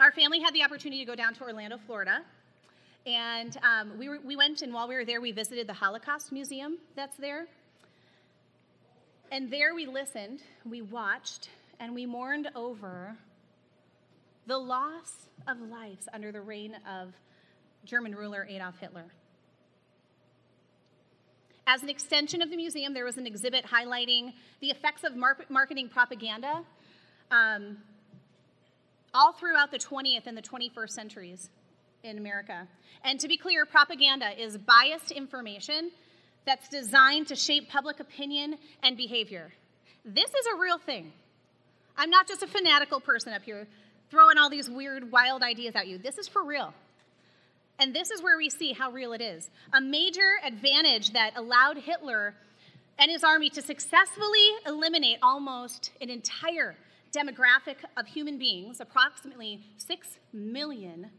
our 0.00 0.10
family 0.10 0.40
had 0.40 0.54
the 0.54 0.62
opportunity 0.62 1.04
to 1.04 1.06
go 1.06 1.14
down 1.14 1.34
to 1.34 1.42
Orlando, 1.42 1.78
Florida. 1.86 2.22
And 3.06 3.56
um, 3.62 3.98
we, 3.98 4.08
were, 4.08 4.18
we 4.24 4.34
went, 4.34 4.62
and 4.62 4.72
while 4.72 4.88
we 4.88 4.94
were 4.94 5.04
there, 5.04 5.20
we 5.20 5.30
visited 5.30 5.66
the 5.66 5.74
Holocaust 5.74 6.32
Museum 6.32 6.78
that's 6.96 7.16
there. 7.18 7.46
And 9.30 9.50
there 9.50 9.74
we 9.74 9.86
listened, 9.86 10.40
we 10.64 10.80
watched, 10.80 11.50
and 11.78 11.94
we 11.94 12.06
mourned 12.06 12.48
over 12.56 13.14
the 14.46 14.56
loss 14.56 15.28
of 15.46 15.60
lives 15.60 16.08
under 16.12 16.32
the 16.32 16.40
reign 16.40 16.76
of 16.90 17.12
German 17.84 18.14
ruler 18.14 18.46
Adolf 18.48 18.78
Hitler. 18.80 19.04
As 21.66 21.82
an 21.82 21.90
extension 21.90 22.42
of 22.42 22.50
the 22.50 22.56
museum, 22.56 22.94
there 22.94 23.04
was 23.04 23.18
an 23.18 23.26
exhibit 23.26 23.66
highlighting 23.66 24.32
the 24.60 24.70
effects 24.70 25.04
of 25.04 25.14
mar- 25.14 25.36
marketing 25.50 25.88
propaganda 25.88 26.62
um, 27.30 27.76
all 29.14 29.32
throughout 29.32 29.70
the 29.70 29.78
20th 29.78 30.26
and 30.26 30.36
the 30.36 30.42
21st 30.42 30.90
centuries 30.90 31.50
in 32.02 32.18
America. 32.18 32.66
And 33.04 33.18
to 33.20 33.28
be 33.28 33.36
clear, 33.36 33.66
propaganda 33.66 34.30
is 34.40 34.56
biased 34.58 35.10
information 35.10 35.90
that's 36.46 36.68
designed 36.68 37.26
to 37.28 37.36
shape 37.36 37.68
public 37.68 38.00
opinion 38.00 38.56
and 38.82 38.96
behavior. 38.96 39.52
This 40.04 40.30
is 40.30 40.46
a 40.54 40.58
real 40.58 40.78
thing. 40.78 41.12
I'm 41.96 42.10
not 42.10 42.26
just 42.26 42.42
a 42.42 42.46
fanatical 42.46 43.00
person 43.00 43.32
up 43.32 43.42
here 43.42 43.66
throwing 44.10 44.38
all 44.38 44.50
these 44.50 44.68
weird, 44.68 45.12
wild 45.12 45.42
ideas 45.42 45.76
at 45.76 45.86
you. 45.86 45.98
This 45.98 46.18
is 46.18 46.26
for 46.26 46.44
real. 46.44 46.72
And 47.78 47.94
this 47.94 48.10
is 48.10 48.22
where 48.22 48.36
we 48.36 48.50
see 48.50 48.72
how 48.72 48.90
real 48.90 49.12
it 49.12 49.20
is. 49.20 49.50
A 49.72 49.80
major 49.80 50.38
advantage 50.44 51.12
that 51.12 51.32
allowed 51.36 51.78
Hitler 51.78 52.34
and 52.98 53.10
his 53.10 53.24
army 53.24 53.48
to 53.50 53.62
successfully 53.62 54.48
eliminate 54.66 55.18
almost 55.22 55.92
an 56.00 56.10
entire 56.10 56.76
demographic 57.12 57.76
of 57.96 58.06
human 58.06 58.38
beings, 58.38 58.80
approximately 58.80 59.64
6 59.78 60.18
million 60.32 61.10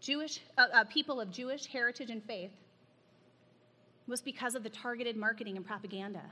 Jewish 0.00 0.40
uh, 0.58 0.66
uh, 0.72 0.84
people 0.84 1.20
of 1.20 1.30
Jewish 1.30 1.66
heritage 1.66 2.10
and 2.10 2.22
faith, 2.24 2.50
was 4.06 4.20
because 4.20 4.54
of 4.54 4.62
the 4.62 4.70
targeted 4.70 5.16
marketing 5.16 5.56
and 5.56 5.64
propaganda 5.64 6.22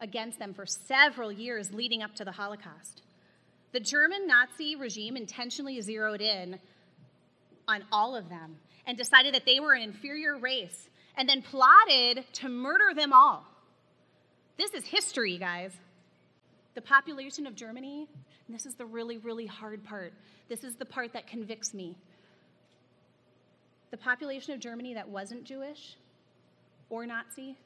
against 0.00 0.38
them 0.38 0.52
for 0.52 0.66
several 0.66 1.30
years 1.30 1.72
leading 1.72 2.02
up 2.02 2.14
to 2.16 2.24
the 2.24 2.32
Holocaust. 2.32 3.02
The 3.72 3.80
German 3.80 4.26
Nazi 4.26 4.76
regime 4.76 5.16
intentionally 5.16 5.80
zeroed 5.80 6.20
in 6.20 6.58
on 7.68 7.84
all 7.92 8.16
of 8.16 8.28
them 8.28 8.56
and 8.86 8.96
decided 8.96 9.34
that 9.34 9.44
they 9.44 9.60
were 9.60 9.74
an 9.74 9.82
inferior 9.82 10.38
race 10.38 10.88
and 11.16 11.28
then 11.28 11.42
plotted 11.42 12.24
to 12.34 12.48
murder 12.48 12.94
them 12.94 13.12
all. 13.12 13.44
This 14.56 14.72
is 14.72 14.84
history, 14.84 15.38
guys. 15.38 15.72
The 16.76 16.82
population 16.82 17.46
of 17.46 17.54
Germany, 17.54 18.06
this 18.50 18.66
is 18.66 18.74
the 18.74 18.84
really, 18.84 19.16
really 19.16 19.46
hard 19.46 19.82
part. 19.82 20.12
This 20.50 20.62
is 20.62 20.76
the 20.76 20.84
part 20.84 21.14
that 21.14 21.26
convicts 21.26 21.72
me. 21.72 21.96
The 23.90 23.96
population 23.96 24.52
of 24.52 24.60
Germany 24.60 24.92
that 24.92 25.08
wasn't 25.08 25.44
Jewish 25.44 25.96
or 26.90 27.06
Nazi, 27.06 27.56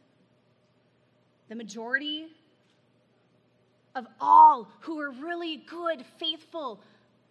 the 1.49 1.57
majority 1.57 2.29
of 3.97 4.07
all 4.21 4.69
who 4.83 4.99
were 4.99 5.11
really 5.11 5.65
good, 5.69 6.05
faithful, 6.21 6.81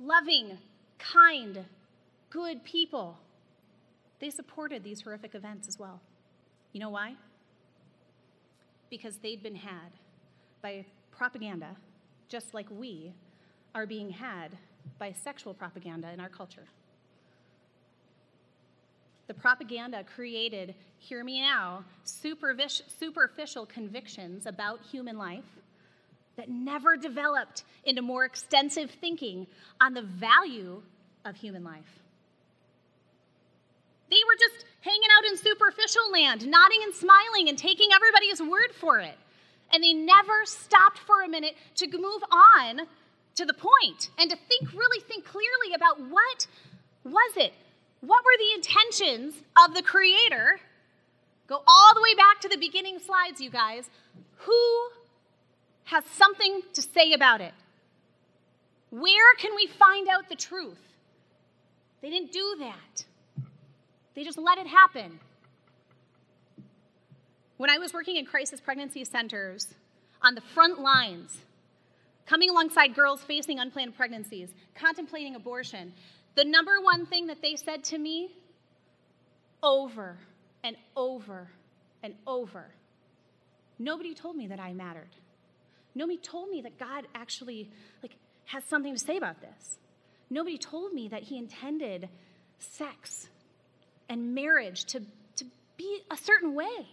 loving, 0.01 0.57
kind, 0.97 1.63
good 2.29 2.61
people, 2.65 3.17
they 4.19 4.29
supported 4.29 4.83
these 4.83 4.99
horrific 4.99 5.33
events 5.33 5.69
as 5.69 5.79
well. 5.79 6.01
You 6.73 6.81
know 6.81 6.89
why? 6.89 7.15
Because 8.89 9.15
they'd 9.23 9.41
been 9.41 9.55
had 9.55 9.91
by 10.61 10.85
propaganda, 11.19 11.75
just 12.29 12.53
like 12.53 12.65
we 12.71 13.11
are 13.75 13.85
being 13.85 14.09
had 14.09 14.57
by 14.97 15.11
sexual 15.11 15.53
propaganda 15.53 16.09
in 16.13 16.19
our 16.21 16.29
culture. 16.29 16.63
The 19.27 19.33
propaganda 19.33 20.05
created, 20.15 20.75
hear 20.97 21.25
me 21.25 21.41
now, 21.41 21.83
superficial 22.05 23.65
convictions 23.65 24.45
about 24.45 24.79
human 24.89 25.17
life 25.17 25.43
that 26.37 26.49
never 26.49 26.95
developed 26.95 27.63
into 27.83 28.01
more 28.01 28.23
extensive 28.23 28.89
thinking 28.89 29.45
on 29.81 29.93
the 29.93 30.03
value 30.03 30.81
of 31.25 31.35
human 31.35 31.65
life. 31.65 31.99
They 34.09 34.21
were 34.25 34.37
just 34.39 34.65
hanging 34.79 35.09
out 35.17 35.25
in 35.29 35.37
superficial 35.37 36.11
land, 36.13 36.47
nodding 36.47 36.79
and 36.83 36.95
smiling 36.95 37.49
and 37.49 37.57
taking 37.57 37.89
everybody's 37.93 38.41
word 38.41 38.73
for 38.73 38.99
it. 38.99 39.17
And 39.71 39.83
they 39.83 39.93
never 39.93 40.45
stopped 40.45 40.99
for 40.99 41.21
a 41.21 41.27
minute 41.27 41.55
to 41.75 41.87
move 41.87 42.23
on 42.31 42.87
to 43.35 43.45
the 43.45 43.53
point 43.53 44.09
and 44.17 44.29
to 44.29 44.35
think, 44.35 44.73
really 44.73 45.01
think 45.01 45.25
clearly 45.25 45.73
about 45.75 45.99
what 45.99 46.47
was 47.03 47.37
it 47.37 47.53
what 48.01 48.23
were 48.23 48.37
the 48.37 48.55
intentions 48.55 49.35
of 49.65 49.75
the 49.75 49.81
Creator? 49.81 50.59
Go 51.47 51.61
all 51.67 51.93
the 51.93 52.01
way 52.01 52.15
back 52.15 52.39
to 52.41 52.47
the 52.47 52.57
beginning 52.57 52.99
slides, 52.99 53.41
you 53.41 53.49
guys. 53.49 53.89
Who 54.37 54.89
has 55.85 56.05
something 56.05 56.61
to 56.73 56.81
say 56.81 57.13
about 57.13 57.41
it? 57.41 57.53
Where 58.89 59.35
can 59.37 59.55
we 59.55 59.67
find 59.67 60.07
out 60.07 60.29
the 60.29 60.35
truth? 60.35 60.79
They 62.01 62.09
didn't 62.09 62.31
do 62.31 62.55
that, 62.59 63.05
they 64.15 64.23
just 64.23 64.37
let 64.37 64.57
it 64.57 64.67
happen. 64.67 65.19
When 67.59 67.69
I 67.69 67.77
was 67.77 67.93
working 67.93 68.15
in 68.15 68.25
crisis 68.25 68.61
pregnancy 68.61 69.03
centers 69.03 69.67
on 70.21 70.33
the 70.33 70.39
front 70.39 70.79
lines, 70.79 71.37
coming 72.25 72.49
alongside 72.49 72.95
girls 72.95 73.21
facing 73.21 73.59
unplanned 73.59 73.97
pregnancies, 73.97 74.47
contemplating 74.75 75.35
abortion, 75.35 75.91
the 76.35 76.45
number 76.45 76.79
one 76.81 77.05
thing 77.05 77.27
that 77.27 77.41
they 77.41 77.57
said 77.57 77.83
to 77.83 77.97
me 77.97 78.31
over 79.61 80.17
and 80.63 80.77
over 80.95 81.49
and 82.01 82.13
over 82.25 82.65
nobody 83.77 84.13
told 84.13 84.37
me 84.37 84.47
that 84.47 84.61
I 84.61 84.71
mattered. 84.71 85.09
Nobody 85.93 86.17
told 86.17 86.49
me 86.49 86.61
that 86.61 86.79
God 86.79 87.07
actually 87.13 87.69
like 88.01 88.13
has 88.45 88.63
something 88.63 88.93
to 88.93 88.99
say 88.99 89.17
about 89.17 89.41
this. 89.41 89.79
Nobody 90.29 90.57
told 90.57 90.93
me 90.93 91.09
that 91.09 91.23
he 91.23 91.37
intended 91.37 92.07
sex 92.59 93.27
and 94.07 94.33
marriage 94.33 94.85
to, 94.85 95.01
to 95.35 95.45
be 95.75 95.99
a 96.09 96.15
certain 96.15 96.55
way. 96.55 96.87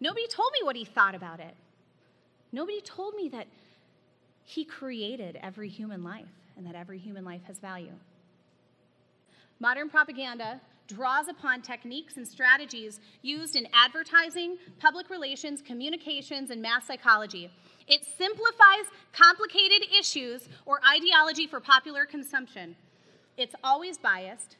Nobody 0.00 0.26
told 0.28 0.52
me 0.52 0.64
what 0.64 0.76
he 0.76 0.84
thought 0.84 1.14
about 1.14 1.40
it. 1.40 1.54
Nobody 2.52 2.80
told 2.80 3.14
me 3.14 3.28
that 3.30 3.46
he 4.44 4.64
created 4.64 5.38
every 5.42 5.68
human 5.68 6.02
life 6.02 6.26
and 6.56 6.66
that 6.66 6.74
every 6.74 6.98
human 6.98 7.24
life 7.24 7.42
has 7.46 7.58
value. 7.58 7.92
Modern 9.60 9.88
propaganda 9.88 10.60
draws 10.86 11.28
upon 11.28 11.60
techniques 11.60 12.16
and 12.16 12.26
strategies 12.26 13.00
used 13.22 13.56
in 13.56 13.66
advertising, 13.74 14.56
public 14.80 15.10
relations, 15.10 15.60
communications, 15.60 16.50
and 16.50 16.62
mass 16.62 16.86
psychology. 16.86 17.50
It 17.86 18.04
simplifies 18.16 18.86
complicated 19.12 19.86
issues 19.98 20.48
or 20.64 20.80
ideology 20.88 21.46
for 21.46 21.60
popular 21.60 22.06
consumption. 22.06 22.74
It's 23.36 23.54
always 23.62 23.98
biased 23.98 24.56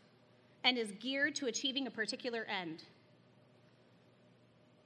and 0.64 0.76
is 0.76 0.92
geared 1.00 1.34
to 1.36 1.46
achieving 1.46 1.86
a 1.86 1.90
particular 1.90 2.44
end. 2.44 2.84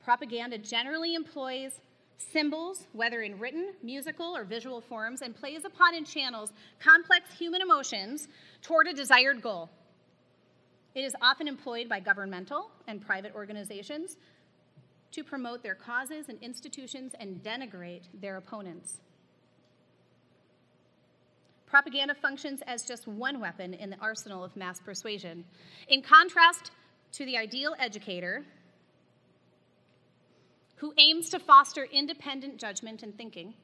Propaganda 0.05 0.59
generally 0.59 1.15
employs 1.15 1.81
symbols, 2.19 2.87
whether 2.93 3.23
in 3.23 3.39
written, 3.39 3.73
musical, 3.83 4.37
or 4.37 4.45
visual 4.45 4.81
forms, 4.81 5.23
and 5.23 5.35
plays 5.35 5.65
upon 5.65 5.95
and 5.95 6.07
channels 6.07 6.53
complex 6.81 7.33
human 7.37 7.63
emotions 7.63 8.29
toward 8.63 8.87
a 8.87 8.93
desired 8.93 9.43
goal. 9.43 9.71
It 10.95 11.03
is 11.03 11.15
often 11.23 11.49
employed 11.49 11.89
by 11.89 12.01
governmental 12.01 12.71
and 12.87 13.01
private 13.01 13.35
organizations 13.35 14.17
to 15.13 15.25
promote 15.25 15.63
their 15.63 15.75
causes 15.75 16.29
and 16.29 16.39
institutions 16.43 17.15
and 17.19 17.43
denigrate 17.43 18.03
their 18.21 18.37
opponents. 18.37 18.99
Propaganda 21.67 22.15
functions 22.15 22.61
as 22.67 22.83
just 22.83 23.07
one 23.07 23.41
weapon 23.41 23.73
in 23.73 23.89
the 23.89 23.97
arsenal 23.99 24.45
of 24.45 24.55
mass 24.57 24.79
persuasion. 24.81 25.45
In 25.89 26.03
contrast 26.03 26.71
to 27.13 27.25
the 27.25 27.39
ideal 27.39 27.75
educator, 27.79 28.45
who 30.83 30.93
aims 30.99 31.31
to 31.31 31.39
foster 31.39 31.85
independent 31.93 32.57
judgment 32.57 33.05
and 33.05 33.17
thinking, 33.17 33.55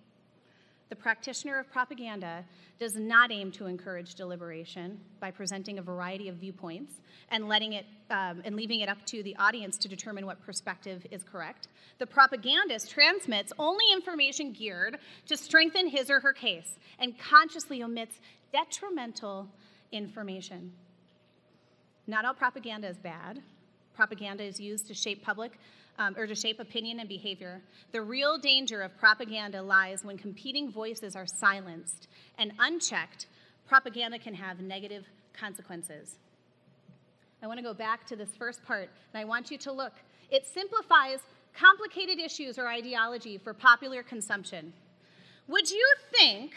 the 0.88 0.94
practitioner 0.94 1.58
of 1.58 1.68
propaganda 1.68 2.44
does 2.78 2.94
not 2.94 3.32
aim 3.32 3.50
to 3.50 3.66
encourage 3.66 4.14
deliberation 4.14 5.00
by 5.18 5.28
presenting 5.28 5.80
a 5.80 5.82
variety 5.82 6.28
of 6.28 6.36
viewpoints 6.36 6.92
and 7.32 7.48
letting 7.48 7.72
it 7.72 7.86
um, 8.10 8.40
and 8.44 8.54
leaving 8.54 8.80
it 8.80 8.88
up 8.88 9.04
to 9.04 9.24
the 9.24 9.34
audience 9.34 9.76
to 9.78 9.88
determine 9.88 10.26
what 10.26 10.40
perspective 10.46 11.04
is 11.10 11.24
correct. 11.24 11.66
The 11.98 12.06
propagandist 12.06 12.88
transmits 12.88 13.52
only 13.58 13.84
information 13.92 14.52
geared 14.52 14.98
to 15.26 15.36
strengthen 15.36 15.88
his 15.88 16.10
or 16.10 16.20
her 16.20 16.32
case 16.32 16.78
and 17.00 17.18
consciously 17.18 17.82
omits 17.82 18.20
detrimental 18.52 19.48
information. 19.90 20.72
Not 22.06 22.24
all 22.24 22.34
propaganda 22.34 22.88
is 22.88 22.96
bad. 22.96 23.42
Propaganda 23.96 24.44
is 24.44 24.60
used 24.60 24.86
to 24.86 24.94
shape 24.94 25.24
public 25.24 25.58
um, 25.98 26.14
or 26.16 26.26
to 26.26 26.34
shape 26.34 26.60
opinion 26.60 27.00
and 27.00 27.08
behavior. 27.08 27.60
The 27.92 28.02
real 28.02 28.38
danger 28.38 28.82
of 28.82 28.96
propaganda 28.98 29.60
lies 29.60 30.04
when 30.04 30.16
competing 30.16 30.70
voices 30.70 31.16
are 31.16 31.26
silenced 31.26 32.08
and 32.38 32.52
unchecked. 32.58 33.26
Propaganda 33.66 34.18
can 34.18 34.34
have 34.34 34.60
negative 34.60 35.04
consequences. 35.32 36.16
I 37.42 37.46
want 37.46 37.58
to 37.58 37.62
go 37.62 37.74
back 37.74 38.06
to 38.06 38.16
this 38.16 38.30
first 38.38 38.64
part, 38.64 38.88
and 39.12 39.20
I 39.20 39.24
want 39.24 39.50
you 39.50 39.58
to 39.58 39.72
look. 39.72 39.92
It 40.30 40.46
simplifies 40.46 41.20
complicated 41.54 42.18
issues 42.18 42.58
or 42.58 42.68
ideology 42.68 43.38
for 43.38 43.52
popular 43.52 44.02
consumption. 44.02 44.72
Would 45.48 45.70
you 45.70 45.86
think 46.12 46.52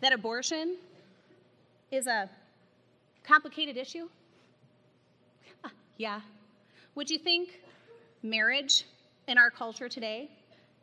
that 0.00 0.12
abortion 0.12 0.76
is 1.90 2.06
a 2.06 2.28
complicated 3.22 3.76
issue? 3.76 4.08
yeah, 5.96 6.20
Would 6.94 7.10
you 7.10 7.18
think 7.18 7.60
marriage 8.22 8.84
in 9.26 9.36
our 9.36 9.50
culture 9.50 9.88
today 9.88 10.30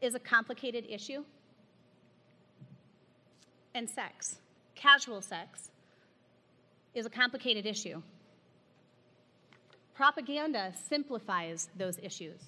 is 0.02 0.13
a 0.13 0.19
complicated 0.19 0.86
issue? 0.89 1.24
And 3.74 3.89
sex, 3.89 4.36
casual 4.76 5.21
sex, 5.21 5.71
is 6.93 7.06
a 7.06 7.10
complicated 7.10 7.65
issue. 7.65 8.02
Propaganda 9.95 10.74
simplifies 10.89 11.69
those 11.78 11.97
issues 12.00 12.41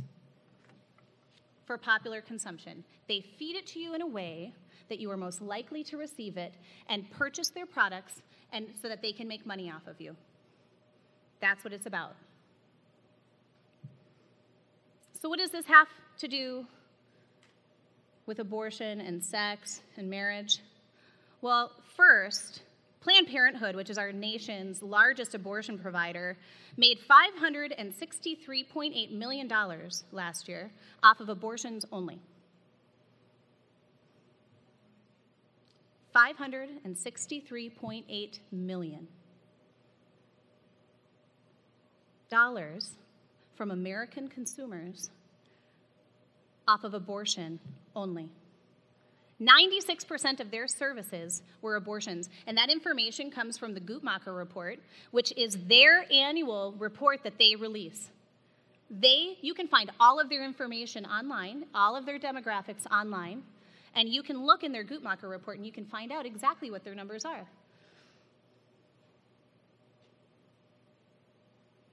for 1.66 1.78
popular 1.78 2.20
consumption. 2.20 2.84
They 3.08 3.22
feed 3.22 3.56
it 3.56 3.66
to 3.68 3.80
you 3.80 3.94
in 3.94 4.02
a 4.02 4.08
way 4.08 4.54
that 4.90 5.00
you 5.00 5.10
are 5.10 5.18
most 5.18 5.42
likely 5.42 5.86
to 5.86 5.96
receive 5.96 6.36
it 6.36 6.54
and 6.90 7.10
purchase 7.12 7.50
their 7.50 7.66
products 7.66 8.22
and 8.52 8.68
so 8.82 8.90
that 8.90 9.02
they 9.02 9.14
can 9.14 9.30
make 9.30 9.46
money 9.46 9.72
off 9.72 9.88
of 9.88 10.02
you. 10.02 10.18
That's 11.40 11.64
what 11.64 11.72
it's 11.72 11.86
about. 11.86 12.16
So 15.24 15.30
what 15.30 15.40
does 15.40 15.50
this 15.52 15.66
have 15.68 15.88
to 16.18 16.28
do 16.28 16.66
with 18.26 18.40
abortion 18.40 19.00
and 19.00 19.24
sex 19.24 19.80
and 19.96 20.10
marriage? 20.10 20.60
Well, 21.42 21.72
first, 21.96 22.64
Planned 23.00 23.30
Parenthood, 23.30 23.78
which 23.78 23.90
is 23.90 23.98
our 23.98 24.12
nation's 24.12 24.84
largest 24.84 25.34
abortion 25.34 25.80
provider, 25.80 26.36
made 26.76 27.00
$563.8 27.10 29.12
million 29.12 29.50
last 30.12 30.50
year 30.50 30.72
off 31.02 31.22
of 31.22 31.30
abortions 31.30 31.86
only. 31.90 32.20
$563.8 36.14 38.40
million 38.52 39.08
from 43.56 43.72
American 43.72 44.28
consumers 44.28 45.10
off 46.68 46.84
of 46.84 46.94
abortion 46.94 47.60
only. 47.96 48.30
96% 49.42 50.40
of 50.40 50.52
their 50.52 50.68
services 50.68 51.42
were 51.62 51.76
abortions, 51.76 52.30
and 52.48 52.58
that 52.58 52.70
information 52.70 53.32
comes 53.32 53.58
from 53.58 53.74
the 53.74 53.82
Guttmacher 53.82 54.36
report, 54.36 54.80
which 55.12 55.34
is 55.36 55.58
their 55.68 56.06
annual 56.12 56.74
report 56.78 57.24
that 57.24 57.38
they 57.38 57.56
release. 57.56 58.10
They, 58.90 59.38
you 59.42 59.54
can 59.54 59.68
find 59.68 59.92
all 60.00 60.20
of 60.20 60.30
their 60.30 60.46
information 60.46 61.06
online, 61.06 61.66
all 61.74 61.96
of 61.96 62.06
their 62.06 62.20
demographics 62.20 62.86
online, 62.92 63.44
and 63.96 64.08
you 64.10 64.24
can 64.24 64.46
look 64.46 64.64
in 64.64 64.72
their 64.72 64.84
Guttmacher 64.84 65.30
report 65.30 65.58
and 65.58 65.66
you 65.66 65.72
can 65.72 65.86
find 65.86 66.12
out 66.12 66.26
exactly 66.26 66.72
what 66.72 66.84
their 66.84 66.96
numbers 66.96 67.26
are. 67.26 67.46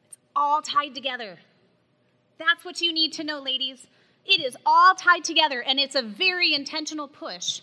It's 0.09 0.19
all 0.37 0.63
tied 0.63 0.95
together. 0.95 1.39
That's 2.41 2.65
what 2.65 2.81
you 2.81 2.93
need 2.95 3.13
to 3.15 3.25
know, 3.25 3.39
ladies. 3.39 3.87
It 4.25 4.43
is 4.43 4.57
all 4.65 4.95
tied 4.95 5.25
together, 5.25 5.63
and 5.63 5.79
it's 5.79 5.95
a 5.95 6.03
very 6.03 6.55
intentional 6.55 7.07
push 7.07 7.61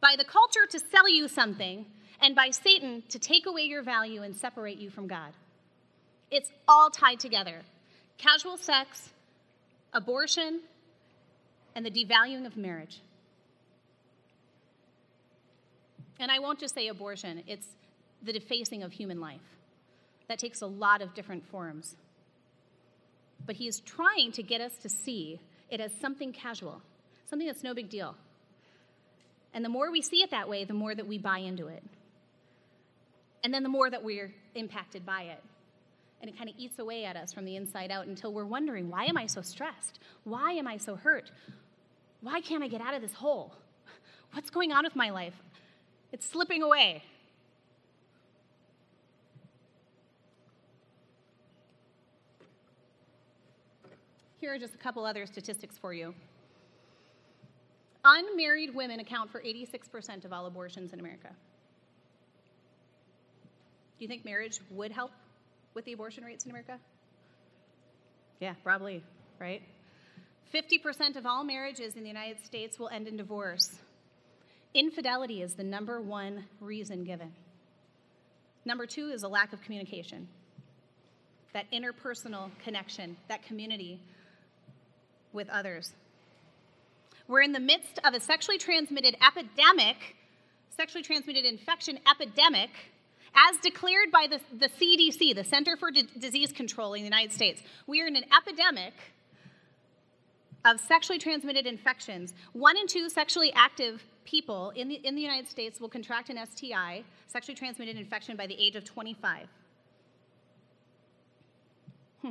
by 0.00 0.16
the 0.18 0.24
culture 0.24 0.66
to 0.68 0.80
sell 0.90 1.08
you 1.08 1.28
something 1.28 1.86
and 2.20 2.34
by 2.34 2.50
Satan 2.50 3.04
to 3.08 3.20
take 3.20 3.46
away 3.46 3.62
your 3.62 3.84
value 3.84 4.22
and 4.22 4.34
separate 4.34 4.78
you 4.78 4.90
from 4.90 5.06
God. 5.06 5.32
It's 6.28 6.50
all 6.66 6.90
tied 6.90 7.20
together 7.20 7.62
casual 8.18 8.56
sex, 8.56 9.10
abortion, 9.92 10.60
and 11.76 11.86
the 11.86 11.90
devaluing 11.90 12.46
of 12.46 12.56
marriage. 12.56 13.00
And 16.18 16.32
I 16.32 16.40
won't 16.40 16.58
just 16.58 16.74
say 16.74 16.88
abortion, 16.88 17.44
it's 17.46 17.68
the 18.22 18.32
defacing 18.32 18.82
of 18.82 18.90
human 18.90 19.20
life. 19.20 19.40
That 20.28 20.40
takes 20.40 20.62
a 20.62 20.66
lot 20.66 21.00
of 21.00 21.14
different 21.14 21.46
forms 21.48 21.94
but 23.44 23.56
he 23.56 23.68
is 23.68 23.80
trying 23.80 24.32
to 24.32 24.42
get 24.42 24.60
us 24.60 24.72
to 24.82 24.88
see 24.88 25.40
it 25.68 25.80
as 25.80 25.92
something 26.00 26.32
casual, 26.32 26.80
something 27.28 27.46
that's 27.46 27.62
no 27.62 27.74
big 27.74 27.90
deal. 27.90 28.14
And 29.52 29.64
the 29.64 29.68
more 29.68 29.90
we 29.90 30.02
see 30.02 30.22
it 30.22 30.30
that 30.30 30.48
way, 30.48 30.64
the 30.64 30.74
more 30.74 30.94
that 30.94 31.06
we 31.06 31.18
buy 31.18 31.38
into 31.38 31.66
it. 31.68 31.82
And 33.42 33.52
then 33.52 33.62
the 33.62 33.68
more 33.68 33.88
that 33.88 34.02
we're 34.02 34.34
impacted 34.54 35.06
by 35.06 35.22
it. 35.22 35.42
And 36.20 36.30
it 36.30 36.36
kind 36.36 36.48
of 36.48 36.56
eats 36.58 36.78
away 36.78 37.04
at 37.04 37.16
us 37.16 37.32
from 37.32 37.44
the 37.44 37.56
inside 37.56 37.90
out 37.90 38.06
until 38.06 38.32
we're 38.32 38.44
wondering, 38.44 38.90
why 38.90 39.04
am 39.04 39.16
I 39.16 39.26
so 39.26 39.42
stressed? 39.42 39.98
Why 40.24 40.52
am 40.52 40.66
I 40.66 40.78
so 40.78 40.96
hurt? 40.96 41.30
Why 42.22 42.40
can't 42.40 42.64
I 42.64 42.68
get 42.68 42.80
out 42.80 42.94
of 42.94 43.02
this 43.02 43.12
hole? 43.12 43.52
What's 44.32 44.50
going 44.50 44.72
on 44.72 44.84
with 44.84 44.96
my 44.96 45.10
life? 45.10 45.34
It's 46.12 46.26
slipping 46.26 46.62
away. 46.62 47.02
Here 54.38 54.52
are 54.52 54.58
just 54.58 54.74
a 54.74 54.78
couple 54.78 55.04
other 55.06 55.24
statistics 55.26 55.78
for 55.78 55.94
you. 55.94 56.14
Unmarried 58.04 58.74
women 58.74 59.00
account 59.00 59.30
for 59.30 59.40
86% 59.40 60.24
of 60.24 60.32
all 60.32 60.46
abortions 60.46 60.92
in 60.92 61.00
America. 61.00 61.28
Do 63.98 64.04
you 64.04 64.08
think 64.08 64.24
marriage 64.24 64.60
would 64.70 64.92
help 64.92 65.10
with 65.74 65.86
the 65.86 65.94
abortion 65.94 66.22
rates 66.22 66.44
in 66.44 66.50
America? 66.50 66.78
Yeah, 68.40 68.54
probably, 68.62 69.02
right? 69.40 69.62
50% 70.54 71.16
of 71.16 71.24
all 71.24 71.42
marriages 71.42 71.96
in 71.96 72.02
the 72.02 72.08
United 72.08 72.44
States 72.44 72.78
will 72.78 72.88
end 72.90 73.08
in 73.08 73.16
divorce. 73.16 73.74
Infidelity 74.74 75.42
is 75.42 75.54
the 75.54 75.64
number 75.64 76.00
one 76.00 76.44
reason 76.60 77.04
given. 77.04 77.32
Number 78.66 78.84
two 78.84 79.08
is 79.08 79.22
a 79.22 79.28
lack 79.28 79.52
of 79.54 79.62
communication, 79.62 80.28
that 81.54 81.64
interpersonal 81.72 82.50
connection, 82.62 83.16
that 83.28 83.42
community 83.44 84.00
with 85.36 85.48
others. 85.48 85.92
We're 87.28 87.42
in 87.42 87.52
the 87.52 87.60
midst 87.60 88.00
of 88.04 88.14
a 88.14 88.20
sexually 88.20 88.58
transmitted 88.58 89.16
epidemic, 89.24 90.16
sexually 90.76 91.02
transmitted 91.02 91.44
infection 91.44 91.98
epidemic, 92.10 92.70
as 93.34 93.58
declared 93.58 94.10
by 94.10 94.26
the, 94.28 94.40
the 94.56 94.68
CDC, 94.68 95.34
the 95.34 95.44
Center 95.44 95.76
for 95.76 95.90
D- 95.90 96.08
Disease 96.18 96.52
Control 96.52 96.94
in 96.94 97.02
the 97.02 97.04
United 97.04 97.32
States. 97.32 97.62
We 97.86 98.00
are 98.02 98.06
in 98.06 98.16
an 98.16 98.24
epidemic 98.36 98.94
of 100.64 100.80
sexually 100.80 101.18
transmitted 101.18 101.66
infections. 101.66 102.34
One 102.52 102.76
in 102.76 102.86
two 102.86 103.08
sexually 103.08 103.52
active 103.54 104.02
people 104.24 104.70
in 104.70 104.88
the, 104.88 104.94
in 104.94 105.14
the 105.14 105.22
United 105.22 105.48
States 105.48 105.80
will 105.80 105.88
contract 105.88 106.30
an 106.30 106.38
STI, 106.44 107.04
sexually 107.28 107.54
transmitted 107.54 107.96
infection, 107.96 108.36
by 108.36 108.46
the 108.46 108.58
age 108.58 108.74
of 108.74 108.84
25. 108.84 109.46
Hmm. 112.22 112.30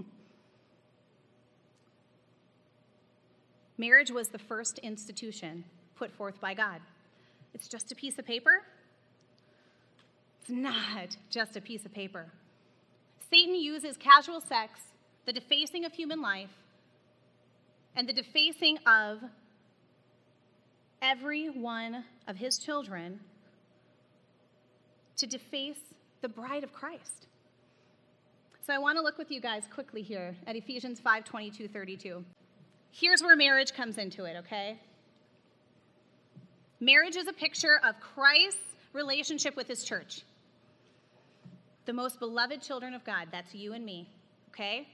Marriage 3.78 4.12
was 4.12 4.30
the 4.30 4.40
first 4.40 4.80
institution 4.80 5.64
put 5.96 6.12
forth 6.12 6.40
by 6.40 6.54
God. 6.54 6.80
It's 7.54 7.68
just 7.68 7.92
a 7.92 7.96
piece 7.96 8.18
of 8.18 8.26
paper? 8.26 8.64
It's 10.42 10.50
not 10.50 11.18
just 11.30 11.58
a 11.58 11.62
piece 11.62 11.86
of 11.86 11.94
paper. 11.94 12.26
Satan 13.30 13.56
uses 13.56 13.98
casual 13.98 14.40
sex, 14.40 14.80
the 15.26 15.34
defacing 15.34 15.86
of 15.86 15.94
human 15.94 16.22
life, 16.22 16.52
and 17.96 18.08
the 18.08 18.14
defacing 18.14 18.78
of 18.86 19.20
every 21.02 21.48
one 21.48 22.04
of 22.28 22.38
his 22.38 22.58
children 22.58 23.20
to 25.18 25.28
deface 25.28 25.80
the 26.22 26.30
bride 26.30 26.64
of 26.64 26.74
Christ. 26.74 27.28
So 28.66 28.74
I 28.74 28.78
want 28.78 28.98
to 28.98 29.04
look 29.04 29.18
with 29.18 29.32
you 29.32 29.40
guys 29.40 29.64
quickly 29.72 30.02
here 30.02 30.36
at 30.48 30.56
Ephesians 30.56 31.00
5 31.00 31.24
22 31.24 31.68
32. 31.68 32.24
Here's 32.98 33.22
where 33.22 33.36
marriage 33.36 33.74
comes 33.74 33.98
into 33.98 34.24
it, 34.24 34.38
okay? 34.38 34.80
Marriage 36.80 37.18
is 37.18 37.28
a 37.28 37.34
picture 37.34 37.82
of 37.84 38.00
Christ's 38.00 38.62
relationship 38.94 39.58
with 39.58 39.68
his 39.68 39.84
church. 39.84 40.22
The 41.86 41.92
most 41.92 42.20
beloved 42.20 42.62
children 42.62 42.94
of 42.94 43.04
God, 43.04 43.28
that's 43.34 43.54
you 43.54 43.74
and 43.74 43.86
me, 43.86 44.10
okay? 44.52 44.88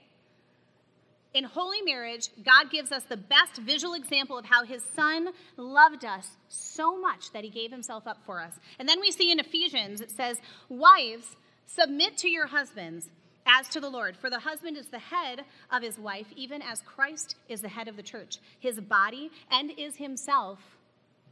In 1.35 1.43
holy 1.43 1.83
marriage, 1.83 2.29
God 2.43 2.71
gives 2.71 2.91
us 2.91 3.03
the 3.03 3.17
best 3.17 3.61
visual 3.61 3.93
example 3.93 4.35
of 4.35 4.45
how 4.45 4.65
his 4.65 4.81
son 4.95 5.29
loved 5.55 6.03
us 6.03 6.27
so 6.49 6.99
much 6.99 7.31
that 7.33 7.43
he 7.43 7.51
gave 7.51 7.69
himself 7.69 8.07
up 8.07 8.17
for 8.25 8.41
us. 8.41 8.59
And 8.79 8.89
then 8.89 8.99
we 8.99 9.11
see 9.11 9.31
in 9.31 9.39
Ephesians, 9.39 10.01
it 10.01 10.09
says, 10.09 10.37
Wives, 10.69 11.35
submit 11.67 12.17
to 12.17 12.29
your 12.29 12.47
husbands 12.47 13.11
as 13.59 13.67
to 13.69 13.79
the 13.79 13.89
Lord, 13.89 14.15
for 14.15 14.29
the 14.29 14.39
husband 14.39 14.77
is 14.77 14.87
the 14.87 14.99
head 14.99 15.43
of 15.71 15.83
his 15.83 15.99
wife, 15.99 16.27
even 16.35 16.61
as 16.61 16.81
Christ 16.81 17.35
is 17.49 17.61
the 17.61 17.67
head 17.67 17.87
of 17.87 17.97
the 17.97 18.03
church, 18.03 18.37
his 18.59 18.79
body, 18.79 19.29
and 19.49 19.71
is 19.77 19.97
himself 19.97 20.59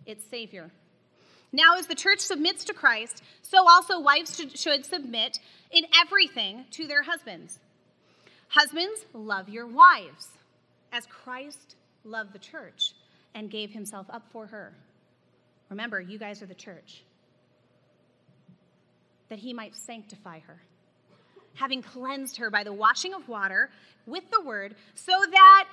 its 0.06 0.26
Savior. 0.26 0.70
Now, 1.52 1.78
as 1.78 1.88
the 1.88 1.96
church 1.96 2.20
submits 2.20 2.66
to 2.66 2.74
Christ, 2.74 3.24
so 3.42 3.68
also 3.68 4.02
wives 4.02 4.36
should, 4.36 4.58
should 4.58 4.86
submit 4.86 5.40
in 5.72 5.86
everything 6.00 6.66
to 6.72 6.88
their 6.88 7.04
husbands. 7.04 7.60
Husbands, 8.50 9.06
love 9.14 9.48
your 9.48 9.66
wives, 9.66 10.28
as 10.92 11.06
Christ 11.06 11.76
loved 12.04 12.34
the 12.34 12.40
church 12.40 12.94
and 13.34 13.50
gave 13.50 13.72
himself 13.72 14.08
up 14.10 14.28
for 14.32 14.48
her. 14.48 14.74
Remember, 15.70 16.02
you 16.02 16.20
guys 16.20 16.42
are 16.42 16.48
the 16.48 16.54
church, 16.54 17.04
that 19.30 19.40
he 19.40 19.54
might 19.54 19.76
sanctify 19.76 20.40
her 20.40 20.60
having 21.56 21.82
cleansed 21.82 22.38
her 22.38 22.50
by 22.50 22.64
the 22.64 22.74
washing 22.74 23.14
of 23.14 23.28
water 23.28 23.70
with 24.06 24.30
the 24.32 24.42
word, 24.42 24.76
so 24.96 25.14
that 25.32 25.66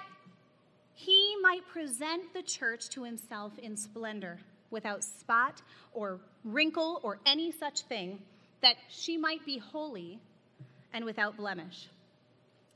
he 0.95 1.37
might 1.43 1.67
present 1.69 2.33
the 2.33 2.43
church 2.43 2.89
to 2.91 3.05
himself 3.05 3.59
in 3.59 3.77
splendor, 3.77 4.39
without 4.71 5.05
spot 5.05 5.63
or 5.93 6.19
wrinkle 6.45 7.01
or 7.03 7.19
any 7.25 7.53
such 7.53 7.83
thing, 7.83 8.19
that 8.63 8.77
she 8.89 9.17
might 9.17 9.45
be 9.45 9.59
holy 9.59 10.19
and 10.93 11.05
without 11.05 11.37
blemish. 11.37 11.89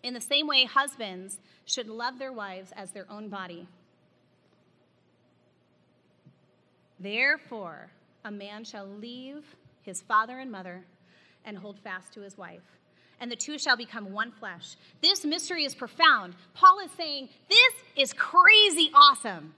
In 0.02 0.14
the 0.14 0.20
same 0.20 0.46
way, 0.46 0.64
husbands 0.64 1.40
should 1.64 1.88
love 1.88 2.18
their 2.18 2.32
wives 2.32 2.72
as 2.76 2.90
their 2.90 3.06
own 3.10 3.28
body. 3.28 3.66
Therefore, 6.98 7.90
a 8.24 8.30
man 8.30 8.64
shall 8.64 8.86
leave 8.86 9.44
his 9.82 10.02
father 10.02 10.38
and 10.38 10.52
mother 10.52 10.84
and 11.44 11.56
hold 11.56 11.78
fast 11.78 12.12
to 12.12 12.20
his 12.20 12.36
wife, 12.36 12.78
and 13.20 13.30
the 13.30 13.36
two 13.36 13.58
shall 13.58 13.76
become 13.76 14.12
one 14.12 14.32
flesh. 14.32 14.76
This 15.02 15.24
mystery 15.24 15.64
is 15.64 15.74
profound. 15.74 16.34
Paul 16.54 16.80
is 16.80 16.90
saying, 16.96 17.28
This 17.48 17.74
is 17.96 18.12
crazy 18.12 18.90
awesome. 18.94 19.54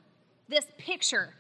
This 0.49 0.67
picture 0.79 1.33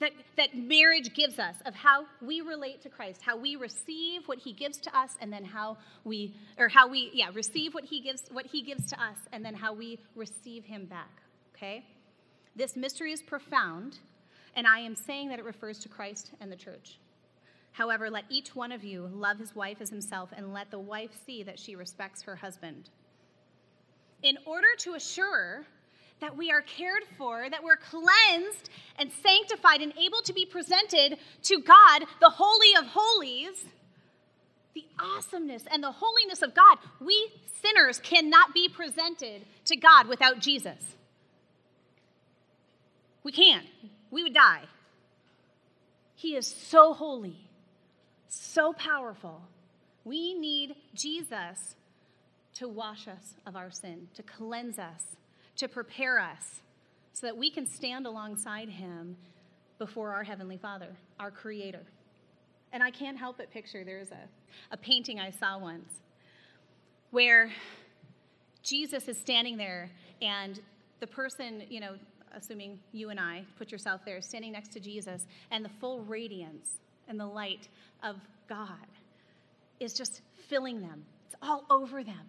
that, 0.00 0.12
that 0.36 0.56
marriage 0.56 1.14
gives 1.14 1.38
us 1.38 1.56
of 1.66 1.74
how 1.74 2.06
we 2.20 2.40
relate 2.40 2.82
to 2.82 2.88
Christ, 2.88 3.20
how 3.22 3.36
we 3.36 3.56
receive 3.56 4.26
what 4.26 4.38
he 4.38 4.52
gives 4.52 4.78
to 4.78 4.98
us, 4.98 5.16
and 5.20 5.32
then 5.32 5.44
how 5.44 5.76
we, 6.04 6.34
or 6.58 6.68
how 6.68 6.88
we, 6.88 7.10
yeah, 7.12 7.28
receive 7.32 7.74
what 7.74 7.84
he 7.84 8.00
gives, 8.00 8.24
what 8.32 8.46
he 8.46 8.62
gives 8.62 8.86
to 8.86 9.00
us, 9.00 9.16
and 9.32 9.44
then 9.44 9.54
how 9.54 9.72
we 9.72 10.00
receive 10.16 10.64
him 10.64 10.86
back. 10.86 11.22
Okay? 11.54 11.84
This 12.56 12.76
mystery 12.76 13.12
is 13.12 13.22
profound, 13.22 13.98
and 14.56 14.66
I 14.66 14.80
am 14.80 14.96
saying 14.96 15.28
that 15.28 15.38
it 15.38 15.44
refers 15.44 15.78
to 15.80 15.88
Christ 15.88 16.32
and 16.40 16.50
the 16.50 16.56
church. 16.56 16.98
However, 17.72 18.10
let 18.10 18.24
each 18.28 18.54
one 18.54 18.72
of 18.72 18.84
you 18.84 19.08
love 19.12 19.38
his 19.38 19.54
wife 19.54 19.80
as 19.80 19.90
himself, 19.90 20.30
and 20.36 20.52
let 20.52 20.70
the 20.70 20.78
wife 20.78 21.10
see 21.24 21.42
that 21.44 21.58
she 21.58 21.76
respects 21.76 22.22
her 22.22 22.36
husband. 22.36 22.90
In 24.22 24.36
order 24.44 24.68
to 24.78 24.94
assure 24.94 25.64
that 26.20 26.36
we 26.36 26.50
are 26.50 26.60
cared 26.60 27.04
for, 27.16 27.48
that 27.48 27.64
we're 27.64 27.76
cleansed 27.76 28.68
and 28.98 29.10
sanctified 29.22 29.80
and 29.80 29.92
able 29.96 30.20
to 30.22 30.32
be 30.32 30.44
presented 30.44 31.16
to 31.44 31.60
God, 31.60 32.04
the 32.20 32.28
Holy 32.28 32.76
of 32.78 32.86
Holies, 32.86 33.64
the 34.74 34.84
awesomeness 34.98 35.64
and 35.70 35.82
the 35.82 35.92
holiness 35.92 36.42
of 36.42 36.54
God. 36.54 36.78
We 37.00 37.32
sinners 37.62 37.98
cannot 38.00 38.54
be 38.54 38.68
presented 38.68 39.44
to 39.66 39.76
God 39.76 40.08
without 40.08 40.40
Jesus. 40.40 40.78
We 43.22 43.32
can't. 43.32 43.66
We 44.10 44.22
would 44.22 44.34
die. 44.34 44.62
He 46.14 46.36
is 46.36 46.46
so 46.46 46.92
holy, 46.92 47.36
so 48.30 48.72
powerful. 48.72 49.42
We 50.04 50.34
need 50.34 50.76
Jesus 50.94 51.76
to 52.54 52.68
wash 52.68 53.06
us 53.06 53.34
of 53.46 53.56
our 53.56 53.70
sin, 53.70 54.08
to 54.14 54.22
cleanse 54.22 54.78
us 54.78 55.16
to 55.60 55.68
prepare 55.68 56.18
us 56.18 56.62
so 57.12 57.26
that 57.26 57.36
we 57.36 57.50
can 57.50 57.66
stand 57.66 58.06
alongside 58.06 58.70
him 58.70 59.14
before 59.78 60.10
our 60.12 60.22
Heavenly 60.22 60.56
Father, 60.56 60.88
our 61.18 61.30
Creator. 61.30 61.82
And 62.72 62.82
I 62.82 62.90
can't 62.90 63.18
help 63.18 63.36
but 63.36 63.50
picture 63.50 63.84
there's 63.84 64.10
a, 64.10 64.28
a 64.70 64.76
painting 64.78 65.20
I 65.20 65.30
saw 65.30 65.58
once 65.58 66.00
where 67.10 67.50
Jesus 68.62 69.06
is 69.06 69.18
standing 69.18 69.58
there 69.58 69.90
and 70.22 70.58
the 71.00 71.06
person, 71.06 71.64
you 71.68 71.80
know, 71.80 71.96
assuming 72.34 72.78
you 72.92 73.10
and 73.10 73.20
I 73.20 73.44
put 73.58 73.70
yourself 73.70 74.00
there, 74.06 74.22
standing 74.22 74.52
next 74.52 74.72
to 74.72 74.80
Jesus, 74.80 75.26
and 75.50 75.62
the 75.62 75.70
full 75.80 76.04
radiance 76.04 76.78
and 77.10 77.20
the 77.20 77.26
light 77.26 77.68
of 78.02 78.16
God 78.48 78.86
is 79.80 79.92
just 79.92 80.22
filling 80.48 80.80
them. 80.80 81.04
It's 81.26 81.36
all 81.42 81.64
over 81.68 82.02
them 82.02 82.26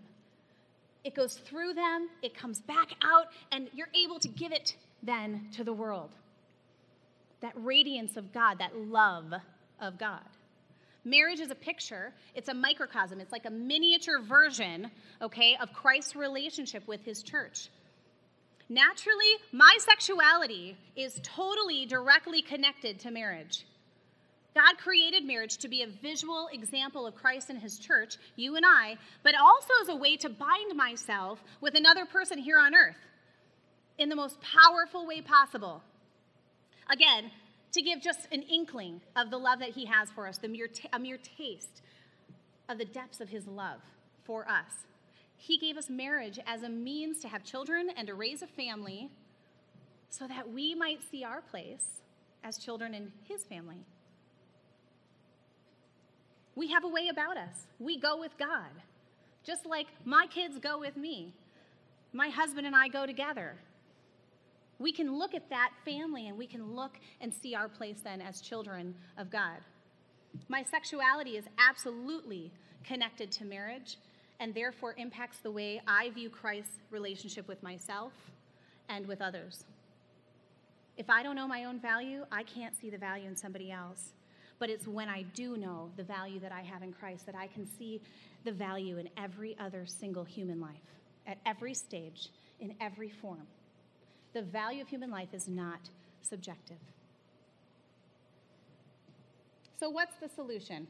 it 1.04 1.16
goes 1.16 1.36
through 1.36 1.74
them, 1.74 2.10
it 2.22 2.36
comes 2.36 2.62
back 2.62 2.90
out, 3.04 3.28
and 3.52 3.70
you're 3.74 3.90
able 3.96 4.20
to 4.20 4.28
give 4.28 4.52
it 4.52 4.76
then 5.02 5.48
to 5.54 5.64
the 5.64 5.74
world. 5.74 6.12
That 7.42 7.54
radiance 7.56 8.18
of 8.18 8.32
God, 8.32 8.60
that 8.60 8.78
love 8.78 9.34
of 9.80 9.98
God. 9.98 10.22
Marriage 11.04 11.40
is 11.40 11.50
a 11.50 11.56
picture, 11.56 12.14
it's 12.36 12.50
a 12.50 12.54
microcosm, 12.54 13.20
it's 13.20 13.32
like 13.32 13.48
a 13.48 13.50
miniature 13.50 14.20
version, 14.22 14.92
okay, 15.22 15.58
of 15.60 15.74
Christ's 15.74 16.16
relationship 16.16 16.88
with 16.88 17.04
his 17.04 17.24
church. 17.24 17.70
Naturally, 18.70 19.34
my 19.52 19.76
sexuality 19.80 20.78
is 20.96 21.20
totally 21.24 21.88
directly 21.88 22.44
connected 22.44 23.00
to 23.00 23.10
marriage. 23.10 23.66
God 24.54 24.78
created 24.78 25.24
marriage 25.24 25.58
to 25.58 25.70
be 25.70 25.82
a 25.82 25.88
visual 25.88 26.50
example 26.52 27.08
of 27.08 27.16
Christ 27.16 27.50
and 27.50 27.60
his 27.60 27.80
church, 27.80 28.18
you 28.36 28.58
and 28.58 28.66
I, 28.66 28.98
but 29.24 29.34
also 29.40 29.74
as 29.82 29.90
a 29.90 29.96
way 29.96 30.18
to 30.18 30.30
bind 30.30 30.76
myself 30.76 31.42
with 31.62 31.76
another 31.76 32.06
person 32.06 32.38
here 32.38 32.60
on 32.60 32.76
earth 32.76 32.98
in 33.98 34.10
the 34.10 34.16
most 34.16 34.38
powerful 34.42 35.08
way 35.08 35.22
possible. 35.22 35.82
Again, 36.90 37.32
to 37.72 37.82
give 37.82 38.02
just 38.02 38.28
an 38.34 38.42
inkling 38.42 39.00
of 39.16 39.30
the 39.30 39.38
love 39.38 39.60
that 39.60 39.70
he 39.70 39.86
has 39.86 40.10
for 40.10 40.28
us, 40.28 40.38
the 40.38 40.50
mere 40.50 40.68
t- 40.68 40.90
a 40.92 41.00
mere 41.00 41.18
taste 41.18 41.82
of 42.68 42.78
the 42.78 42.86
depths 42.86 43.22
of 43.22 43.30
his 43.30 43.48
love 43.48 43.80
for 44.26 44.50
us. 44.50 44.86
He 45.38 45.58
gave 45.58 45.78
us 45.78 45.90
marriage 45.90 46.40
as 46.46 46.64
a 46.64 46.70
means 46.70 47.20
to 47.20 47.30
have 47.30 47.44
children 47.44 47.90
and 47.96 48.08
to 48.08 48.14
raise 48.14 48.42
a 48.42 48.48
family 48.48 49.10
so 50.10 50.28
that 50.28 50.52
we 50.52 50.76
might 50.76 51.00
see 51.10 51.24
our 51.24 51.42
place 51.42 52.02
as 52.44 52.58
children 52.58 52.94
in 52.94 53.14
his 53.24 53.44
family. 53.46 53.86
We 56.56 56.70
have 56.70 56.84
a 56.84 56.88
way 56.88 57.08
about 57.10 57.38
us. 57.38 57.68
We 57.80 58.00
go 58.00 58.18
with 58.18 58.38
God. 58.38 58.70
Just 59.44 59.66
like 59.66 59.88
my 60.06 60.28
kids 60.28 60.60
go 60.60 60.80
with 60.80 60.98
me. 60.98 61.34
My 62.14 62.30
husband 62.30 62.68
and 62.68 62.76
I 62.76 62.88
go 62.88 63.06
together. 63.06 63.56
We 64.80 64.92
can 64.92 65.18
look 65.18 65.34
at 65.34 65.50
that 65.50 65.72
family 65.86 66.28
and 66.28 66.38
we 66.38 66.48
can 66.48 66.76
look 66.76 66.98
and 67.22 67.34
see 67.34 67.56
our 67.56 67.70
place 67.70 67.98
then 68.04 68.22
as 68.22 68.42
children 68.42 68.96
of 69.18 69.30
God. 69.30 69.60
My 70.48 70.64
sexuality 70.64 71.38
is 71.38 71.46
absolutely 71.58 72.52
connected 72.84 73.32
to 73.34 73.46
marriage 73.46 73.98
and 74.40 74.54
therefore 74.54 74.96
impacts 74.98 75.38
the 75.38 75.52
way 75.52 75.82
I 75.88 76.10
view 76.10 76.30
Christ's 76.30 76.80
relationship 76.90 77.48
with 77.48 77.62
myself 77.62 78.12
and 78.90 79.08
with 79.08 79.22
others. 79.22 79.66
If 80.98 81.10
I 81.10 81.24
don't 81.24 81.36
know 81.36 81.48
my 81.48 81.66
own 81.66 81.80
value, 81.80 82.26
I 82.32 82.44
can't 82.44 82.76
see 82.80 82.90
the 82.90 82.98
value 82.98 83.28
in 83.28 83.36
somebody 83.38 83.72
else. 83.72 84.14
But 84.62 84.70
it's 84.70 84.88
when 84.88 85.10
I 85.10 85.24
do 85.34 85.58
know 85.58 85.90
the 85.98 86.04
value 86.04 86.40
that 86.40 86.52
I 86.52 86.62
have 86.62 86.84
in 86.84 86.94
Christ 86.94 87.26
that 87.26 87.34
I 87.34 87.48
can 87.48 87.66
see 87.80 88.00
the 88.46 88.52
value 88.52 89.00
in 89.00 89.10
every 89.18 89.58
other 89.60 89.88
single 89.88 90.24
human 90.24 90.62
life, 90.62 90.86
at 91.26 91.40
every 91.48 91.74
stage, 91.74 92.30
in 92.60 92.76
every 92.80 93.10
form. 93.10 93.48
The 94.34 94.44
value 94.44 94.84
of 94.84 94.88
human 94.88 95.10
life 95.10 95.30
is 95.34 95.48
not 95.48 95.80
subjective. 96.22 96.78
So, 99.80 99.90
what's 99.90 100.14
the 100.18 100.30
solution? 100.30 100.86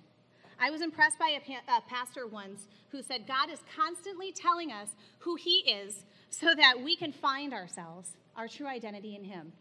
I 0.59 0.69
was 0.69 0.81
impressed 0.81 1.17
by 1.17 1.29
a, 1.29 1.39
pa- 1.39 1.77
a, 1.77 1.81
pastor 1.89 2.27
once 2.27 2.67
who 2.91 3.01
said, 3.01 3.25
God 3.25 3.49
is 3.49 3.59
constantly 3.77 4.33
telling 4.33 4.73
us 4.73 4.89
who 5.19 5.35
He 5.35 5.59
is 5.59 6.03
so 6.29 6.53
that 6.55 6.83
we 6.83 6.97
can 6.97 7.13
find 7.13 7.53
ourselves, 7.53 8.09
our 8.35 8.49
true 8.49 8.67
identity 8.67 9.15
in 9.15 9.23
Him. 9.23 9.53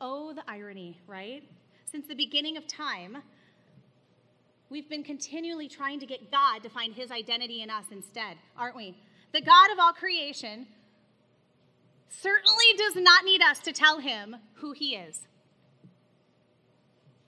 Oh, 0.00 0.32
the 0.32 0.42
irony, 0.48 0.98
right? 1.06 1.42
Since 1.90 2.08
the 2.08 2.14
beginning 2.14 2.56
of 2.56 2.66
time, 2.66 3.18
we've 4.70 4.88
been 4.88 5.04
continually 5.04 5.68
trying 5.68 6.00
to 6.00 6.06
get 6.06 6.30
God 6.32 6.62
to 6.64 6.68
find 6.68 6.92
his 6.92 7.10
identity 7.10 7.62
in 7.62 7.70
us 7.70 7.84
instead, 7.90 8.36
aren't 8.56 8.76
we? 8.76 8.96
The 9.32 9.40
God 9.40 9.70
of 9.72 9.78
all 9.78 9.92
creation 9.92 10.66
certainly 12.08 12.64
does 12.76 12.96
not 12.96 13.24
need 13.24 13.40
us 13.40 13.60
to 13.60 13.72
tell 13.72 14.00
him 14.00 14.36
who 14.54 14.72
he 14.72 14.96
is. 14.96 15.20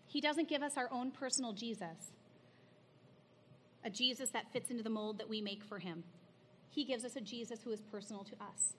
He 0.08 0.20
doesn't 0.20 0.48
give 0.48 0.62
us 0.62 0.76
our 0.76 0.88
own 0.90 1.12
personal 1.12 1.52
Jesus, 1.52 2.12
a 3.84 3.90
Jesus 3.90 4.30
that 4.30 4.52
fits 4.52 4.70
into 4.70 4.82
the 4.82 4.90
mold 4.90 5.18
that 5.18 5.28
we 5.28 5.40
make 5.40 5.62
for 5.62 5.78
him. 5.78 6.02
He 6.70 6.84
gives 6.84 7.04
us 7.04 7.14
a 7.16 7.20
Jesus 7.20 7.60
who 7.62 7.70
is 7.70 7.80
personal 7.80 8.24
to 8.24 8.34
us. 8.34 8.74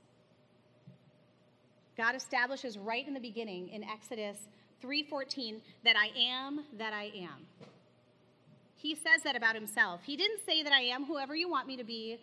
God 1.96 2.16
establishes 2.16 2.78
right 2.78 3.08
in 3.08 3.14
the 3.14 3.20
beginning 3.20 3.70
in 3.70 3.84
Exodus 3.84 4.48
3:14 4.82 5.62
that 5.84 5.96
I 5.96 6.08
am 6.18 6.66
that 6.78 6.94
I 6.94 7.12
am. 7.16 7.48
He 8.76 8.96
says 8.96 9.24
that 9.24 9.36
about 9.36 9.56
himself. 9.56 10.02
He 10.04 10.16
didn't 10.16 10.40
say 10.46 10.64
that 10.64 10.72
I 10.72 10.82
am 10.82 11.06
whoever 11.06 11.36
you 11.36 11.50
want 11.50 11.68
me 11.68 11.76
to 11.78 11.84
be 11.84 12.20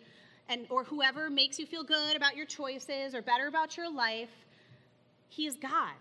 and 0.49 0.65
or 0.69 0.83
whoever 0.83 1.29
makes 1.29 1.59
you 1.59 1.65
feel 1.65 1.83
good 1.83 2.15
about 2.15 2.35
your 2.35 2.45
choices 2.45 3.13
or 3.13 3.21
better 3.21 3.47
about 3.47 3.77
your 3.77 3.91
life. 3.91 4.29
He 5.29 5.45
is 5.45 5.55
God. 5.55 5.93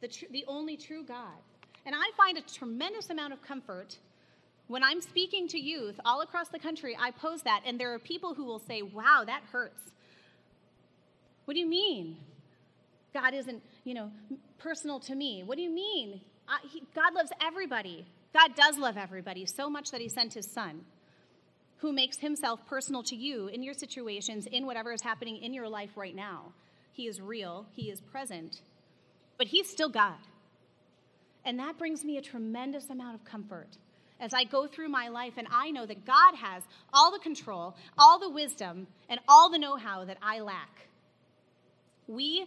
The, 0.00 0.08
tr- 0.08 0.26
the 0.30 0.44
only 0.48 0.76
true 0.76 1.04
God. 1.04 1.38
And 1.84 1.94
I 1.94 2.10
find 2.16 2.38
a 2.38 2.42
tremendous 2.42 3.10
amount 3.10 3.32
of 3.32 3.42
comfort 3.42 3.98
when 4.68 4.82
I'm 4.82 5.00
speaking 5.00 5.48
to 5.48 5.58
youth 5.58 5.98
all 6.04 6.22
across 6.22 6.48
the 6.48 6.58
country. 6.58 6.96
I 6.98 7.10
pose 7.10 7.42
that, 7.42 7.62
and 7.66 7.78
there 7.78 7.92
are 7.92 7.98
people 7.98 8.34
who 8.34 8.44
will 8.44 8.60
say, 8.60 8.82
Wow, 8.82 9.24
that 9.26 9.42
hurts. 9.50 9.80
What 11.44 11.54
do 11.54 11.60
you 11.60 11.68
mean? 11.68 12.16
God 13.12 13.34
isn't, 13.34 13.62
you 13.84 13.94
know, 13.94 14.10
personal 14.58 15.00
to 15.00 15.14
me. 15.14 15.42
What 15.44 15.56
do 15.56 15.62
you 15.62 15.70
mean? 15.70 16.20
I, 16.48 16.58
he, 16.72 16.82
God 16.94 17.14
loves 17.14 17.30
everybody. 17.40 18.06
God 18.32 18.54
does 18.56 18.78
love 18.78 18.96
everybody 18.96 19.46
so 19.46 19.68
much 19.68 19.90
that 19.90 20.00
he 20.00 20.08
sent 20.08 20.34
his 20.34 20.50
son. 20.52 20.82
who 21.82 21.92
makes 21.92 22.18
himself 22.18 22.60
personal 22.66 23.02
to 23.02 23.16
you 23.16 23.48
in 23.48 23.62
your 23.62 23.74
situations, 23.74 24.46
in 24.46 24.66
whatever 24.66 24.92
is 24.92 25.02
happening 25.02 25.38
in 25.42 25.52
your 25.52 25.68
life 25.68 25.90
right 25.96 26.14
now. 26.14 26.52
He 26.92 27.08
is 27.08 27.20
real, 27.20 27.66
He 27.74 27.90
is 27.90 28.00
present, 28.00 28.60
but 29.36 29.48
He's 29.48 29.68
still 29.68 29.88
God. 29.88 30.18
And 31.44 31.58
that 31.58 31.78
brings 31.78 32.04
me 32.04 32.18
a 32.18 32.22
tremendous 32.22 32.88
amount 32.88 33.16
of 33.16 33.24
comfort 33.24 33.78
as 34.20 34.32
I 34.32 34.44
go 34.44 34.68
through 34.68 34.90
my 34.90 35.08
life 35.08 35.32
and 35.36 35.48
I 35.50 35.72
know 35.72 35.84
that 35.84 36.06
God 36.06 36.36
has 36.36 36.62
all 36.92 37.10
the 37.10 37.18
control, 37.18 37.74
all 37.98 38.20
the 38.20 38.30
wisdom, 38.30 38.86
and 39.08 39.18
all 39.28 39.50
the 39.50 39.58
know 39.58 39.74
how 39.74 40.04
that 40.04 40.18
I 40.22 40.38
lack. 40.38 40.86
We 42.06 42.46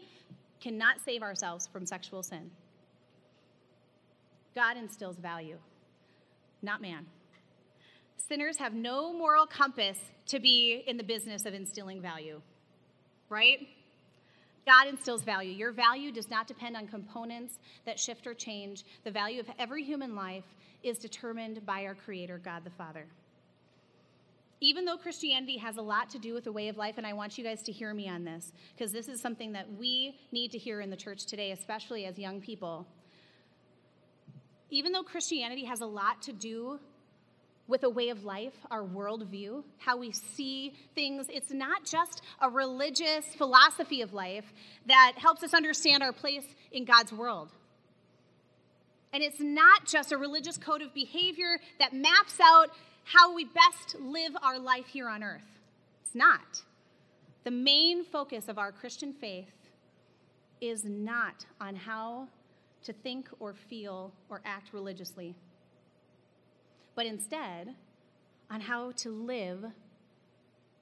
cannot 0.60 0.98
save 1.06 1.22
ourselves 1.22 1.68
from 1.68 1.86
sexual 1.86 2.24
sin. 2.24 2.52
God 4.56 4.78
instills 4.78 5.18
value, 5.18 5.58
not 6.62 6.82
man. 6.82 7.06
Sinners 8.28 8.58
have 8.58 8.74
no 8.74 9.14
moral 9.14 9.46
compass 9.46 9.98
to 10.28 10.40
be 10.40 10.84
in 10.88 10.98
the 10.98 11.04
business 11.04 11.46
of 11.46 11.54
instilling 11.54 12.02
value, 12.02 12.42
right? 13.30 13.68
God 14.66 14.88
instills 14.88 15.24
value. 15.24 15.52
Your 15.52 15.72
value 15.72 16.12
does 16.12 16.30
not 16.30 16.48
depend 16.48 16.76
on 16.76 16.88
components 16.88 17.60
that 17.86 18.00
shift 18.00 18.26
or 18.26 18.34
change. 18.34 18.84
The 19.04 19.12
value 19.12 19.40
of 19.40 19.48
every 19.60 19.84
human 19.84 20.16
life 20.16 20.46
is 20.82 20.98
determined 20.98 21.66
by 21.66 21.86
our 21.86 21.94
Creator, 21.94 22.42
God 22.44 22.64
the 22.64 22.72
Father. 22.72 23.06
Even 24.62 24.86
though 24.86 24.98
Christianity 24.98 25.58
has 25.58 25.78
a 25.78 25.82
lot 25.82 26.10
to 26.12 26.20
do 26.20 26.34
with 26.34 26.46
the 26.46 26.52
way 26.52 26.70
of 26.70 26.78
life, 26.78 26.98
and 26.98 27.06
I 27.06 27.14
want 27.14 27.38
you 27.38 27.44
guys 27.44 27.62
to 27.64 27.72
hear 27.72 27.94
me 27.94 28.08
on 28.08 28.24
this, 28.24 28.54
because 28.76 28.92
this 28.92 29.08
is 29.08 29.22
something 29.22 29.52
that 29.52 29.68
we 29.78 30.18
need 30.32 30.52
to 30.52 30.58
hear 30.58 30.82
in 30.82 30.90
the 30.90 30.96
church 30.96 31.26
today, 31.26 31.52
especially 31.52 32.06
as 32.06 32.18
young 32.18 32.42
people. 32.42 32.88
Even 34.70 34.92
though 34.92 35.04
Christianity 35.04 35.66
has 35.66 35.82
a 35.82 35.86
lot 35.86 36.22
to 36.24 36.34
do 36.34 36.80
with 37.68 37.84
a 37.84 37.90
way 37.90 38.10
of 38.10 38.24
life, 38.24 38.54
our 38.70 38.84
worldview, 38.84 39.64
how 39.78 39.98
we 39.98 40.12
see 40.12 40.74
things. 40.94 41.26
It's 41.30 41.52
not 41.52 41.84
just 41.84 42.22
a 42.40 42.50
religious 42.50 43.26
philosophy 43.36 44.02
of 44.02 44.14
life 44.14 44.46
that 44.86 45.14
helps 45.18 45.44
us 45.44 45.54
understand 45.54 46.04
our 46.04 46.14
place 46.14 46.46
in 46.72 46.86
God's 46.86 47.12
world. 47.12 47.50
And 49.14 49.24
it's 49.24 49.40
not 49.40 49.86
just 49.86 50.12
a 50.12 50.18
religious 50.18 50.58
code 50.58 50.82
of 50.82 50.94
behavior 50.94 51.58
that 51.80 51.94
maps 51.94 52.40
out 52.40 52.70
how 53.06 53.34
we 53.34 53.46
best 53.46 53.96
live 54.00 54.34
our 54.44 54.60
life 54.60 54.88
here 54.88 55.10
on 55.10 55.24
earth. 55.24 55.60
It's 56.04 56.14
not. 56.14 56.62
The 57.44 57.52
main 57.52 58.04
focus 58.04 58.48
of 58.48 58.58
our 58.58 58.72
Christian 58.72 59.14
faith 59.14 59.70
is 60.62 60.84
not 60.84 61.46
on 61.62 61.76
how 61.76 62.28
to 62.84 62.94
think 62.94 63.30
or 63.40 63.54
feel 63.54 64.12
or 64.30 64.42
act 64.46 64.74
religiously 64.74 65.36
but 66.96 67.06
instead 67.06 67.76
on 68.50 68.62
how 68.62 68.92
to 68.92 69.10
live, 69.10 69.66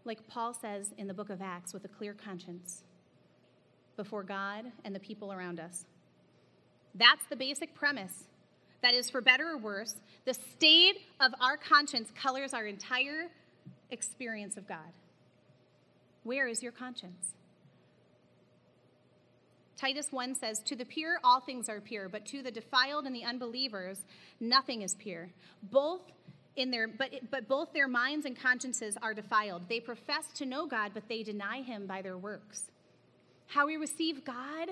like 0.06 0.28
Paul 0.28 0.54
says 0.54 0.94
in 0.98 1.08
the 1.08 1.14
book 1.14 1.30
of 1.30 1.42
Acts, 1.42 1.74
with 1.74 1.84
a 1.86 1.88
clear 1.88 2.14
conscience 2.14 2.84
before 3.98 4.24
God 4.24 4.66
and 4.86 4.96
the 4.96 5.00
people 5.00 5.34
around 5.34 5.60
us. 5.60 5.86
That's 6.96 7.26
the 7.30 7.36
basic 7.36 7.74
premise. 7.74 8.26
That 8.84 8.94
is, 8.94 9.10
for 9.10 9.22
better 9.22 9.48
or 9.48 9.58
worse, 9.58 9.96
the 10.26 10.34
state 10.34 10.98
of 11.20 11.32
our 11.42 11.58
conscience 11.58 12.12
colors 12.22 12.54
our 12.54 12.68
entire 12.68 13.30
experience 13.90 14.58
of 14.58 14.68
God. 14.68 14.92
Where 16.24 16.48
is 16.48 16.62
your 16.62 16.74
conscience? 16.74 17.34
Titus 19.78 20.08
1 20.12 20.36
says, 20.36 20.60
To 20.66 20.76
the 20.76 20.86
pure, 20.86 21.18
all 21.24 21.40
things 21.40 21.70
are 21.70 21.80
pure, 21.80 22.10
but 22.10 22.26
to 22.28 22.44
the 22.44 22.52
defiled 22.52 23.06
and 23.06 23.16
the 23.16 23.24
unbelievers, 23.24 24.00
nothing 24.42 24.82
is 24.82 24.96
pure. 24.96 25.30
Both 25.72 26.02
in 26.58 26.70
their, 26.70 26.88
but, 26.88 27.10
but 27.32 27.48
both 27.48 27.74
their 27.74 27.88
minds 27.88 28.26
and 28.26 28.38
consciences 28.38 28.98
are 29.02 29.14
defiled. 29.14 29.64
They 29.70 29.80
profess 29.80 30.26
to 30.36 30.46
know 30.46 30.68
God, 30.68 30.92
but 30.94 31.08
they 31.08 31.24
deny 31.24 31.62
him 31.62 31.88
by 31.88 32.02
their 32.02 32.18
works. 32.18 32.70
How 33.48 33.66
we 33.66 33.78
receive 33.78 34.26
God 34.26 34.70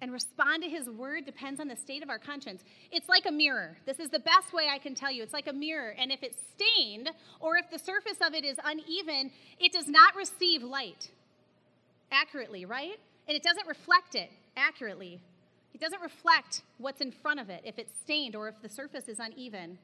and 0.00 0.12
respond 0.12 0.62
to 0.62 0.68
his 0.68 0.88
word 0.88 1.24
depends 1.24 1.60
on 1.60 1.68
the 1.68 1.76
state 1.76 2.02
of 2.02 2.10
our 2.10 2.18
conscience. 2.18 2.62
It's 2.92 3.08
like 3.08 3.26
a 3.26 3.32
mirror. 3.32 3.76
This 3.86 3.98
is 3.98 4.10
the 4.10 4.20
best 4.20 4.52
way 4.52 4.68
I 4.72 4.78
can 4.78 4.94
tell 4.94 5.10
you. 5.10 5.22
It's 5.22 5.32
like 5.32 5.48
a 5.48 5.52
mirror, 5.52 5.94
and 5.98 6.12
if 6.12 6.22
it's 6.22 6.38
stained 6.54 7.10
or 7.40 7.56
if 7.56 7.70
the 7.70 7.78
surface 7.78 8.18
of 8.24 8.34
it 8.34 8.44
is 8.44 8.56
uneven, 8.64 9.30
it 9.58 9.72
does 9.72 9.88
not 9.88 10.14
receive 10.14 10.62
light 10.62 11.10
accurately, 12.12 12.64
right? 12.64 12.98
And 13.26 13.36
it 13.36 13.42
doesn't 13.42 13.66
reflect 13.66 14.14
it 14.14 14.30
accurately. 14.56 15.20
It 15.74 15.80
doesn't 15.80 16.00
reflect 16.00 16.62
what's 16.78 17.00
in 17.00 17.12
front 17.12 17.40
of 17.40 17.50
it 17.50 17.62
if 17.64 17.78
it's 17.78 17.92
stained 18.00 18.34
or 18.34 18.48
if 18.48 18.60
the 18.62 18.68
surface 18.68 19.08
is 19.08 19.18
uneven. 19.18 19.78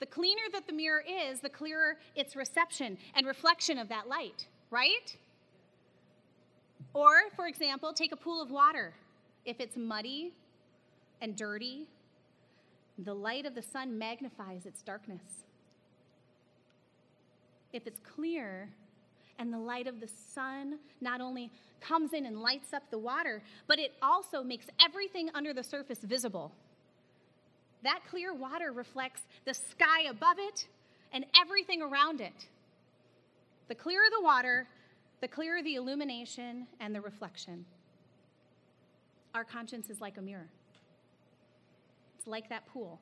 The 0.00 0.06
cleaner 0.06 0.42
that 0.52 0.66
the 0.66 0.72
mirror 0.72 1.02
is, 1.02 1.40
the 1.40 1.48
clearer 1.48 1.96
its 2.14 2.36
reception 2.36 2.98
and 3.14 3.26
reflection 3.26 3.78
of 3.78 3.88
that 3.88 4.08
light, 4.08 4.46
right? 4.70 5.16
Or, 6.94 7.14
for 7.34 7.46
example, 7.46 7.92
take 7.92 8.12
a 8.12 8.16
pool 8.16 8.40
of 8.40 8.50
water. 8.50 8.94
If 9.48 9.60
it's 9.60 9.78
muddy 9.78 10.34
and 11.22 11.34
dirty, 11.34 11.88
the 12.98 13.14
light 13.14 13.46
of 13.46 13.54
the 13.54 13.62
sun 13.62 13.96
magnifies 13.96 14.66
its 14.66 14.82
darkness. 14.82 15.22
If 17.72 17.86
it's 17.86 17.98
clear, 18.00 18.68
and 19.38 19.50
the 19.50 19.58
light 19.58 19.86
of 19.86 20.00
the 20.00 20.08
sun 20.34 20.78
not 21.00 21.22
only 21.22 21.50
comes 21.80 22.12
in 22.12 22.26
and 22.26 22.42
lights 22.42 22.74
up 22.74 22.82
the 22.90 22.98
water, 22.98 23.42
but 23.66 23.78
it 23.78 23.94
also 24.02 24.42
makes 24.42 24.66
everything 24.84 25.30
under 25.32 25.54
the 25.54 25.64
surface 25.64 26.00
visible. 26.00 26.52
That 27.84 28.00
clear 28.10 28.34
water 28.34 28.70
reflects 28.72 29.22
the 29.46 29.54
sky 29.54 30.02
above 30.10 30.36
it 30.38 30.66
and 31.10 31.24
everything 31.40 31.80
around 31.80 32.20
it. 32.20 32.48
The 33.68 33.74
clearer 33.74 34.10
the 34.14 34.22
water, 34.22 34.68
the 35.22 35.28
clearer 35.28 35.62
the 35.62 35.76
illumination 35.76 36.66
and 36.80 36.94
the 36.94 37.00
reflection. 37.00 37.64
Our 39.34 39.44
conscience 39.44 39.90
is 39.90 40.00
like 40.00 40.16
a 40.16 40.22
mirror, 40.22 40.48
it's 42.18 42.26
like 42.26 42.48
that 42.48 42.66
pool. 42.66 43.00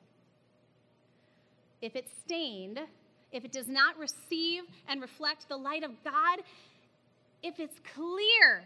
If 1.81 1.95
it's 1.95 2.11
stained, 2.25 2.79
if 3.31 3.45
it 3.45 3.51
does 3.51 3.67
not 3.67 3.97
receive 3.99 4.63
and 4.87 4.99
reflect 4.99 5.47
the 5.47 5.57
light 5.57 5.83
of 5.83 5.91
God, 6.03 6.39
if 7.43 7.59
it's 7.59 7.79
clear, 7.93 8.63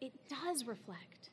it 0.00 0.12
does 0.28 0.64
reflect. 0.66 1.30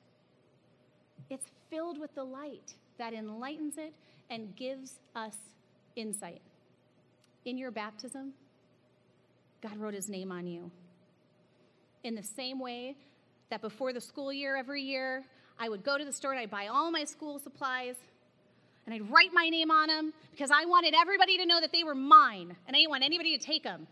It's 1.30 1.46
filled 1.70 2.00
with 2.00 2.14
the 2.16 2.24
light 2.24 2.76
that 2.98 3.14
enlightens 3.14 3.76
it 3.78 3.94
and 4.30 4.56
gives 4.56 5.00
us 5.16 5.36
insight. 5.96 6.42
In 7.46 7.58
your 7.58 7.72
baptism, 7.72 8.34
God 9.62 9.78
wrote 9.78 9.94
his 9.94 10.10
name 10.10 10.32
on 10.32 10.48
you. 10.48 10.70
In 12.04 12.16
the 12.16 12.24
same 12.24 12.60
way 12.60 12.96
that 13.52 13.62
before 13.62 13.94
the 13.94 14.02
school 14.02 14.34
year 14.34 14.58
every 14.58 14.82
year, 14.82 15.24
I 15.60 15.70
would 15.70 15.84
go 15.84 15.98
to 15.98 16.04
the 16.04 16.12
store 16.12 16.32
and 16.32 16.40
I'd 16.40 16.50
buy 16.50 16.68
all 16.68 16.90
my 16.90 17.04
school 17.04 17.38
supplies 17.38 17.96
and 18.86 18.96
I'd 18.96 19.12
write 19.12 19.30
my 19.32 19.50
name 19.50 19.70
on 19.70 19.88
them 19.88 20.14
because 20.32 20.50
I 20.52 20.66
wanted 20.66 20.96
everybody 21.00 21.38
to 21.38 21.46
know 21.46 21.62
that 21.62 21.72
they 21.72 21.84
were 21.84 21.94
mine 21.94 22.56
and 22.66 22.76
I 22.76 22.80
didn't 22.80 22.90
want 22.90 23.04
anybody 23.04 23.38
to 23.38 23.46
take 23.46 23.64
them. 23.64 23.86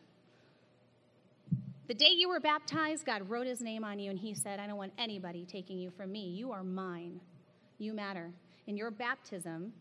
The 1.88 1.94
day 1.94 2.12
you 2.16 2.30
were 2.30 2.40
baptized, 2.40 3.06
God 3.06 3.30
wrote 3.30 3.48
his 3.48 3.62
name 3.62 3.84
on 3.84 4.00
you 4.00 4.10
and 4.10 4.20
he 4.20 4.34
said, 4.34 4.60
I 4.60 4.68
don't 4.68 4.78
want 4.78 4.94
anybody 4.98 5.46
taking 5.46 5.80
you 5.80 5.92
from 5.92 6.12
me. 6.12 6.30
You 6.30 6.52
are 6.52 6.64
mine. 6.64 7.20
You 7.78 7.94
matter. 7.94 8.32
In 8.68 8.78
your 8.78 8.92
baptism, 8.92 9.74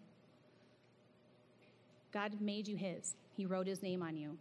God 2.12 2.40
made 2.40 2.66
you 2.66 2.76
his. 2.76 3.14
He 3.36 3.46
wrote 3.46 3.66
his 3.66 3.82
name 3.82 4.02
on 4.02 4.16
you. 4.16 4.36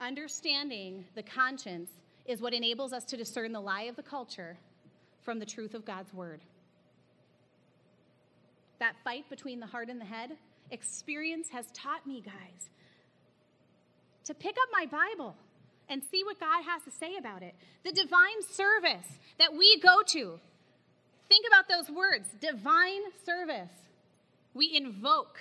Understanding 0.00 1.04
the 1.14 1.22
conscience 1.22 1.90
is 2.26 2.40
what 2.40 2.54
enables 2.54 2.92
us 2.92 3.04
to 3.04 3.16
discern 3.16 3.52
the 3.52 3.60
lie 3.60 3.82
of 3.82 3.96
the 3.96 4.02
culture 4.02 4.56
from 5.22 5.38
the 5.38 5.46
truth 5.46 5.74
of 5.74 5.84
God's 5.84 6.12
word 6.12 6.40
that 8.84 8.96
fight 9.02 9.28
between 9.30 9.60
the 9.60 9.66
heart 9.66 9.88
and 9.88 9.98
the 9.98 10.04
head, 10.04 10.32
experience 10.70 11.48
has 11.48 11.64
taught 11.72 12.06
me, 12.06 12.20
guys, 12.20 12.68
to 14.24 14.34
pick 14.34 14.56
up 14.62 14.68
my 14.72 14.84
Bible 14.84 15.34
and 15.88 16.02
see 16.10 16.22
what 16.22 16.38
God 16.38 16.62
has 16.64 16.82
to 16.82 16.90
say 16.90 17.16
about 17.16 17.42
it. 17.42 17.54
The 17.82 17.92
divine 17.92 18.42
service 18.50 19.06
that 19.38 19.54
we 19.54 19.80
go 19.80 20.02
to. 20.08 20.38
Think 21.28 21.46
about 21.48 21.68
those 21.68 21.94
words 21.94 22.28
divine 22.40 23.00
service. 23.24 23.72
We 24.52 24.70
invoke 24.74 25.38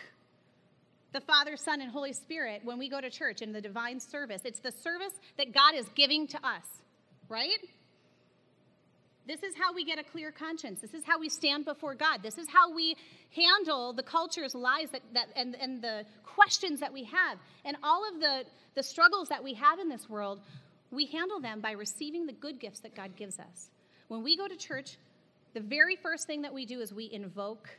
the 1.14 1.22
Father, 1.22 1.56
Son, 1.56 1.80
and 1.80 1.92
Holy 1.92 2.12
Spirit 2.12 2.62
when 2.64 2.80
we 2.80 2.90
go 2.90 3.00
to 3.00 3.10
church 3.10 3.42
in 3.42 3.54
the 3.54 3.62
divine 3.62 4.00
service. 4.00 4.42
It's 4.44 4.60
the 4.60 4.72
service 4.72 5.14
that 5.38 5.54
God 5.54 5.76
is 5.76 5.88
giving 5.96 6.28
to 6.28 6.38
us, 6.46 6.66
right? 7.30 7.60
This 9.26 9.42
is 9.44 9.54
how 9.58 9.74
we 9.74 9.86
get 9.86 10.00
a 10.00 10.04
clear 10.04 10.32
conscience. 10.32 10.82
This 10.82 10.94
is 10.94 11.04
how 11.06 11.20
we 11.20 11.30
stand 11.30 11.66
before 11.66 11.96
God. 11.96 12.22
This 12.22 12.38
is 12.38 12.48
how 12.52 12.74
we 12.74 12.98
handle 13.34 13.94
the 13.94 14.04
culture's 14.04 14.54
lies 14.54 14.90
that, 14.92 15.02
that, 15.14 15.28
and, 15.36 15.56
and 15.56 15.82
the 15.82 16.04
questions 16.26 16.82
that 16.82 16.92
we 16.92 17.06
have. 17.06 17.38
And 17.64 17.78
all 17.84 18.08
of 18.10 18.20
the, 18.20 18.44
the 18.76 18.84
struggles 18.84 19.30
that 19.30 19.44
we 19.44 19.54
have 19.54 19.80
in 19.80 19.88
this 19.88 20.10
world, 20.10 20.42
we 20.92 21.06
handle 21.06 21.40
them 21.40 21.62
by 21.62 21.72
receiving 21.72 22.26
the 22.26 22.34
good 22.34 22.60
gifts 22.60 22.82
that 22.82 22.96
God 22.96 23.16
gives 23.16 23.40
us. 23.40 23.70
When 24.10 24.24
we 24.24 24.36
go 24.36 24.48
to 24.48 24.58
church, 24.58 24.98
the 25.54 25.62
very 25.62 25.96
first 25.96 26.28
thing 26.28 26.42
that 26.42 26.54
we 26.54 26.66
do 26.66 26.82
is 26.82 26.92
we 26.92 27.10
invoke 27.12 27.70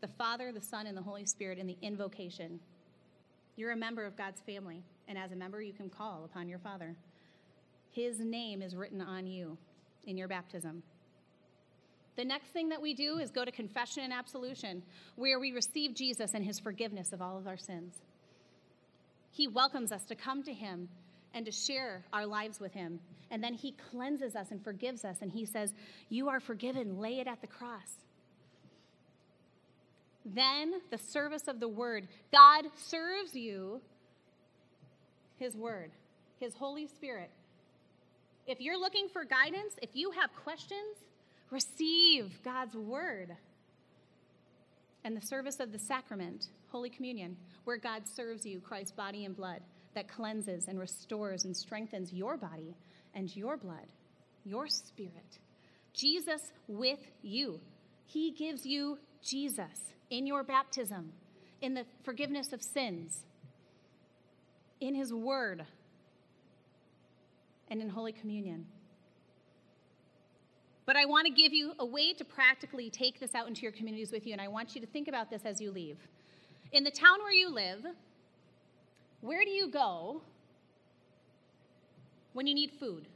the 0.00 0.08
Father, 0.08 0.52
the 0.52 0.60
Son, 0.60 0.86
and 0.86 0.96
the 0.96 1.02
Holy 1.02 1.26
Spirit 1.26 1.58
in 1.58 1.66
the 1.66 1.76
invocation. 1.82 2.60
You're 3.56 3.72
a 3.72 3.76
member 3.76 4.04
of 4.04 4.16
God's 4.16 4.40
family, 4.40 4.82
and 5.08 5.16
as 5.16 5.32
a 5.32 5.36
member, 5.36 5.62
you 5.62 5.72
can 5.72 5.88
call 5.88 6.24
upon 6.24 6.48
your 6.48 6.58
Father. 6.58 6.94
His 7.90 8.20
name 8.20 8.60
is 8.60 8.76
written 8.76 9.00
on 9.00 9.26
you 9.26 9.56
in 10.04 10.16
your 10.16 10.28
baptism. 10.28 10.82
The 12.16 12.24
next 12.24 12.48
thing 12.48 12.70
that 12.70 12.80
we 12.80 12.94
do 12.94 13.18
is 13.18 13.30
go 13.30 13.44
to 13.44 13.52
confession 13.52 14.02
and 14.02 14.12
absolution, 14.12 14.82
where 15.16 15.38
we 15.38 15.52
receive 15.52 15.94
Jesus 15.94 16.32
and 16.34 16.44
his 16.44 16.58
forgiveness 16.58 17.12
of 17.12 17.20
all 17.20 17.38
of 17.38 17.46
our 17.46 17.58
sins. 17.58 17.94
He 19.30 19.48
welcomes 19.48 19.92
us 19.92 20.04
to 20.06 20.14
come 20.14 20.42
to 20.44 20.52
him 20.52 20.88
and 21.34 21.44
to 21.44 21.52
share 21.52 22.04
our 22.12 22.26
lives 22.26 22.58
with 22.58 22.72
him. 22.72 22.98
And 23.30 23.44
then 23.44 23.52
he 23.52 23.74
cleanses 23.90 24.34
us 24.34 24.50
and 24.50 24.64
forgives 24.64 25.04
us. 25.04 25.18
And 25.20 25.30
he 25.30 25.44
says, 25.44 25.74
You 26.08 26.30
are 26.30 26.40
forgiven, 26.40 26.98
lay 26.98 27.20
it 27.20 27.26
at 27.26 27.42
the 27.42 27.46
cross. 27.46 28.05
Then 30.26 30.74
the 30.90 30.98
service 30.98 31.46
of 31.46 31.60
the 31.60 31.68
word. 31.68 32.08
God 32.32 32.64
serves 32.76 33.34
you 33.34 33.80
his 35.38 35.54
word, 35.54 35.92
his 36.40 36.52
Holy 36.54 36.88
Spirit. 36.88 37.30
If 38.46 38.60
you're 38.60 38.78
looking 38.78 39.08
for 39.12 39.24
guidance, 39.24 39.74
if 39.82 39.90
you 39.94 40.10
have 40.10 40.30
questions, 40.42 40.96
receive 41.50 42.38
God's 42.44 42.74
word. 42.74 43.36
And 45.04 45.16
the 45.16 45.24
service 45.26 45.60
of 45.60 45.70
the 45.70 45.78
sacrament, 45.78 46.46
Holy 46.70 46.90
Communion, 46.90 47.36
where 47.64 47.76
God 47.76 48.02
serves 48.08 48.44
you 48.44 48.60
Christ's 48.60 48.92
body 48.92 49.24
and 49.24 49.36
blood 49.36 49.60
that 49.94 50.08
cleanses 50.08 50.66
and 50.66 50.78
restores 50.78 51.44
and 51.44 51.56
strengthens 51.56 52.12
your 52.12 52.36
body 52.36 52.74
and 53.14 53.34
your 53.36 53.56
blood, 53.56 53.86
your 54.44 54.66
spirit. 54.66 55.38
Jesus 55.92 56.40
with 56.66 57.00
you. 57.22 57.60
He 58.06 58.32
gives 58.32 58.66
you 58.66 58.98
Jesus 59.22 59.92
in 60.10 60.26
your 60.26 60.42
baptism, 60.42 61.12
in 61.60 61.74
the 61.74 61.84
forgiveness 62.04 62.52
of 62.52 62.62
sins, 62.62 63.24
in 64.80 64.94
His 64.94 65.12
Word, 65.12 65.64
and 67.68 67.80
in 67.80 67.88
Holy 67.88 68.12
Communion. 68.12 68.66
But 70.84 70.96
I 70.96 71.04
want 71.04 71.26
to 71.26 71.32
give 71.32 71.52
you 71.52 71.72
a 71.80 71.84
way 71.84 72.12
to 72.14 72.24
practically 72.24 72.90
take 72.90 73.18
this 73.18 73.34
out 73.34 73.48
into 73.48 73.62
your 73.62 73.72
communities 73.72 74.12
with 74.12 74.26
you, 74.26 74.32
and 74.32 74.40
I 74.40 74.48
want 74.48 74.74
you 74.74 74.80
to 74.80 74.86
think 74.86 75.08
about 75.08 75.30
this 75.30 75.42
as 75.44 75.60
you 75.60 75.72
leave. 75.72 75.98
In 76.72 76.84
the 76.84 76.92
town 76.92 77.18
where 77.22 77.32
you 77.32 77.52
live, 77.52 77.84
where 79.20 79.44
do 79.44 79.50
you 79.50 79.68
go 79.68 80.22
when 82.34 82.46
you 82.46 82.54
need 82.54 82.70
food? 82.78 83.08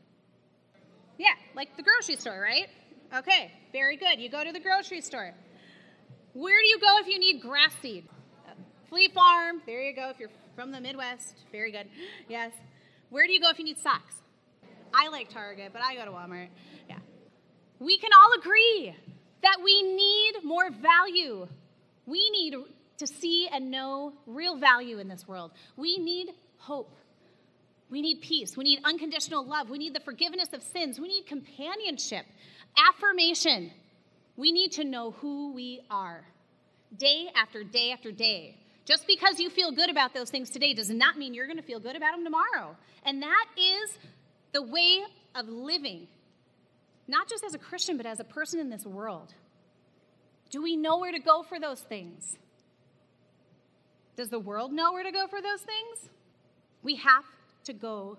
Yeah, 1.19 1.35
like 1.55 1.77
the 1.77 1.83
grocery 1.83 2.17
store, 2.17 2.41
right? 2.41 2.69
Okay, 3.15 3.53
very 3.73 3.97
good. 3.97 4.19
You 4.19 4.31
go 4.31 4.43
to 4.43 4.53
the 4.53 4.61
grocery 4.61 5.01
store. 5.01 5.33
Where 6.33 6.61
do 6.63 6.69
you 6.69 6.79
go 6.79 6.99
if 7.01 7.09
you 7.09 7.19
need 7.19 7.41
grass 7.41 7.73
seed? 7.83 8.09
Fleet 8.89 9.13
Farm, 9.15 9.63
there 9.67 9.83
you 9.83 9.95
go. 9.95 10.11
If 10.11 10.19
you're 10.19 10.31
from 10.55 10.73
the 10.73 10.81
Midwest, 10.81 11.37
very 11.53 11.73
good. 11.73 11.87
Yes. 12.29 12.53
Where 13.11 13.27
do 13.27 13.33
you 13.33 13.41
go 13.41 13.51
if 13.51 13.59
you 13.59 13.65
need 13.65 13.79
socks? 13.79 14.15
I 14.95 15.09
like 15.09 15.29
Target, 15.29 15.71
but 15.73 15.83
I 15.83 15.97
go 15.97 16.05
to 16.05 16.11
Walmart. 16.11 16.49
Yeah. 16.89 16.99
We 17.81 17.99
can 17.99 18.11
all 18.17 18.39
agree 18.39 18.95
that 19.43 19.57
we 19.65 19.83
need 19.83 20.45
more 20.45 20.71
value. 20.71 21.49
We 22.07 22.31
need 22.31 22.55
to 22.99 23.07
see 23.07 23.49
and 23.49 23.71
know 23.71 24.13
real 24.27 24.57
value 24.57 24.99
in 24.99 25.09
this 25.09 25.27
world. 25.27 25.53
We 25.77 25.99
need 25.99 26.31
hope. 26.59 26.95
We 27.91 28.03
need 28.03 28.21
peace. 28.21 28.57
We 28.57 28.65
need 28.65 28.81
unconditional 28.85 29.45
love. 29.45 29.71
We 29.71 29.79
need 29.79 29.95
the 29.95 30.01
forgiveness 30.01 30.49
of 30.53 30.63
sins. 30.63 31.01
We 31.01 31.09
need 31.09 31.27
companionship, 31.27 32.27
affirmation. 32.89 33.73
We 34.41 34.53
need 34.53 34.73
to 34.73 34.85
know 34.85 35.11
who 35.11 35.53
we 35.53 35.83
are 35.91 36.25
day 36.97 37.29
after 37.37 37.63
day 37.63 37.93
after 37.93 38.11
day. 38.11 38.57
Just 38.87 39.07
because 39.07 39.39
you 39.39 39.51
feel 39.51 39.71
good 39.71 39.91
about 39.91 40.15
those 40.15 40.31
things 40.31 40.49
today 40.49 40.73
does 40.73 40.89
not 40.89 41.19
mean 41.19 41.35
you're 41.35 41.47
going 41.47 41.59
to 41.59 41.63
feel 41.63 41.79
good 41.79 41.95
about 41.95 42.13
them 42.13 42.25
tomorrow. 42.25 42.75
And 43.05 43.23
that 43.23 43.45
is 43.59 43.99
the 44.53 44.63
way 44.63 45.03
of 45.35 45.47
living, 45.47 46.09
not 47.07 47.29
just 47.29 47.45
as 47.45 47.53
a 47.53 47.59
Christian, 47.59 47.99
but 47.99 48.07
as 48.07 48.19
a 48.19 48.25
person 48.25 48.59
in 48.61 48.71
this 48.71 48.87
world. 48.87 49.35
Do 50.49 50.63
we 50.63 50.75
know 50.75 50.99
where 50.99 51.13
to 51.13 51.19
go 51.19 51.43
for 51.43 51.61
those 51.61 51.83
things? 51.83 52.39
Does 54.17 54.31
the 54.31 54.41
world 54.41 54.73
know 54.73 54.95
where 54.95 55.05
to 55.05 55.13
go 55.13 55.27
for 55.27 55.43
those 55.43 55.61
things? 55.61 56.09
We 56.83 56.97
have 56.97 57.25
to 57.65 57.75
go 57.75 58.17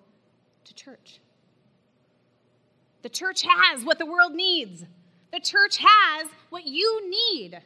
to 0.65 0.73
church. 0.75 1.19
The 3.01 3.09
church 3.09 3.41
has 3.41 3.83
what 3.83 3.97
the 3.97 4.05
world 4.05 4.33
needs. 4.33 4.85
The 5.31 5.39
church 5.39 5.77
has 5.77 6.27
what 6.49 6.65
you 6.65 7.09
need. 7.09 7.59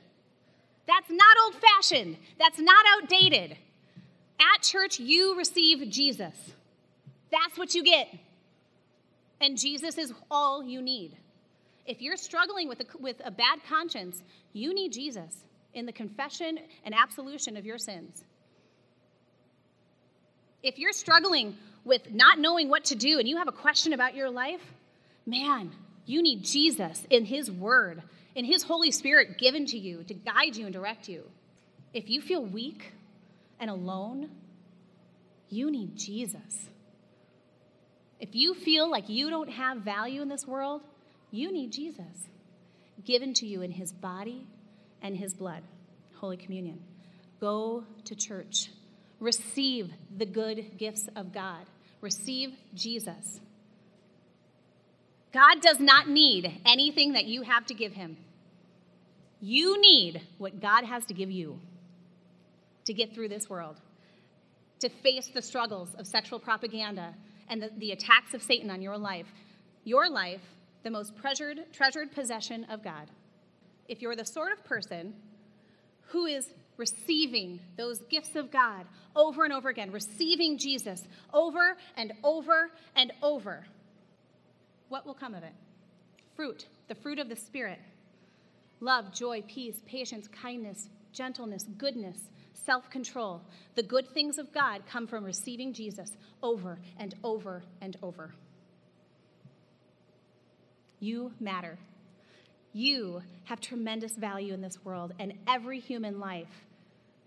That's 0.88 1.10
not 1.10 1.38
old 1.44 1.56
fashioned, 1.56 2.18
that's 2.40 2.60
not 2.60 2.86
outdated. 2.96 3.58
At 4.40 4.62
church, 4.62 5.00
you 5.00 5.38
receive 5.38 5.90
Jesus. 5.90 6.36
That's 7.32 7.58
what 7.58 7.74
you 7.74 7.84
get. 7.84 8.08
And 9.42 9.58
Jesus 9.58 9.98
is 9.98 10.14
all 10.30 10.64
you 10.64 10.82
need. 10.82 11.18
If 11.86 12.02
you're 12.02 12.18
struggling 12.18 12.68
with 12.68 12.82
a, 12.82 12.86
with 13.00 13.22
a 13.24 13.32
bad 13.32 13.60
conscience, 13.68 14.22
you 14.54 14.74
need 14.74 14.92
Jesus 14.92 15.44
in 15.74 15.86
the 15.86 15.92
confession 15.92 16.60
and 16.84 16.96
absolution 16.96 17.58
of 17.58 17.66
your 17.66 17.78
sins. 17.78 18.24
If 20.64 20.80
you're 20.80 20.94
struggling 20.94 21.56
with 21.84 22.12
not 22.12 22.40
knowing 22.40 22.70
what 22.70 22.86
to 22.86 22.96
do 22.96 23.20
and 23.20 23.28
you 23.28 23.38
have 23.38 23.48
a 23.48 23.52
question 23.52 23.94
about 23.94 24.16
your 24.16 24.30
life, 24.30 24.62
man, 25.26 25.72
you 26.06 26.22
need 26.22 26.44
Jesus 26.44 27.06
in 27.10 27.26
His 27.26 27.52
Word, 27.52 28.02
in 28.36 28.46
His 28.46 28.64
Holy 28.64 28.92
Spirit 28.92 29.38
given 29.38 29.66
to 29.68 29.78
you 29.78 30.04
to 30.04 30.14
guide 30.14 30.56
you 30.56 30.66
and 30.66 30.74
direct 30.74 31.08
you. 31.08 31.24
If 31.94 32.10
you 32.10 32.22
feel 32.22 32.44
weak 32.44 32.94
and 33.60 33.70
alone, 33.70 34.30
you 35.50 35.72
need 35.72 35.98
Jesus. 35.98 36.70
If 38.20 38.34
you 38.34 38.54
feel 38.54 38.90
like 38.90 39.10
you 39.10 39.30
don't 39.30 39.50
have 39.50 39.80
value 39.80 40.22
in 40.22 40.30
this 40.30 40.48
world, 40.48 40.82
you 41.32 41.52
need 41.52 41.72
Jesus 41.72 42.28
given 43.04 43.34
to 43.36 43.46
you 43.46 43.62
in 43.62 43.72
His 43.72 43.92
body 43.92 44.48
and 45.06 45.16
his 45.16 45.34
blood, 45.36 45.62
Holy 46.16 46.36
Communion. 46.36 46.82
Go 47.40 47.84
to 48.06 48.16
church. 48.16 48.72
Receive 49.20 49.92
the 50.18 50.26
good 50.26 50.78
gifts 50.78 51.08
of 51.16 51.32
God. 51.32 51.66
Receive 52.02 52.54
Jesus. 52.74 53.40
God 55.36 55.60
does 55.62 55.82
not 55.82 56.08
need 56.08 56.62
anything 56.66 57.12
that 57.12 57.26
you 57.26 57.42
have 57.42 57.66
to 57.66 57.74
give 57.74 57.92
him. 57.92 58.16
You 59.42 59.80
need 59.82 60.22
what 60.38 60.62
God 60.62 60.86
has 60.86 61.04
to 61.08 61.14
give 61.14 61.30
you 61.30 61.60
to 62.86 62.94
get 62.94 63.14
through 63.14 63.28
this 63.28 63.50
world, 63.50 63.82
to 64.80 64.88
face 64.88 65.28
the 65.28 65.42
struggles 65.42 65.94
of 66.00 66.08
sexual 66.08 66.40
propaganda 66.40 67.14
and 67.50 67.62
the, 67.62 67.70
the 67.80 67.92
attacks 67.92 68.34
of 68.34 68.42
Satan 68.42 68.72
on 68.72 68.82
your 68.82 68.98
life. 68.98 69.28
Your 69.84 70.10
life, 70.10 70.42
the 70.84 70.90
most 70.90 71.18
treasured, 71.18 71.60
treasured 71.74 72.14
possession 72.14 72.64
of 72.70 72.82
God 72.82 73.10
if 73.90 74.02
you're 74.02 74.16
the 74.16 74.26
sort 74.26 74.54
of 74.54 74.64
person 74.64 75.14
who 76.08 76.28
is 76.28 76.54
receiving 76.78 77.60
those 77.78 78.00
gifts 78.10 78.36
of 78.38 78.52
God 78.52 78.86
over 79.18 79.44
and 79.44 79.52
over 79.52 79.68
again, 79.68 79.92
receiving 79.92 80.58
Jesus 80.58 81.04
over 81.34 81.76
and 81.98 82.14
over 82.24 82.72
and 82.96 83.12
over, 83.22 83.66
what 84.96 85.06
will 85.06 85.14
come 85.14 85.36
of 85.36 85.44
it? 85.44 85.52
Fruit, 86.38 86.68
the 86.88 86.96
fruit 86.96 87.20
of 87.20 87.28
the 87.28 87.36
Spirit 87.36 87.80
love, 88.80 89.14
joy, 89.14 89.44
peace, 89.46 89.76
patience, 89.86 90.30
kindness, 90.30 90.88
gentleness, 91.12 91.66
goodness, 91.78 92.18
self 92.54 92.90
control. 92.90 93.42
The 93.76 93.84
good 93.84 94.08
things 94.14 94.38
of 94.38 94.54
God 94.54 94.84
come 94.90 95.06
from 95.06 95.26
receiving 95.26 95.74
Jesus 95.74 96.12
over 96.42 96.80
and 96.98 97.14
over 97.26 97.62
and 97.82 97.98
over. 98.02 98.34
You 101.02 101.34
matter. 101.42 101.78
You 102.72 103.22
have 103.44 103.60
tremendous 103.60 104.16
value 104.16 104.54
in 104.54 104.62
this 104.62 104.86
world, 104.86 105.14
and 105.20 105.34
every 105.46 105.82
human 105.82 106.22
life 106.22 106.64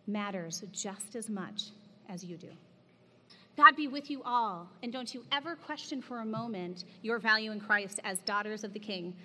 matters 0.07 0.65
just 0.73 1.15
as 1.15 1.29
much 1.29 1.65
as 2.09 2.25
you 2.25 2.39
do. 2.39 2.49
God 3.59 3.75
be 3.75 3.89
with 3.89 4.09
you 4.09 4.23
all, 4.23 4.69
and 4.85 4.93
don't 4.93 5.13
you 5.13 5.25
ever 5.33 5.57
question 5.57 6.01
for 6.01 6.21
a 6.21 6.25
moment 6.25 6.85
your 7.03 7.19
value 7.19 7.51
in 7.51 7.59
Christ 7.59 7.99
as 8.05 8.21
daughters 8.21 8.63
of 8.63 8.73
the 8.73 8.79
King. 8.79 9.17